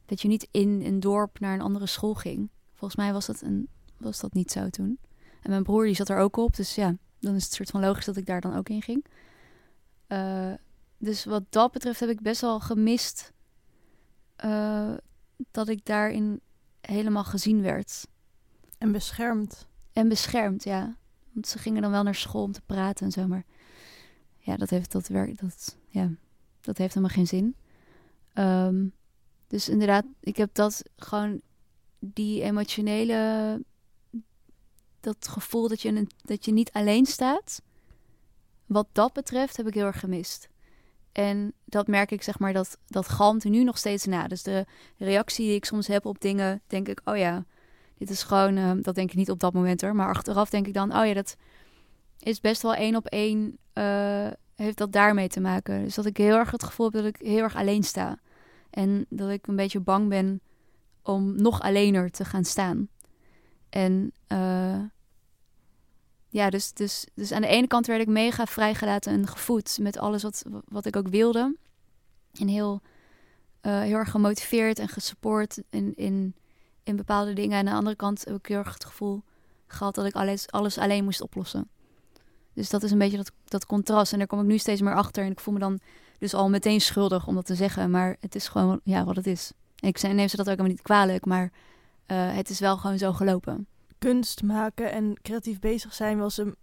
dat 0.05 0.21
je 0.21 0.27
niet 0.27 0.47
in 0.51 0.81
een 0.85 0.99
dorp 0.99 1.39
naar 1.39 1.53
een 1.53 1.61
andere 1.61 1.85
school 1.85 2.13
ging. 2.13 2.49
Volgens 2.73 2.95
mij 2.95 3.13
was 3.13 3.25
dat, 3.25 3.41
een, 3.41 3.67
was 3.97 4.19
dat 4.19 4.33
niet 4.33 4.51
zo 4.51 4.69
toen. 4.69 4.99
En 5.41 5.49
mijn 5.49 5.63
broer 5.63 5.85
die 5.85 5.95
zat 5.95 6.09
er 6.09 6.17
ook 6.17 6.37
op. 6.37 6.55
Dus 6.55 6.75
ja, 6.75 6.95
dan 7.19 7.35
is 7.35 7.43
het 7.43 7.53
soort 7.53 7.69
van 7.69 7.81
logisch 7.81 8.05
dat 8.05 8.17
ik 8.17 8.25
daar 8.25 8.41
dan 8.41 8.55
ook 8.55 8.69
in 8.69 8.81
ging. 8.81 9.05
Uh, 10.07 10.53
dus 10.97 11.25
wat 11.25 11.43
dat 11.49 11.71
betreft 11.71 11.99
heb 11.99 12.09
ik 12.09 12.21
best 12.21 12.41
wel 12.41 12.59
gemist 12.59 13.33
uh, 14.45 14.93
dat 15.51 15.67
ik 15.67 15.85
daarin 15.85 16.41
helemaal 16.81 17.23
gezien 17.23 17.61
werd. 17.61 18.07
En 18.77 18.91
beschermd. 18.91 19.69
En 19.93 20.09
beschermd, 20.09 20.63
ja. 20.63 20.95
Want 21.31 21.47
ze 21.47 21.57
gingen 21.57 21.81
dan 21.81 21.91
wel 21.91 22.03
naar 22.03 22.15
school 22.15 22.43
om 22.43 22.51
te 22.51 22.61
praten 22.65 23.05
en 23.05 23.11
zo, 23.11 23.27
maar 23.27 23.45
ja, 24.37 24.55
dat 24.55 24.69
heeft 24.69 24.91
dat 24.91 25.07
werk, 25.07 25.39
dat 25.39 25.77
ja, 25.87 26.09
dat 26.61 26.77
heeft 26.77 26.93
helemaal 26.93 27.15
geen 27.15 27.27
zin. 27.27 27.55
Um, 28.33 28.93
dus 29.47 29.69
inderdaad, 29.69 30.05
ik 30.19 30.37
heb 30.37 30.49
dat 30.53 30.83
gewoon 30.95 31.41
die 31.99 32.41
emotionele 32.41 33.63
dat 34.99 35.27
gevoel 35.27 35.67
dat 35.67 35.81
je, 35.81 36.07
dat 36.21 36.45
je 36.45 36.51
niet 36.51 36.71
alleen 36.71 37.05
staat. 37.05 37.61
Wat 38.65 38.87
dat 38.91 39.13
betreft 39.13 39.57
heb 39.57 39.67
ik 39.67 39.73
heel 39.73 39.85
erg 39.85 39.99
gemist. 39.99 40.49
En 41.11 41.53
dat 41.65 41.87
merk 41.87 42.11
ik, 42.11 42.21
zeg 42.21 42.39
maar, 42.39 42.53
dat, 42.53 42.77
dat 42.87 43.07
galmt 43.09 43.43
er 43.43 43.49
nu 43.49 43.63
nog 43.63 43.77
steeds 43.77 44.05
na. 44.05 44.27
Dus 44.27 44.43
de 44.43 44.65
reactie 44.97 45.45
die 45.45 45.55
ik 45.55 45.65
soms 45.65 45.87
heb 45.87 46.05
op 46.05 46.21
dingen, 46.21 46.61
denk 46.67 46.87
ik, 46.87 47.01
oh 47.05 47.17
ja, 47.17 47.45
dit 48.01 48.09
is 48.09 48.23
gewoon, 48.23 48.57
uh, 48.57 48.71
dat 48.81 48.95
denk 48.95 49.09
ik 49.09 49.15
niet 49.15 49.29
op 49.29 49.39
dat 49.39 49.53
moment 49.53 49.81
hoor. 49.81 49.95
Maar 49.95 50.07
achteraf 50.07 50.49
denk 50.49 50.67
ik 50.67 50.73
dan, 50.73 50.95
oh 50.97 51.05
ja, 51.05 51.13
dat 51.13 51.35
is 52.19 52.39
best 52.39 52.61
wel 52.61 52.73
één 52.73 52.95
op 52.95 53.05
één, 53.05 53.57
uh, 53.73 54.27
heeft 54.55 54.77
dat 54.77 54.91
daarmee 54.91 55.27
te 55.27 55.39
maken. 55.39 55.83
Dus 55.83 55.95
dat 55.95 56.05
ik 56.05 56.17
heel 56.17 56.35
erg 56.35 56.51
het 56.51 56.63
gevoel 56.63 56.85
heb 56.85 56.95
dat 56.95 57.05
ik 57.05 57.27
heel 57.27 57.43
erg 57.43 57.55
alleen 57.55 57.83
sta. 57.83 58.19
En 58.69 59.05
dat 59.09 59.29
ik 59.29 59.47
een 59.47 59.55
beetje 59.55 59.79
bang 59.79 60.09
ben 60.09 60.41
om 61.03 61.41
nog 61.41 61.61
alleener 61.61 62.11
te 62.11 62.25
gaan 62.25 62.45
staan. 62.45 62.89
En 63.69 64.11
uh, 64.27 64.79
ja, 66.29 66.49
dus, 66.49 66.73
dus, 66.73 67.07
dus 67.13 67.31
aan 67.31 67.41
de 67.41 67.47
ene 67.47 67.67
kant 67.67 67.87
werd 67.87 68.01
ik 68.01 68.07
mega 68.07 68.45
vrijgelaten 68.45 69.13
en 69.13 69.27
gevoed 69.27 69.77
met 69.81 69.97
alles 69.97 70.23
wat, 70.23 70.43
wat 70.65 70.85
ik 70.85 70.95
ook 70.95 71.07
wilde. 71.07 71.55
En 72.39 72.47
heel, 72.47 72.81
uh, 73.61 73.79
heel 73.79 73.97
erg 73.97 74.11
gemotiveerd 74.11 74.79
en 74.79 74.87
gesupport 74.87 75.61
in, 75.69 75.93
in, 75.95 76.35
in 76.83 76.95
bepaalde 76.95 77.33
dingen. 77.33 77.51
En 77.51 77.59
aan 77.59 77.65
de 77.65 77.77
andere 77.77 77.95
kant 77.95 78.25
heb 78.25 78.35
ik 78.35 78.45
heel 78.45 78.57
erg 78.57 78.73
het 78.73 78.85
gevoel 78.85 79.21
gehad 79.67 79.95
dat 79.95 80.05
ik 80.05 80.13
alles, 80.15 80.51
alles 80.51 80.77
alleen 80.77 81.03
moest 81.03 81.21
oplossen. 81.21 81.69
Dus 82.53 82.69
dat 82.69 82.83
is 82.83 82.91
een 82.91 82.97
beetje 82.97 83.17
dat, 83.17 83.31
dat 83.45 83.65
contrast. 83.65 84.11
En 84.11 84.17
daar 84.17 84.27
kom 84.27 84.39
ik 84.39 84.45
nu 84.45 84.57
steeds 84.57 84.81
meer 84.81 84.95
achter. 84.95 85.23
En 85.23 85.31
ik 85.31 85.39
voel 85.39 85.53
me 85.53 85.59
dan 85.59 85.79
dus 86.19 86.33
al 86.33 86.49
meteen 86.49 86.81
schuldig 86.81 87.27
om 87.27 87.35
dat 87.35 87.45
te 87.45 87.55
zeggen. 87.55 87.91
Maar 87.91 88.17
het 88.19 88.35
is 88.35 88.47
gewoon 88.47 88.79
ja, 88.83 89.03
wat 89.03 89.15
het 89.15 89.27
is. 89.27 89.51
En 89.75 89.87
ik 89.87 90.01
neem 90.01 90.27
ze 90.27 90.35
dat 90.35 90.45
ook 90.45 90.51
helemaal 90.51 90.71
niet 90.71 90.81
kwalijk. 90.81 91.25
Maar 91.25 91.51
uh, 92.07 92.35
het 92.35 92.49
is 92.49 92.59
wel 92.59 92.77
gewoon 92.77 92.97
zo 92.97 93.13
gelopen 93.13 93.67
kunst 94.01 94.43
maken 94.43 94.91
en 94.91 95.21
creatief 95.21 95.59
bezig 95.59 95.93
zijn 95.93 96.17
was 96.17 96.37
een 96.37 96.55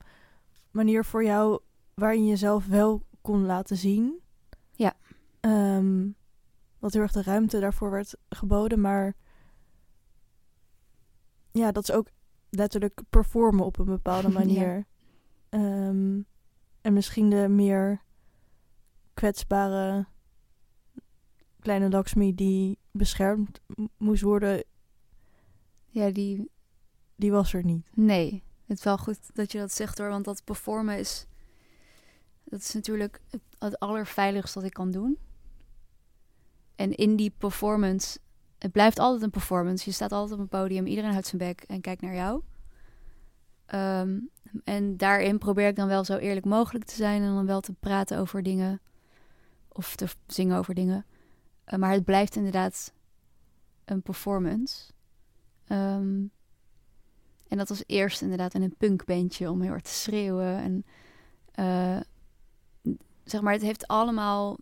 manier 0.70 1.04
voor 1.04 1.24
jou 1.24 1.60
waarin 1.94 2.24
je 2.24 2.28
jezelf 2.28 2.66
wel 2.66 3.02
kon 3.20 3.46
laten 3.46 3.76
zien. 3.76 4.20
Ja. 4.72 4.94
Um, 5.40 6.14
wat 6.78 6.92
heel 6.92 7.02
erg 7.02 7.12
de 7.12 7.22
ruimte 7.22 7.60
daarvoor 7.60 7.90
werd 7.90 8.14
geboden, 8.28 8.80
maar 8.80 9.14
ja, 11.58 11.72
dat 11.72 11.82
is 11.82 11.94
ook 11.94 12.08
letterlijk 12.48 13.00
performen 13.10 13.64
op 13.64 13.78
een 13.78 13.84
bepaalde 13.84 14.28
manier. 14.40 14.86
Ja. 15.50 15.86
Um, 15.88 16.26
en 16.80 16.92
misschien 16.92 17.30
de 17.30 17.48
meer 17.48 18.02
kwetsbare 19.14 20.06
kleine 21.60 21.90
Lakshmi 21.90 22.34
die 22.34 22.78
beschermd 22.90 23.60
moest 23.96 24.22
worden. 24.22 24.64
Ja, 25.86 26.10
die 26.10 26.50
die 27.18 27.30
was 27.32 27.52
er 27.52 27.64
niet. 27.64 27.86
Nee, 27.94 28.42
het 28.66 28.78
is 28.78 28.84
wel 28.84 28.98
goed 28.98 29.18
dat 29.34 29.52
je 29.52 29.58
dat 29.58 29.72
zegt 29.72 29.98
hoor, 29.98 30.08
want 30.08 30.24
dat 30.24 30.44
performen 30.44 30.98
is, 30.98 31.26
dat 32.44 32.60
is 32.60 32.74
natuurlijk 32.74 33.20
het, 33.30 33.40
het 33.58 33.78
allerveiligste 33.78 34.58
wat 34.58 34.68
ik 34.68 34.74
kan 34.74 34.90
doen. 34.90 35.18
En 36.74 36.94
in 36.94 37.16
die 37.16 37.34
performance, 37.38 38.18
het 38.58 38.72
blijft 38.72 38.98
altijd 38.98 39.22
een 39.22 39.30
performance. 39.30 39.88
Je 39.88 39.94
staat 39.94 40.12
altijd 40.12 40.32
op 40.32 40.38
een 40.38 40.48
podium, 40.48 40.86
iedereen 40.86 41.10
houdt 41.10 41.26
zijn 41.26 41.42
bek 41.42 41.62
en 41.66 41.80
kijkt 41.80 42.02
naar 42.02 42.14
jou. 42.14 42.42
Um, 43.74 44.30
en 44.64 44.96
daarin 44.96 45.38
probeer 45.38 45.68
ik 45.68 45.76
dan 45.76 45.88
wel 45.88 46.04
zo 46.04 46.16
eerlijk 46.16 46.46
mogelijk 46.46 46.84
te 46.84 46.94
zijn 46.94 47.22
en 47.22 47.34
dan 47.34 47.46
wel 47.46 47.60
te 47.60 47.72
praten 47.72 48.18
over 48.18 48.42
dingen 48.42 48.80
of 49.68 49.96
te 49.96 50.06
zingen 50.26 50.58
over 50.58 50.74
dingen. 50.74 51.06
Uh, 51.66 51.78
maar 51.78 51.92
het 51.92 52.04
blijft 52.04 52.36
inderdaad 52.36 52.92
een 53.84 54.02
performance. 54.02 54.92
Um, 55.68 56.30
en 57.48 57.58
dat 57.58 57.68
was 57.68 57.82
eerst 57.86 58.22
inderdaad 58.22 58.54
in 58.54 58.62
een 58.62 58.76
punkbandje 58.78 59.50
om 59.50 59.60
heel 59.60 59.70
hard 59.70 59.84
te 59.84 59.90
schreeuwen. 59.90 60.56
En 60.56 60.84
uh, 61.54 62.00
zeg 63.24 63.40
maar, 63.40 63.52
het 63.52 63.62
heeft 63.62 63.86
allemaal, 63.86 64.56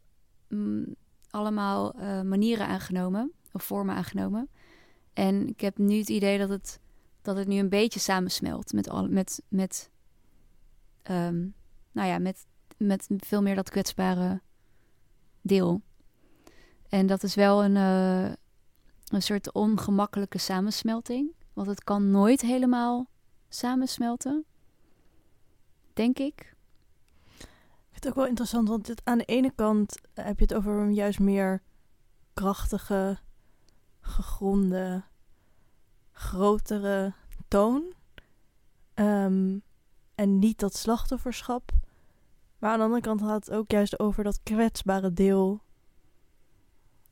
mm, 0.49 0.95
allemaal 1.31 2.01
uh, 2.01 2.23
manieren 2.23 2.67
aangenomen, 2.67 3.33
of 3.57 3.65
vormen 3.65 3.95
aangenomen. 3.95 4.49
En 5.13 5.49
ik 5.49 5.61
heb 5.61 5.79
nu 5.79 5.99
het 5.99 6.09
idee 6.09 6.39
dat 6.39 6.49
het, 6.49 6.81
dat 7.23 7.37
het 7.37 7.49
nu 7.49 7.59
een 7.59 7.69
beetje 7.69 8.01
samensmelt 8.01 8.73
met, 8.73 8.89
al, 8.89 9.09
met, 9.09 9.43
met, 9.49 9.91
um, 11.11 11.55
nou 11.93 12.09
ja, 12.09 12.19
met, 12.19 12.47
met 12.77 13.07
veel 13.17 13.43
meer 13.43 13.55
dat 13.55 13.71
kwetsbare 13.71 14.41
deel. 15.41 15.83
En 16.89 17.07
dat 17.07 17.23
is 17.23 17.35
wel 17.35 17.65
een, 17.65 17.75
uh, 17.75 18.33
een 19.07 19.23
soort 19.23 19.53
ongemakkelijke 19.53 20.39
samensmelting. 20.39 21.35
Want 21.53 21.69
het 21.69 21.85
kan 21.85 22.11
nooit 22.11 22.41
helemaal 22.41 23.09
samensmelten. 23.49 24.45
Denk 25.93 26.19
ik. 26.19 26.55
Ik 27.39 28.03
vind 28.03 28.05
het 28.05 28.09
ook 28.09 28.15
wel 28.15 28.27
interessant, 28.27 28.69
want 28.69 28.87
het, 28.87 29.01
aan 29.05 29.19
de 29.19 29.25
ene 29.25 29.53
kant 29.55 30.01
heb 30.15 30.39
je 30.39 30.45
het 30.45 30.55
over 30.55 30.73
een 30.73 30.95
juist 30.95 31.19
meer 31.19 31.63
krachtige, 32.35 33.19
gegronde, 34.07 35.03
grotere 36.13 37.13
toon. 37.49 37.95
Um, 38.95 39.63
en 40.15 40.39
niet 40.39 40.59
dat 40.59 40.77
slachtofferschap. 40.77 41.73
Maar 42.59 42.71
aan 42.71 42.79
de 42.79 42.85
andere 42.85 43.03
kant 43.03 43.23
gaat 43.23 43.47
het 43.47 43.55
ook 43.55 43.71
juist 43.71 43.99
over 43.99 44.25
dat 44.25 44.41
kwetsbare 44.43 45.13
deel 45.13 45.61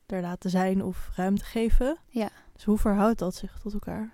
er 0.05 0.21
laten 0.21 0.49
zijn 0.49 0.83
of 0.83 1.09
ruimte 1.15 1.45
geven. 1.45 1.97
Ja. 2.07 2.29
Dus 2.53 2.63
hoe 2.63 2.77
verhoudt 2.77 3.19
dat 3.19 3.35
zich 3.35 3.59
tot 3.59 3.73
elkaar? 3.73 4.13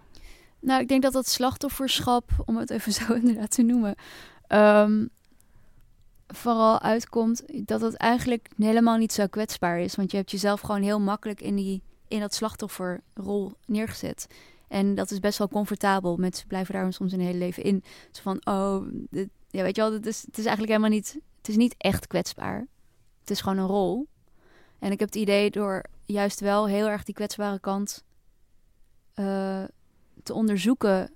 Nou, 0.60 0.82
ik 0.82 0.88
denk 0.88 1.02
dat 1.02 1.14
dat 1.14 1.28
slachtofferschap, 1.28 2.32
om 2.46 2.58
het 2.58 2.70
even 2.70 2.94
zo 3.02 3.14
inderdaad 3.14 3.52
te 3.52 3.62
noemen, 3.62 3.96
um, 4.48 5.10
vooral 6.28 6.80
uitkomt 6.80 7.68
dat 7.68 7.82
het 7.82 7.96
eigenlijk 7.96 8.50
helemaal 8.58 8.98
niet 8.98 9.14
zo 9.14 9.28
kwetsbaar 9.28 9.80
is. 9.80 9.96
Want 9.96 10.12
je 10.12 10.18
hebt 10.18 10.32
jezelf 10.32 10.62
gewoon 10.62 10.82
heel 10.82 11.00
makkelijk 11.00 11.42
in, 11.42 11.56
die, 11.56 11.84
in 12.12 12.20
dat 12.20 12.34
slachtofferrol 12.34 13.54
neergezet. 13.66 14.28
En 14.68 14.96
dat 14.96 15.12
is 15.12 15.20
best 15.20 15.38
wel 15.38 15.48
comfortabel. 15.48 16.18
Mensen 16.18 16.48
blijven 16.48 16.74
daar 16.74 16.94
soms 16.94 17.12
een 17.12 17.20
hele 17.20 17.38
leven 17.38 17.64
in. 17.64 17.84
Zo 18.12 18.22
van, 18.22 18.42
oh, 18.46 18.88
dit, 19.10 19.30
ja, 19.50 19.64
weet 19.64 19.76
je 19.76 19.82
wel, 19.82 19.94
het 19.94 20.06
is, 20.06 20.22
het 20.22 20.38
is 20.38 20.46
eigenlijk 20.46 20.68
helemaal 20.68 20.98
niet, 20.98 21.20
het 21.38 21.48
is 21.48 21.56
niet 21.56 21.76
echt 21.78 22.08
kwetsbaar. 22.08 22.68
Het 23.20 23.30
is 23.30 23.42
gewoon 23.42 23.58
een 23.58 23.68
rol. 23.68 24.08
En 24.80 24.92
ik 24.92 25.00
heb 25.00 25.08
het 25.08 25.18
idee 25.18 25.52
door 25.52 25.86
juist 26.06 26.40
wel 26.40 26.68
heel 26.68 26.88
erg 26.88 27.04
die 27.04 27.16
kwetsbare 27.16 27.60
kant 27.60 28.04
uh, 29.16 29.64
te 30.24 30.34
onderzoeken 30.34 31.14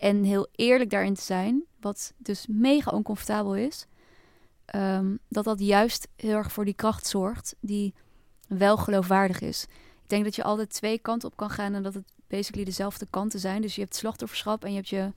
en 0.00 0.24
heel 0.24 0.48
eerlijk 0.52 0.90
daarin 0.90 1.14
te 1.14 1.22
zijn, 1.22 1.64
wat 1.80 2.14
dus 2.16 2.46
mega 2.48 2.90
oncomfortabel 2.90 3.56
is, 3.56 3.86
um, 4.74 5.18
dat 5.28 5.44
dat 5.44 5.60
juist 5.60 6.08
heel 6.16 6.34
erg 6.34 6.52
voor 6.52 6.64
die 6.64 6.74
kracht 6.74 7.06
zorgt 7.06 7.56
die 7.60 7.94
wel 8.48 8.76
geloofwaardig 8.76 9.40
is. 9.40 9.66
Ik 10.08 10.14
denk 10.14 10.24
dat 10.24 10.36
je 10.36 10.42
altijd 10.42 10.70
twee 10.70 10.98
kanten 10.98 11.28
op 11.28 11.36
kan 11.36 11.50
gaan 11.50 11.74
en 11.74 11.82
dat 11.82 11.94
het 11.94 12.04
basically 12.26 12.64
dezelfde 12.64 13.06
kanten 13.10 13.40
zijn. 13.40 13.62
Dus 13.62 13.74
je 13.74 13.80
hebt 13.80 13.94
slachtofferschap 13.96 14.64
en 14.64 14.70
je 14.70 14.76
hebt 14.76 14.88
je... 14.88 15.12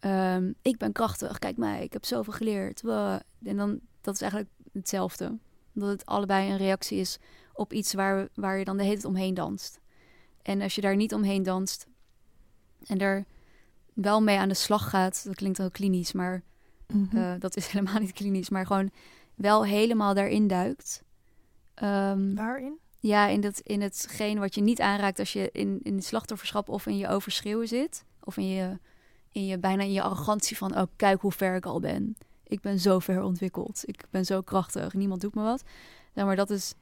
ehm, 0.00 0.52
ik 0.62 0.78
ben 0.78 0.92
krachtig, 0.92 1.38
kijk 1.38 1.56
mij, 1.56 1.82
ik 1.84 1.92
heb 1.92 2.04
zoveel 2.04 2.32
geleerd. 2.32 2.82
Wow. 2.82 3.20
En 3.44 3.56
dan, 3.56 3.80
dat 4.00 4.14
is 4.14 4.20
eigenlijk 4.20 4.50
hetzelfde. 4.72 5.38
Dat 5.72 5.88
het 5.88 6.06
allebei 6.06 6.50
een 6.50 6.56
reactie 6.56 6.98
is 6.98 7.18
op 7.52 7.72
iets 7.72 7.94
waar, 7.94 8.28
waar 8.34 8.58
je 8.58 8.64
dan 8.64 8.76
de 8.76 8.82
hele 8.82 8.94
tijd 8.94 9.06
omheen 9.06 9.34
danst. 9.34 9.80
En 10.42 10.60
als 10.62 10.74
je 10.74 10.80
daar 10.80 10.96
niet 10.96 11.14
omheen 11.14 11.42
danst 11.42 11.86
en 12.86 12.98
er 12.98 13.24
wel 13.92 14.22
mee 14.22 14.38
aan 14.38 14.48
de 14.48 14.54
slag 14.54 14.90
gaat, 14.90 15.24
dat 15.24 15.34
klinkt 15.34 15.58
heel 15.58 15.70
klinisch, 15.70 16.12
maar 16.12 16.42
Mhm. 16.86 17.16
eh, 17.16 17.32
dat 17.38 17.56
is 17.56 17.66
helemaal 17.72 18.00
niet 18.00 18.12
klinisch, 18.12 18.48
maar 18.50 18.66
gewoon 18.66 18.90
wel 19.34 19.64
helemaal 19.64 20.14
daarin 20.14 20.46
duikt. 20.48 21.02
Ehm, 21.74 22.34
Waarin? 22.34 22.78
Ja, 23.06 23.26
in, 23.26 23.40
dat, 23.40 23.58
in 23.58 23.80
hetgeen 23.80 24.38
wat 24.38 24.54
je 24.54 24.60
niet 24.60 24.80
aanraakt 24.80 25.18
als 25.18 25.32
je 25.32 25.48
in, 25.52 25.80
in 25.82 25.94
het 25.94 26.04
slachtofferschap 26.04 26.68
of 26.68 26.86
in 26.86 26.96
je 26.96 27.08
overschreeuwen 27.08 27.68
zit. 27.68 28.04
Of 28.20 28.36
in 28.36 28.48
je, 28.48 28.78
in 29.32 29.46
je 29.46 29.58
bijna 29.58 29.82
in 29.82 29.92
je 29.92 30.02
arrogantie 30.02 30.56
van, 30.56 30.76
oh 30.76 30.82
kijk 30.96 31.20
hoe 31.20 31.32
ver 31.32 31.54
ik 31.54 31.66
al 31.66 31.80
ben. 31.80 32.16
Ik 32.46 32.60
ben 32.60 32.78
zo 32.78 32.98
ver 32.98 33.22
ontwikkeld. 33.22 33.82
Ik 33.86 34.04
ben 34.10 34.24
zo 34.24 34.40
krachtig. 34.40 34.94
Niemand 34.94 35.20
doet 35.20 35.34
me 35.34 35.42
wat. 35.42 35.62
Nou, 36.14 36.26
maar 36.26 36.36
dat 36.36 36.50
is, 36.50 36.74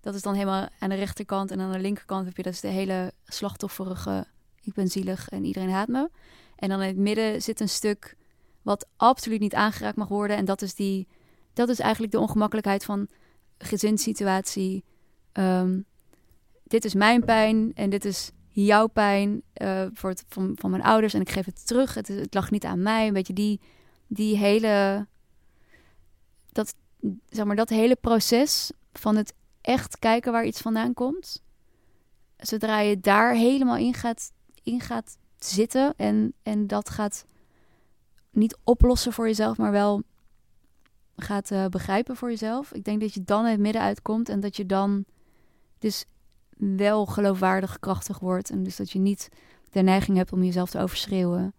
dat 0.00 0.14
is 0.14 0.22
dan 0.22 0.34
helemaal 0.34 0.68
aan 0.78 0.88
de 0.88 0.94
rechterkant. 0.94 1.50
En 1.50 1.60
aan 1.60 1.72
de 1.72 1.78
linkerkant 1.78 2.26
heb 2.26 2.36
je 2.36 2.42
dus 2.42 2.60
de 2.60 2.68
hele 2.68 3.12
slachtofferige, 3.24 4.26
ik 4.62 4.72
ben 4.72 4.88
zielig 4.88 5.28
en 5.28 5.44
iedereen 5.44 5.70
haat 5.70 5.88
me. 5.88 6.10
En 6.56 6.68
dan 6.68 6.80
in 6.80 6.88
het 6.88 6.96
midden 6.96 7.42
zit 7.42 7.60
een 7.60 7.68
stuk 7.68 8.16
wat 8.62 8.86
absoluut 8.96 9.40
niet 9.40 9.54
aangeraakt 9.54 9.96
mag 9.96 10.08
worden. 10.08 10.36
En 10.36 10.44
dat 10.44 10.62
is, 10.62 10.74
die, 10.74 11.08
dat 11.52 11.68
is 11.68 11.78
eigenlijk 11.78 12.12
de 12.12 12.20
ongemakkelijkheid 12.20 12.84
van 12.84 13.08
gezinssituatie. 13.58 14.84
Ehm, 15.34 15.80
dit 16.62 16.84
is 16.84 16.94
mijn 16.94 17.24
pijn 17.24 17.72
en 17.74 17.90
dit 17.90 18.04
is 18.04 18.30
jouw 18.48 18.86
pijn 18.86 19.42
eh, 19.52 19.86
voor 19.92 20.14
van, 20.28 20.52
van 20.54 20.70
mijn 20.70 20.82
ouders. 20.82 21.14
En 21.14 21.20
ik 21.20 21.30
geef 21.30 21.44
het 21.44 21.66
terug. 21.66 21.94
Het, 21.94 22.08
het 22.08 22.34
lag 22.34 22.50
niet 22.50 22.64
aan 22.64 22.82
mij. 22.82 23.06
Een 23.06 23.12
beetje 23.12 23.32
die, 23.32 23.60
die 24.06 24.36
hele... 24.36 25.06
Dat, 26.52 26.74
zeg 27.28 27.44
maar, 27.44 27.56
dat 27.56 27.68
hele 27.68 27.96
proces 27.96 28.72
van 28.92 29.16
het 29.16 29.34
echt 29.60 29.98
kijken 29.98 30.32
waar 30.32 30.44
iets 30.44 30.60
vandaan 30.60 30.94
komt. 30.94 31.42
Zodra 32.36 32.80
je 32.80 33.00
daar 33.00 33.34
helemaal 33.34 33.76
in 33.76 33.94
gaat, 33.94 34.32
in 34.62 34.80
gaat 34.80 35.18
zitten 35.38 35.94
en, 35.96 36.34
en 36.42 36.66
dat 36.66 36.90
gaat 36.90 37.24
niet 38.30 38.58
oplossen 38.64 39.12
voor 39.12 39.26
jezelf, 39.26 39.56
maar 39.56 39.72
wel 39.72 40.02
gaat 41.16 41.50
eh, 41.50 41.66
begrijpen 41.66 42.16
voor 42.16 42.28
jezelf. 42.28 42.72
Ik 42.72 42.84
denk 42.84 43.00
dat 43.00 43.14
je 43.14 43.24
dan 43.24 43.44
in 43.44 43.50
het 43.50 43.60
midden 43.60 43.82
uitkomt 43.82 44.28
en 44.28 44.40
dat 44.40 44.56
je 44.56 44.66
dan 44.66 45.04
dus 45.84 46.04
wel 46.56 47.06
geloofwaardig 47.06 47.78
krachtig 47.78 48.18
wordt. 48.18 48.50
En 48.50 48.62
dus 48.62 48.76
dat 48.76 48.90
je 48.90 48.98
niet 48.98 49.28
de 49.70 49.82
neiging 49.82 50.16
hebt 50.16 50.32
om 50.32 50.42
jezelf 50.42 50.70
te 50.70 50.80
overschreeuwen. 50.80 51.54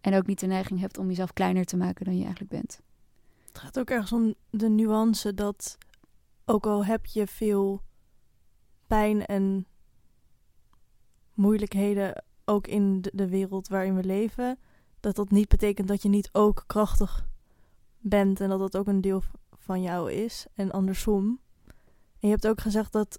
En 0.00 0.14
ook 0.14 0.26
niet 0.26 0.40
de 0.40 0.46
neiging 0.46 0.80
hebt 0.80 0.98
om 0.98 1.08
jezelf 1.08 1.32
kleiner 1.32 1.64
te 1.64 1.76
maken 1.76 2.04
dan 2.04 2.16
je 2.16 2.22
eigenlijk 2.22 2.50
bent. 2.50 2.80
Het 3.46 3.58
gaat 3.58 3.78
ook 3.78 3.90
ergens 3.90 4.12
om 4.12 4.34
de 4.50 4.68
nuance 4.68 5.34
dat 5.34 5.78
ook 6.44 6.66
al 6.66 6.84
heb 6.84 7.06
je 7.06 7.26
veel 7.26 7.82
pijn 8.86 9.26
en 9.26 9.66
moeilijkheden 11.34 12.24
ook 12.44 12.66
in 12.66 13.04
de, 13.12 13.28
wereld 13.28 13.68
waarin 13.68 13.94
we 13.94 14.04
leven, 14.04 14.58
dat 15.00 15.16
dat 15.16 15.30
niet 15.30 15.48
betekent 15.48 15.88
dat 15.88 16.02
je 16.02 16.08
niet 16.08 16.28
ook 16.32 16.64
krachtig 16.66 17.28
bent 17.98 18.40
en 18.40 18.48
dat 18.48 18.58
dat 18.58 18.76
ook 18.76 18.86
een 18.86 19.00
deel 19.00 19.22
van 19.52 19.82
jou 19.82 20.12
is 20.12 20.46
en 20.54 20.70
andersom. 20.70 21.40
En 22.20 22.28
je 22.28 22.28
hebt 22.28 22.46
ook 22.46 22.60
gezegd 22.60 22.92
dat 22.92 23.18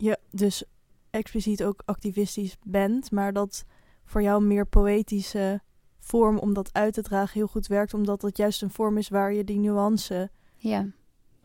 je 0.00 0.18
dus 0.30 0.64
expliciet 1.10 1.64
ook 1.64 1.82
activistisch 1.84 2.56
bent, 2.62 3.10
maar 3.10 3.32
dat 3.32 3.64
voor 4.04 4.22
jou 4.22 4.42
meer 4.42 4.66
poëtische 4.66 5.60
vorm 5.98 6.38
om 6.38 6.54
dat 6.54 6.72
uit 6.72 6.94
te 6.94 7.02
dragen 7.02 7.34
heel 7.34 7.46
goed 7.46 7.66
werkt, 7.66 7.94
omdat 7.94 8.20
dat 8.20 8.36
juist 8.36 8.62
een 8.62 8.70
vorm 8.70 8.98
is 8.98 9.08
waar 9.08 9.32
je 9.32 9.44
die 9.44 9.58
nuance 9.58 10.30
Ja, 10.56 10.86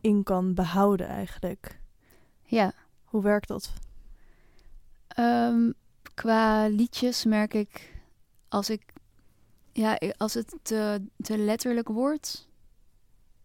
in 0.00 0.22
kan 0.22 0.54
behouden 0.54 1.06
eigenlijk. 1.08 1.80
ja. 2.42 2.72
Hoe 3.04 3.22
werkt 3.22 3.48
dat? 3.48 3.72
Ehm, 5.08 5.70
qua 6.14 6.66
liedjes 6.66 7.24
merk 7.24 7.54
ik 7.54 7.94
als 8.48 8.70
ik 8.70 8.92
ja, 9.72 9.98
als 10.16 10.34
het 10.34 10.56
te, 10.62 11.06
te 11.16 11.38
letterlijk 11.38 11.88
wordt 11.88 12.48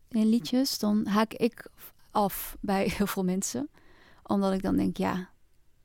in 0.09 0.25
liedjes, 0.25 0.79
dan 0.79 1.05
haak 1.05 1.33
ik 1.33 1.69
af 2.11 2.57
bij 2.61 2.87
heel 2.97 3.07
veel 3.07 3.23
mensen. 3.23 3.69
Omdat 4.23 4.53
ik 4.53 4.61
dan 4.61 4.75
denk, 4.75 4.97
ja, 4.97 5.29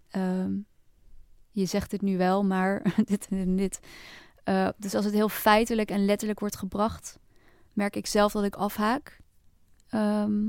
ehm, 0.09 0.53
je 1.51 1.65
zegt 1.67 1.93
het 1.93 2.03
nu 2.03 2.17
wel, 2.17 2.45
maar 2.45 2.95
dit 3.05 3.27
en 3.31 3.57
dit. 3.57 3.81
Eh, 4.45 4.69
dus 4.77 4.95
als 4.95 5.05
het 5.05 5.15
heel 5.15 5.29
feitelijk 5.29 5.91
en 5.91 6.05
letterlijk 6.05 6.41
wordt 6.41 6.57
gebracht, 6.57 7.19
merk 7.73 7.97
ik 7.97 8.07
zelf 8.07 8.33
dat 8.33 8.45
ik 8.45 8.57
afhaak. 8.57 9.21
Ehm, 9.89 10.49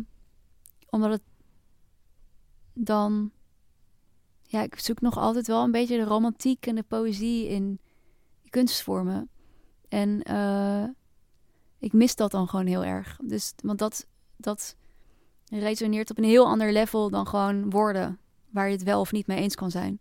omdat 0.90 1.12
het 1.12 1.22
dan 2.74 3.32
ja, 4.48 4.62
ik 4.62 4.80
zoek 4.80 5.02
nog 5.02 5.18
altijd 5.18 5.48
wel 5.48 5.64
een 5.64 5.72
beetje 5.72 5.98
de 5.98 6.04
romantiek 6.04 6.66
en 6.66 6.76
de 6.76 6.84
poëzie 6.84 7.48
in 7.48 7.80
kunstvormen. 8.50 9.30
En 9.90 10.22
eh, 10.24 10.84
ik 11.80 11.94
mis 11.94 12.16
dat 12.16 12.32
dan 12.32 12.48
gewoon 12.48 12.66
heel 12.66 12.84
erg. 12.84 13.20
Dus, 13.24 13.54
want 13.64 13.80
dat, 13.80 14.08
dat 14.38 14.76
resoneert 15.50 16.10
op 16.10 16.18
een 16.18 16.24
heel 16.24 16.46
ander 16.46 16.72
level 16.72 17.10
dan 17.10 17.28
gewoon 17.28 17.70
woorden, 17.70 18.20
waar 18.50 18.66
je 18.66 18.74
het 18.74 18.84
wel 18.84 19.00
of 19.00 19.12
niet 19.12 19.28
mee 19.28 19.38
eens 19.38 19.56
kan 19.56 19.72
zijn. 19.72 20.00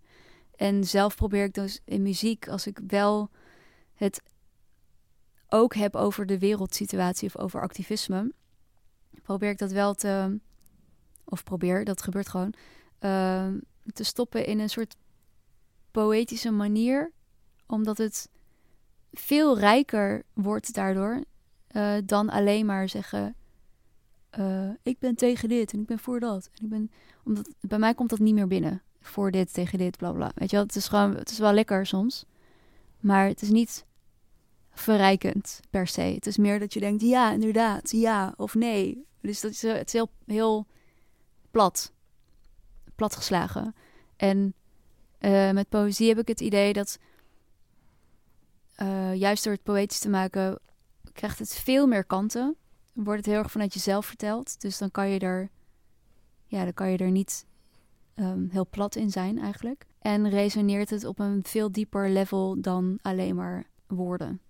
En 0.57 0.84
zelf 0.84 1.16
probeer 1.16 1.44
ik 1.44 1.55
dus 1.55 1.80
in 1.84 2.03
muziek, 2.03 2.49
als 2.49 2.66
ik 2.66 2.80
wel 2.86 3.30
het 3.94 4.22
ook 5.49 5.74
heb 5.74 5.97
over 5.97 6.26
de 6.26 6.38
wereldsituatie 6.38 7.28
of 7.28 7.36
over 7.36 7.61
activisme, 7.61 8.32
probeer 9.22 9.51
ik 9.51 9.59
dat 9.59 9.70
wel 9.70 9.94
te, 9.94 10.38
of 11.24 11.42
probeer, 11.42 11.84
dat 11.84 12.03
gebeurt 12.03 12.28
gewoon, 12.28 12.55
eh, 12.99 13.49
te 13.92 14.05
stoppen 14.05 14.47
in 14.47 14.59
een 14.59 14.70
soort 14.70 14.97
poëtische 15.90 16.51
manier, 16.51 17.12
omdat 17.66 17.99
het 17.99 18.28
veel 19.12 19.59
rijker 19.59 20.22
wordt 20.32 20.74
daardoor 20.74 21.24
eh, 21.66 21.94
dan 22.05 22.28
alleen 22.28 22.66
maar 22.66 22.88
zeggen: 22.88 23.36
eh, 24.37 24.70
ik 24.82 24.99
ben 24.99 25.14
tegen 25.14 25.49
dit 25.49 25.72
en 25.72 25.80
ik 25.80 25.87
ben 25.87 25.99
voor 25.99 26.20
dat. 26.20 26.51
En 26.55 26.64
ik 26.64 26.70
ben, 26.70 26.91
omdat 27.24 27.55
bij 27.61 27.78
mij 27.78 27.95
komt 27.95 28.11
dat 28.11 28.18
niet 28.18 28.34
meer 28.34 28.47
binnen. 28.47 28.82
Voor 29.01 29.30
dit, 29.30 29.53
tegen 29.53 29.78
dit, 29.78 29.97
bla 29.97 30.12
bla. 30.12 30.30
Weet 30.34 30.51
je 30.51 30.57
wel, 30.57 30.64
het 30.64 30.76
is 30.76 30.89
gewoon, 30.89 31.16
het 31.16 31.30
is 31.30 31.39
wel 31.39 31.53
lekker 31.53 31.87
soms, 31.87 32.24
maar 33.01 33.26
het 33.26 33.43
is 33.43 33.49
niet 33.49 33.87
verrijkend 34.70 35.61
per 35.70 35.87
se. 35.87 36.01
Het 36.01 36.26
is 36.26 36.37
meer 36.37 36.59
dat 36.59 36.72
je 36.72 36.80
denkt: 36.80 37.03
ja, 37.03 37.32
inderdaad, 37.32 37.91
ja 37.91 38.34
of 38.37 38.55
nee. 38.55 39.05
Dus 39.20 39.41
dat 39.41 39.51
is, 39.51 39.64
eh, 39.64 39.72
het 39.72 39.87
is 39.87 39.93
heel, 39.93 40.11
heel 40.26 40.66
plat, 41.51 41.93
platgeslagen. 42.95 43.74
En 44.16 44.55
eh, 45.18 45.51
met 45.51 45.68
poëzie 45.68 46.09
heb 46.09 46.18
ik 46.18 46.28
het 46.28 46.41
idee 46.41 46.72
dat 46.72 46.99
juist 49.14 49.45
door 49.45 49.53
het 49.53 49.62
poëtisch 49.62 49.99
te 49.99 50.09
maken, 50.09 50.59
krijgt 51.12 51.39
het 51.39 51.55
veel 51.55 51.87
meer 51.87 52.05
kanten. 52.05 52.57
Wordt 52.97 53.18
het 53.18 53.26
heel 53.26 53.42
erg 53.42 53.51
vanuit 53.51 53.74
jezelf 53.74 54.07
verteld. 54.07 54.61
Dus 54.61 54.78
dan 54.78 54.90
kan 54.90 55.09
je 55.09 55.18
er, 55.18 55.51
ja, 56.47 56.64
dan 56.64 56.74
kan 56.74 56.90
je 56.90 56.99
er 56.99 57.11
niet 57.11 57.47
ehm, 58.14 58.49
heel 58.49 58.66
plat 58.70 58.97
in 58.97 59.11
zijn 59.11 59.38
eigenlijk. 59.38 59.86
En 59.99 60.28
resoneert 60.28 60.90
het 60.90 61.05
op 61.05 61.18
een 61.18 61.44
veel 61.44 61.72
dieper 61.72 62.11
level 62.11 62.61
dan 62.61 62.99
alleen 63.03 63.34
maar 63.34 63.66
woorden. 63.86 64.40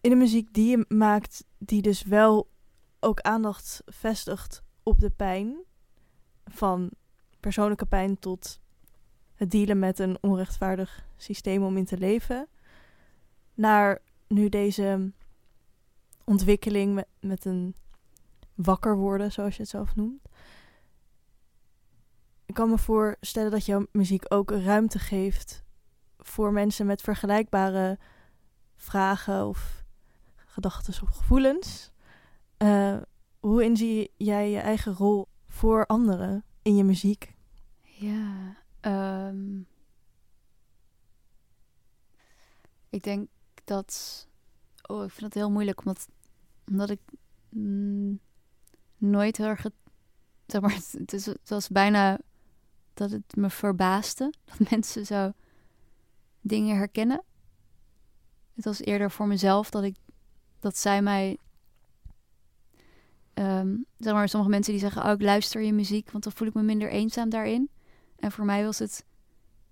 In 0.00 0.10
de 0.10 0.16
muziek 0.16 0.54
die 0.54 0.70
je 0.70 0.84
maakt, 0.88 1.44
die 1.58 1.82
dus 1.82 2.02
wel 2.02 2.50
ook 3.00 3.20
aandacht 3.20 3.82
vestigt 3.86 4.62
op 4.82 5.00
de 5.00 5.10
pijn, 5.10 5.56
van 6.46 6.90
persoonlijke 7.40 7.86
pijn 7.86 8.18
tot 8.18 8.60
het 9.34 9.50
dealen 9.50 9.78
met 9.78 9.98
een 9.98 10.18
onrechtvaardig 10.20 11.06
systeem 11.16 11.62
om 11.62 11.76
in 11.76 11.84
te 11.84 11.98
leven, 11.98 12.48
naar 13.54 14.02
nu 14.26 14.48
deze 14.48 15.12
ontwikkeling 16.24 17.04
met 17.20 17.44
een 17.44 17.74
wakker 18.54 18.96
worden, 18.96 19.32
zoals 19.32 19.56
je 19.56 19.62
het 19.62 19.70
zelf 19.70 19.96
noemt. 19.96 20.28
Ik 22.46 22.54
kan 22.54 22.70
me 22.70 22.78
voorstellen 22.78 23.50
dat 23.50 23.66
jouw 23.66 23.86
muziek 23.92 24.24
ook 24.28 24.50
ruimte 24.50 24.98
geeft 24.98 25.64
voor 26.18 26.52
mensen 26.52 26.86
met 26.86 27.00
vergelijkbare 27.00 27.98
vragen 28.76 29.46
of 29.46 29.84
gedachten 30.36 31.02
of 31.02 31.16
gevoelens. 31.16 31.92
Eh, 32.56 32.96
hoe 33.40 33.64
inzie 33.64 34.10
jij 34.16 34.50
je 34.50 34.58
eigen 34.58 34.94
rol 34.94 35.28
voor 35.48 35.86
anderen 35.86 36.44
in 36.62 36.76
je 36.76 36.84
muziek? 36.84 37.34
Ja, 37.80 38.56
ehm, 38.80 39.60
ik 42.90 43.02
denk 43.02 43.28
dat. 43.64 44.26
Oh, 44.82 45.04
ik 45.04 45.10
vind 45.10 45.24
het 45.24 45.34
heel 45.34 45.50
moeilijk 45.50 45.78
omdat, 45.78 46.08
omdat 46.66 46.90
ik 46.90 47.00
mm, 47.48 48.20
nooit 49.02 49.36
heel 49.36 49.46
erg. 49.46 49.62
het- 49.62 49.72
Zeg 50.46 50.60
maar, 50.60 50.74
het, 50.98 51.12
is, 51.12 51.26
het 51.26 51.48
was 51.48 51.68
bijna 51.68 52.18
dat 52.94 53.10
het 53.10 53.36
me 53.36 53.50
verbaasde 53.50 54.32
dat 54.58 54.70
mensen 54.70 55.06
zo 55.06 55.32
dingen 56.40 56.76
herkennen. 56.76 57.22
Het 58.54 58.64
was 58.64 58.80
eerder 58.80 59.10
voor 59.10 59.26
mezelf 59.26 59.70
dat 59.70 59.82
ik 59.84 59.96
dat 60.60 60.76
zij 60.76 61.02
mij. 61.02 61.38
ehm, 63.34 63.76
zeg 63.98 64.12
maar, 64.12 64.28
sommige 64.28 64.50
mensen 64.52 64.72
die 64.72 64.80
zeggen: 64.82 65.04
Oh, 65.04 65.10
ik 65.10 65.22
luister 65.22 65.62
je 65.62 65.72
muziek, 65.72 66.10
want 66.10 66.24
dan 66.24 66.32
voel 66.32 66.48
ik 66.48 66.54
me 66.54 66.62
minder 66.62 66.88
eenzaam 66.90 67.30
daarin. 67.30 67.70
En 68.18 68.32
voor 68.32 68.44
mij 68.44 68.64
was 68.64 68.78
het 68.78 69.04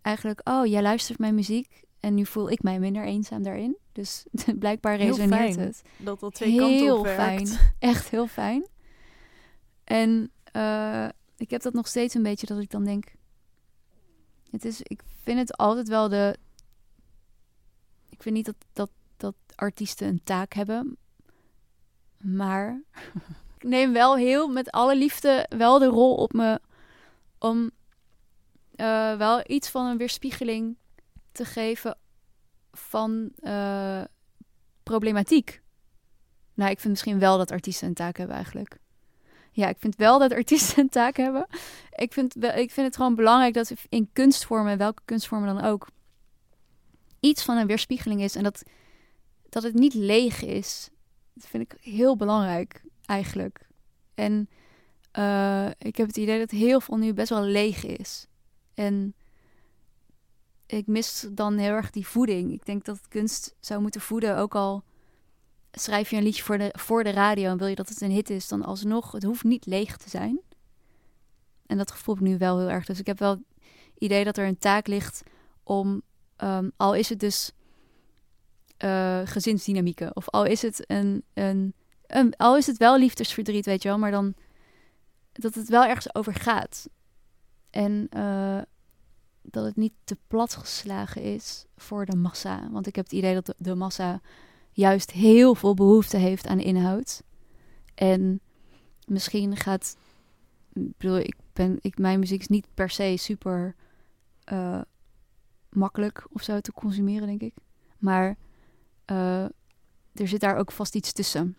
eigenlijk: 0.03 0.49
Oh, 0.49 0.67
jij 0.67 0.83
luistert 0.83 1.19
mijn 1.19 1.35
muziek. 1.35 1.83
En 2.01 2.15
nu 2.15 2.27
voel 2.27 2.51
ik 2.51 2.63
mij 2.63 2.79
minder 2.79 3.05
eenzaam 3.05 3.43
daarin. 3.43 3.77
Dus 3.93 4.25
blijkbaar 4.59 4.97
resoneert 4.97 5.57
het. 5.57 5.83
Dat 5.97 6.21
dat 6.21 6.35
twee 6.35 6.57
kanten 6.57 6.77
Heel 6.77 6.99
op 6.99 7.05
werkt. 7.05 7.51
fijn. 7.53 7.73
Echt 7.79 8.09
heel 8.09 8.27
fijn. 8.27 8.67
En 9.91 10.31
eh, 10.53 11.09
ik 11.37 11.51
heb 11.51 11.63
dat 11.63 11.73
nog 11.73 11.89
steeds 11.89 12.15
een 12.15 12.23
beetje 12.23 12.47
dat 12.47 12.59
ik 12.59 12.71
dan 12.71 12.85
denk. 12.85 13.13
Het 14.51 14.65
is, 14.65 14.83
ik 14.83 15.03
vind 15.23 15.39
het 15.39 15.57
altijd 15.57 15.89
wel 15.89 16.09
de. 16.09 16.37
Ik 18.09 18.23
vind 18.23 18.35
niet 18.35 18.45
dat, 18.45 18.55
dat, 18.73 18.91
dat 19.17 19.35
artiesten 19.55 20.09
een 20.09 20.23
taak 20.25 20.53
hebben. 20.53 20.97
Maar 22.17 22.83
ik 23.59 23.63
neem 23.63 23.93
wel 23.93 24.17
heel 24.17 24.49
met 24.49 24.71
alle 24.71 24.97
liefde 24.97 25.47
wel 25.49 25.79
de 25.79 25.87
rol 25.87 26.15
op 26.15 26.33
me 26.33 26.61
om 27.39 27.71
eh, 28.75 29.17
wel 29.17 29.43
iets 29.47 29.69
van 29.69 29.87
een 29.87 29.97
weerspiegeling 29.97 30.77
te 31.33 31.45
geven 31.45 31.99
van 32.73 33.31
eh, 33.41 34.05
problematiek. 34.83 35.63
Nou, 36.55 36.71
ik 36.71 36.81
vind 36.81 36.93
misschien 36.93 37.19
wel 37.19 37.39
dat 37.39 37.51
artiesten 37.51 37.89
een 37.89 37.95
taak 37.95 38.17
hebben 38.17 38.37
eigenlijk. 38.37 38.80
Ja, 39.61 39.69
ik 39.69 39.79
vind 39.79 39.97
wel 39.97 40.19
dat 40.19 40.33
artiesten 40.33 40.79
een 40.79 40.89
taak 40.89 41.17
hebben. 41.17 41.47
Ik 41.91 42.13
vind, 42.13 42.45
ik 42.45 42.71
vind 42.71 42.87
het 42.87 42.97
gewoon 42.97 43.15
belangrijk 43.15 43.55
dat 43.55 43.73
in 43.89 44.11
kunstvormen, 44.13 44.79
welke 44.79 45.03
kunstvormen 45.05 45.55
dan 45.55 45.65
ook, 45.65 45.89
iets 47.21 47.43
van 47.43 47.57
een 47.57 47.67
weerspiegeling 47.67 48.23
is. 48.23 48.35
En 48.35 48.43
dat, 48.43 48.63
dat 49.49 49.63
het 49.63 49.75
niet 49.75 49.95
leeg 49.95 50.45
is. 50.45 50.89
Dat 51.35 51.47
vind 51.47 51.73
ik 51.73 51.79
heel 51.81 52.17
belangrijk 52.17 52.83
eigenlijk. 53.05 53.69
En 54.15 54.49
eh, 55.11 55.67
ik 55.79 55.97
heb 55.97 56.07
het 56.07 56.17
idee 56.17 56.39
dat 56.39 56.51
heel 56.51 56.81
veel 56.81 56.97
nu 56.97 57.13
best 57.13 57.29
wel 57.29 57.43
leeg 57.43 57.85
is. 57.85 58.27
En 58.75 59.15
ik 60.67 60.87
mis 60.87 61.27
dan 61.31 61.57
heel 61.57 61.73
erg 61.73 61.91
die 61.91 62.07
voeding. 62.07 62.53
Ik 62.53 62.67
denk 62.67 62.85
dat 62.85 63.09
kunst 63.09 63.55
zou 63.61 63.81
moeten 63.81 64.01
voeden, 64.01 64.37
ook 64.37 64.55
al 64.55 64.85
schrijf 65.73 66.11
je 66.11 66.17
een 66.17 66.23
liedje 66.23 66.43
voor 66.43 66.59
de, 66.59 66.75
voor 66.79 67.05
de 67.05 67.11
radio 67.11 67.51
en 67.51 67.59
wil 67.59 67.67
je 67.67 67.75
dat 67.75 67.89
het 67.89 68.01
een 68.01 68.11
hit 68.11 68.31
is, 68.31 68.49
dan 68.49 68.65
alsnog, 68.65 69.13
het 69.13 69.23
hoeft 69.23 69.45
niet 69.45 69.67
leeg 69.67 69.97
te 69.97 70.09
zijn. 70.09 70.41
En 71.67 71.79
dat 71.79 71.91
gevoel 71.91 72.15
ik 72.15 72.21
nu 72.21 72.39
wel 72.39 72.59
heel 72.59 72.71
erg. 72.71 72.87
Dus 72.87 72.99
ik 72.99 73.07
heb 73.07 73.19
wel 73.19 73.31
het 73.31 73.41
idee 73.99 74.25
dat 74.25 74.37
er 74.37 74.47
een 74.47 74.59
taak 74.59 74.87
ligt 74.87 75.23
om, 75.63 76.03
ehm, 76.37 76.69
al 76.77 76.95
is 76.95 77.09
het 77.09 77.21
dus 77.21 77.53
eh, 78.77 79.21
gezinsdynamieken, 79.25 80.17
of 80.17 80.29
al 80.29 80.45
is 80.45 80.63
het 80.63 80.85
een, 80.91 81.25
een, 81.35 81.75
een, 82.07 82.37
al 82.37 82.57
is 82.57 82.67
het 82.67 82.77
wel 82.77 82.99
liefdesverdriet, 82.99 83.67
weet 83.67 83.83
je 83.83 83.89
wel, 83.89 83.99
maar 83.99 84.11
dan 84.11 84.35
dat 85.33 85.55
het 85.55 85.69
wel 85.69 85.85
ergens 85.85 86.15
over 86.15 86.35
gaat. 86.35 86.89
En 87.71 88.07
eh, 88.11 88.61
dat 89.43 89.65
het 89.65 89.77
niet 89.77 89.93
te 90.05 90.17
plat 90.27 90.55
geslagen 90.55 91.23
is 91.23 91.65
voor 91.77 92.07
de 92.07 92.17
massa. 92.17 92.71
Want 92.71 92.87
ik 92.87 92.97
heb 92.97 93.05
het 93.05 93.15
idee 93.15 93.35
dat 93.35 93.47
de, 93.47 93.55
de 93.59 93.75
massa 93.75 94.21
juist 94.81 95.11
heel 95.11 95.55
veel 95.55 95.75
behoefte 95.75 96.17
heeft 96.17 96.47
aan 96.47 96.61
inhoud. 96.61 97.23
En 97.95 98.41
misschien 99.07 99.57
gaat. 99.57 99.97
Ik 100.73 100.97
bedoel, 100.97 101.17
ik 101.17 101.37
ben, 101.53 101.79
ik, 101.81 101.99
mijn 101.99 102.19
muziek 102.19 102.41
is 102.41 102.49
niet 102.49 102.67
per 102.75 102.91
se 102.91 103.17
super 103.17 103.75
eh, 104.45 104.81
makkelijk 105.69 106.27
of 106.33 106.43
zo 106.43 106.61
te 106.61 106.73
consumeren, 106.73 107.27
denk 107.27 107.41
ik. 107.41 107.55
Maar 107.99 108.37
eh, 109.05 109.45
er 110.13 110.29
zit 110.29 110.41
daar 110.41 110.57
ook 110.57 110.73
vast 110.73 110.95
iets 110.95 111.13
tussen. 111.13 111.57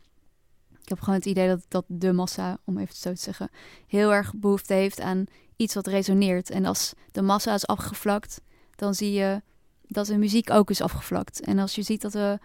Ik 0.81 0.89
heb 0.89 0.99
gewoon 0.99 1.15
het 1.15 1.25
idee 1.25 1.47
dat, 1.47 1.65
dat 1.67 1.85
de 1.87 2.13
massa, 2.13 2.57
om 2.63 2.77
even 2.77 2.95
zo 2.95 3.13
te 3.13 3.21
zeggen, 3.21 3.49
heel 3.87 4.13
erg 4.13 4.33
behoefte 4.35 4.73
heeft 4.73 4.99
aan 4.99 5.25
iets 5.55 5.73
wat 5.73 5.87
resoneert. 5.87 6.49
En 6.49 6.65
als 6.65 6.93
de 7.11 7.21
massa 7.21 7.53
is 7.53 7.67
afgevlakt, 7.67 8.41
dan 8.75 8.93
zie 8.93 9.11
je 9.11 9.41
dat 9.87 10.05
de 10.05 10.17
muziek 10.17 10.49
ook 10.49 10.69
is 10.69 10.81
afgevlakt. 10.81 11.41
En 11.41 11.59
als 11.59 11.75
je 11.75 11.81
ziet 11.81 12.01
dat 12.01 12.13
we, 12.13 12.39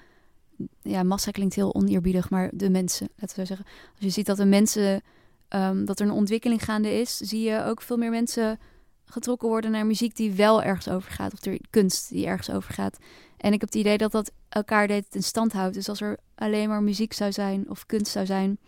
ja, 0.83 1.03
massa 1.03 1.31
klinkt 1.31 1.55
heel 1.55 1.75
oneerbiedig, 1.75 2.31
maar 2.31 2.51
de 2.55 2.71
mensen, 2.71 3.09
laten 3.17 3.39
we 3.39 3.45
zeggen. 3.45 3.67
Als 3.67 4.05
je 4.05 4.11
ziet 4.11 4.27
dat 4.27 4.37
de 4.37 4.45
mensen, 4.45 5.03
ehm, 5.49 5.85
dat 5.85 6.01
er 6.01 6.07
een 6.07 6.13
ontwikkeling 6.13 6.65
gaande 6.65 7.01
is, 7.01 7.17
zie 7.17 7.41
je 7.41 7.65
ook 7.65 7.83
veel 7.83 7.97
meer 7.97 8.11
mensen 8.11 8.59
getrokken 9.05 9.49
worden 9.49 9.71
naar 9.71 9.87
muziek 9.87 10.17
die 10.17 10.33
wel 10.33 10.63
ergens 10.63 10.89
over 10.89 11.13
gaat. 11.13 11.33
Of 11.33 11.45
er 11.45 11.61
kunst 11.71 12.09
die 12.09 12.27
ergens 12.27 12.51
over 12.51 12.75
gaat. 12.75 12.99
En 13.37 13.53
ik 13.53 13.61
heb 13.61 13.69
het 13.69 13.79
idee 13.81 13.99
dat 13.99 14.13
dat 14.13 14.33
elkaar 14.49 14.87
deed 14.87 15.15
in 15.15 15.23
stand 15.23 15.53
houdt. 15.53 15.75
Dus 15.75 15.89
als 15.89 16.01
er 16.01 16.19
alleen 16.35 16.69
maar 16.69 16.83
muziek 16.83 17.13
zou 17.13 17.33
zijn 17.33 17.71
of 17.71 17.87
kunst 17.87 18.13
zou 18.13 18.27
zijn 18.27 18.59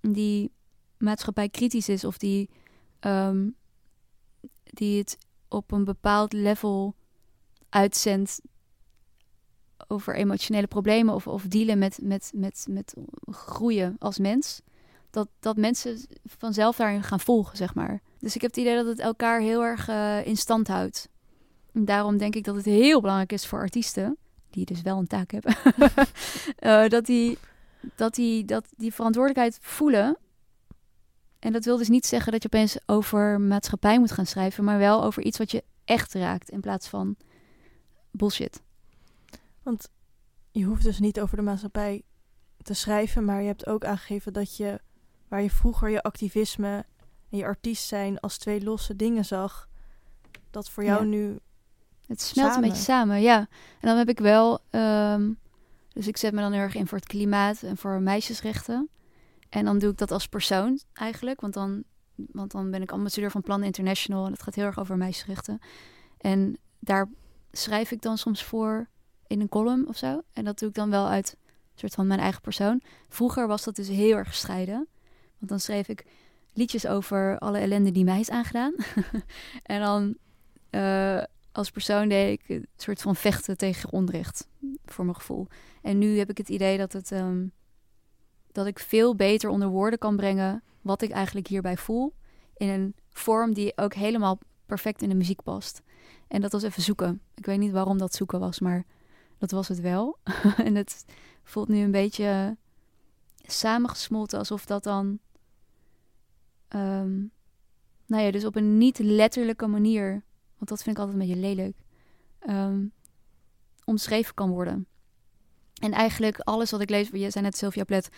die 0.00 0.50
maatschappij 0.98 1.48
kritisch 1.48 1.88
is 1.88 2.04
of 2.04 2.18
die, 2.18 2.50
ehm, 3.00 3.48
die 4.64 4.98
het 4.98 5.18
op 5.48 5.72
een 5.72 5.84
bepaald 5.84 6.32
level 6.32 6.94
uitzendt 7.68 8.40
over 9.88 10.14
emotionele 10.16 10.66
problemen 10.66 11.14
of, 11.14 11.26
of 11.26 11.42
dealen 11.42 11.78
met, 11.78 11.98
met, 12.02 12.32
met, 12.34 12.66
met 12.70 12.94
groeien 13.30 13.96
als 13.98 14.18
mens. 14.18 14.60
Dat, 15.10 15.28
dat 15.40 15.56
mensen 15.56 16.06
vanzelf 16.24 16.76
daarin 16.76 17.02
gaan 17.02 17.20
volgen, 17.20 17.56
zeg 17.56 17.74
maar. 17.74 18.00
Dus 18.18 18.34
ik 18.34 18.40
heb 18.40 18.50
het 18.50 18.60
idee 18.60 18.76
dat 18.76 18.86
het 18.86 18.98
elkaar 18.98 19.40
heel 19.40 19.64
erg 19.64 19.88
eh, 19.88 20.26
in 20.26 20.36
stand 20.36 20.68
houdt. 20.68 21.08
En 21.72 21.84
daarom 21.84 22.16
denk 22.16 22.34
ik 22.34 22.44
dat 22.44 22.56
het 22.56 22.64
heel 22.64 23.00
belangrijk 23.00 23.32
is 23.32 23.46
voor 23.46 23.58
artiesten, 23.58 24.16
die 24.50 24.64
dus 24.64 24.82
wel 24.82 24.98
een 24.98 25.06
taak 25.06 25.30
hebben, 25.30 25.56
eh, 26.56 26.88
dat, 26.88 27.06
die, 27.06 27.38
dat, 27.94 28.14
die, 28.14 28.44
dat 28.44 28.64
die 28.76 28.94
verantwoordelijkheid 28.94 29.58
voelen. 29.60 30.16
En 31.38 31.52
dat 31.52 31.64
wil 31.64 31.76
dus 31.76 31.88
niet 31.88 32.06
zeggen 32.06 32.32
dat 32.32 32.42
je 32.42 32.48
opeens 32.52 32.78
over 32.86 33.40
maatschappij 33.40 33.98
moet 33.98 34.12
gaan 34.12 34.26
schrijven, 34.26 34.64
maar 34.64 34.78
wel 34.78 35.04
over 35.04 35.22
iets 35.22 35.38
wat 35.38 35.50
je 35.50 35.64
echt 35.84 36.14
raakt 36.14 36.50
in 36.50 36.60
plaats 36.60 36.88
van 36.88 37.16
bullshit. 38.10 38.62
Want 39.62 39.88
je 40.50 40.64
hoeft 40.64 40.82
dus 40.82 40.98
niet 40.98 41.20
over 41.20 41.36
de 41.36 41.42
maatschappij 41.42 42.02
te 42.62 42.74
schrijven, 42.74 43.24
maar 43.24 43.40
je 43.40 43.46
hebt 43.46 43.66
ook 43.66 43.84
aangegeven 43.84 44.32
dat 44.32 44.56
je, 44.56 44.80
waar 45.28 45.42
je 45.42 45.50
vroeger 45.50 45.90
je 45.90 46.02
activisme 46.02 46.84
en 47.30 47.38
je 47.38 47.44
artiest 47.44 47.86
zijn 47.88 48.20
als 48.20 48.38
twee 48.38 48.62
losse 48.62 48.96
dingen 48.96 49.24
zag, 49.24 49.68
dat 50.50 50.70
voor 50.70 50.84
jou 50.84 51.00
Ja. 51.00 51.06
nu 51.08 51.38
Het 52.06 52.20
smelt 52.20 52.52
Samen. 52.52 52.64
een 52.64 52.68
beetje 52.70 52.84
samen, 52.84 53.20
ja. 53.20 53.38
En 53.38 53.88
dan 53.88 53.96
heb 53.96 54.08
ik 54.08 54.18
wel... 54.18 54.58
ehm, 54.70 55.32
dus 55.88 56.06
ik 56.06 56.16
zet 56.16 56.32
me 56.32 56.40
dan 56.40 56.52
heel 56.52 56.60
erg 56.60 56.74
in 56.74 56.86
voor 56.86 56.98
het 56.98 57.06
klimaat 57.06 57.62
en 57.62 57.76
voor 57.76 58.00
meisjesrechten. 58.00 58.88
En 59.48 59.64
dan 59.64 59.78
doe 59.78 59.90
ik 59.90 59.98
dat 59.98 60.10
als 60.10 60.26
persoon 60.28 60.80
eigenlijk. 60.92 61.40
Want 61.40 61.54
dan, 61.54 61.84
want 62.14 62.50
dan 62.50 62.70
ben 62.70 62.82
ik 62.82 62.92
ambassadeur 62.92 63.30
van 63.30 63.42
Plan 63.42 63.62
International. 63.62 64.24
En 64.24 64.30
dat 64.30 64.42
gaat 64.42 64.54
heel 64.54 64.64
erg 64.64 64.78
over 64.78 64.96
meisjesrechten. 64.96 65.58
En 66.18 66.58
daar 66.78 67.08
schrijf 67.52 67.90
ik 67.90 68.02
dan 68.02 68.18
soms 68.18 68.44
voor 68.44 68.88
in 69.32 69.40
een 69.40 69.48
column 69.48 69.88
of 69.88 69.96
zo. 69.96 70.22
En 70.32 70.44
dat 70.44 70.58
doe 70.58 70.68
ik 70.68 70.74
dan 70.74 70.90
wel 70.90 71.08
uit 71.08 71.36
soort 71.74 71.94
van 71.94 72.06
mijn 72.06 72.20
eigen 72.20 72.40
persoon. 72.40 72.82
Vroeger 73.08 73.46
was 73.46 73.64
dat 73.64 73.76
dus 73.76 73.88
heel 73.88 74.16
erg 74.16 74.28
gescheiden. 74.28 74.88
Want 75.38 75.50
dan 75.50 75.60
schreef 75.60 75.88
ik 75.88 76.06
liedjes 76.52 76.86
over 76.86 77.38
alle 77.38 77.58
ellende 77.58 77.90
die 77.90 78.04
mij 78.04 78.20
is 78.20 78.30
aangedaan. 78.30 78.74
en 79.62 79.80
dan... 79.80 80.16
eh, 80.70 81.22
als 81.52 81.70
persoon 81.70 82.08
deed 82.08 82.40
ik 82.40 82.48
een 82.48 82.66
soort 82.76 83.02
van 83.02 83.16
vechten 83.16 83.56
tegen 83.56 83.92
onrecht, 83.92 84.48
voor 84.84 85.04
mijn 85.04 85.16
gevoel. 85.16 85.46
En 85.82 85.98
nu 85.98 86.18
heb 86.18 86.30
ik 86.30 86.38
het 86.38 86.48
idee 86.48 86.78
dat, 86.78 86.92
het, 86.92 87.12
ehm, 87.12 87.46
dat 88.52 88.66
ik 88.66 88.78
veel 88.78 89.14
beter 89.16 89.48
onder 89.50 89.68
woorden 89.68 89.98
kan 89.98 90.16
brengen 90.16 90.62
wat 90.80 91.02
ik 91.02 91.10
eigenlijk 91.10 91.46
hierbij 91.46 91.76
voel. 91.76 92.14
In 92.56 92.68
een 92.68 92.94
vorm 93.08 93.54
die 93.54 93.76
ook 93.76 93.94
helemaal 93.94 94.38
perfect 94.66 95.02
in 95.02 95.08
de 95.08 95.14
muziek 95.14 95.42
past. 95.42 95.82
En 96.28 96.40
dat 96.40 96.52
was 96.52 96.62
even 96.62 96.82
zoeken. 96.82 97.20
Ik 97.34 97.46
weet 97.46 97.58
niet 97.58 97.72
waarom 97.72 97.98
dat 97.98 98.14
zoeken 98.14 98.40
was, 98.40 98.60
maar 98.60 98.84
dat 99.42 99.50
was 99.50 99.68
het 99.68 99.80
wel. 99.80 100.18
en 100.64 100.74
het 100.74 101.04
voelt 101.42 101.68
nu 101.68 101.78
een 101.78 101.90
beetje 101.90 102.56
samengesmolten, 103.42 104.38
alsof 104.38 104.64
dat 104.64 104.82
dan... 104.82 105.18
ehm, 106.68 107.16
nou 108.06 108.22
ja, 108.24 108.30
dus 108.30 108.44
op 108.44 108.56
een 108.56 108.78
niet 108.78 108.98
letterlijke 108.98 109.66
manier 109.66 110.24
want 110.62 110.74
dat 110.74 110.82
vind 110.82 110.96
ik 110.96 111.02
altijd 111.02 111.20
een 111.20 111.28
beetje 111.28 111.48
lelijk, 111.48 111.76
ehm, 112.38 112.86
omschreven 113.84 114.34
kan 114.34 114.50
worden. 114.50 114.86
En 115.80 115.92
eigenlijk 115.92 116.38
alles 116.38 116.70
wat 116.70 116.80
ik 116.80 116.90
lees, 116.90 117.08
je 117.08 117.30
zei 117.30 117.44
net 117.44 117.56
Sylvia 117.56 117.84
Plet, 117.84 118.08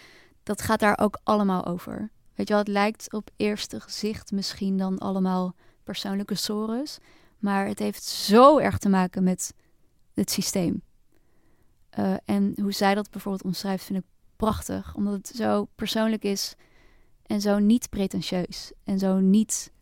dat 0.42 0.62
gaat 0.62 0.80
daar 0.80 0.98
ook 0.98 1.20
allemaal 1.22 1.66
over. 1.66 2.10
Weet 2.34 2.48
je 2.48 2.54
wel, 2.54 2.62
het 2.62 2.72
lijkt 2.72 3.12
op 3.12 3.30
eerste 3.36 3.80
gezicht 3.80 4.32
misschien 4.32 4.76
dan 4.76 4.98
allemaal 4.98 5.54
persoonlijke 5.82 6.34
sores, 6.34 6.98
maar 7.38 7.66
het 7.66 7.78
heeft 7.78 8.02
zo 8.02 8.58
erg 8.58 8.78
te 8.78 8.88
maken 8.88 9.22
met 9.22 9.54
het 10.14 10.30
systeem. 10.30 10.82
Eh, 11.94 12.14
en 12.24 12.54
hoe 12.60 12.72
zij 12.72 12.94
dat 12.94 13.10
bijvoorbeeld 13.10 13.44
omschrijft, 13.44 13.84
vind 13.84 13.98
ik 13.98 14.04
prachtig, 14.36 14.94
omdat 14.94 15.12
het 15.12 15.26
zo 15.26 15.68
persoonlijk 15.74 16.24
is 16.24 16.54
en 17.26 17.40
zo 17.40 17.58
niet 17.58 17.90
pretentieus 17.90 18.72
en 18.84 18.98
zo 18.98 19.20
niet 19.20 19.72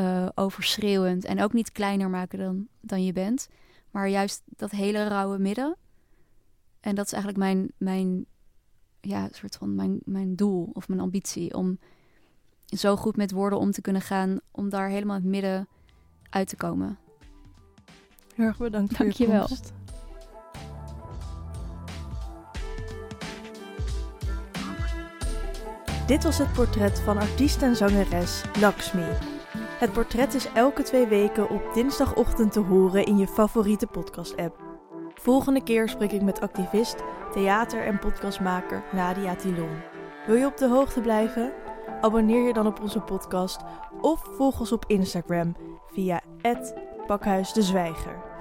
uh, 0.00 0.28
overschreeuwend 0.34 1.24
en 1.24 1.42
ook 1.42 1.52
niet 1.52 1.72
kleiner 1.72 2.10
maken 2.10 2.38
dan, 2.38 2.66
dan 2.80 3.04
je 3.04 3.12
bent. 3.12 3.48
Maar 3.90 4.08
juist 4.08 4.42
dat 4.46 4.70
hele 4.70 5.08
rauwe 5.08 5.38
midden. 5.38 5.76
En 6.80 6.94
dat 6.94 7.06
is 7.06 7.12
eigenlijk 7.12 7.42
mijn, 7.44 7.72
mijn, 7.76 8.26
ja, 9.00 9.28
soort 9.30 9.56
van 9.56 9.74
mijn, 9.74 10.00
mijn 10.04 10.36
doel 10.36 10.70
of 10.72 10.88
mijn 10.88 11.00
ambitie. 11.00 11.54
Om 11.54 11.78
zo 12.66 12.96
goed 12.96 13.16
met 13.16 13.30
woorden 13.30 13.58
om 13.58 13.70
te 13.70 13.80
kunnen 13.80 14.02
gaan. 14.02 14.40
Om 14.50 14.68
daar 14.68 14.88
helemaal 14.88 15.16
in 15.16 15.22
het 15.22 15.30
midden 15.30 15.68
uit 16.30 16.48
te 16.48 16.56
komen. 16.56 16.98
Heel 18.34 18.46
erg 18.46 18.58
bedankt 18.58 18.96
voor 18.96 19.04
Dank 19.04 19.16
je, 19.16 19.24
je 19.24 19.30
wel. 19.30 19.48
Dit 26.06 26.24
was 26.24 26.38
het 26.38 26.52
portret 26.52 27.00
van 27.00 27.18
artiest 27.18 27.62
en 27.62 27.76
zangeres 27.76 28.42
Lakshmi. 28.60 29.06
Het 29.78 29.92
portret 29.92 30.34
is 30.34 30.52
elke 30.52 30.82
twee 30.82 31.06
weken 31.06 31.50
op 31.50 31.70
dinsdagochtend 31.74 32.52
te 32.52 32.60
horen 32.60 33.04
in 33.04 33.18
je 33.18 33.26
favoriete 33.26 33.86
podcast-app. 33.86 34.60
Volgende 35.14 35.62
keer 35.62 35.88
spreek 35.88 36.12
ik 36.12 36.22
met 36.22 36.40
activist, 36.40 36.96
theater- 37.32 37.84
en 37.84 37.98
podcastmaker 37.98 38.84
Nadia 38.92 39.34
Tilon. 39.34 39.80
Wil 40.26 40.36
je 40.36 40.46
op 40.46 40.56
de 40.56 40.68
hoogte 40.68 41.00
blijven? 41.00 41.52
Abonneer 42.00 42.46
je 42.46 42.52
dan 42.52 42.66
op 42.66 42.80
onze 42.80 43.00
podcast 43.00 43.60
of 44.00 44.22
volg 44.36 44.60
ons 44.60 44.72
op 44.72 44.84
Instagram 44.86 45.56
via 45.86 46.20
@pakhuisdezwijger. 47.06 48.31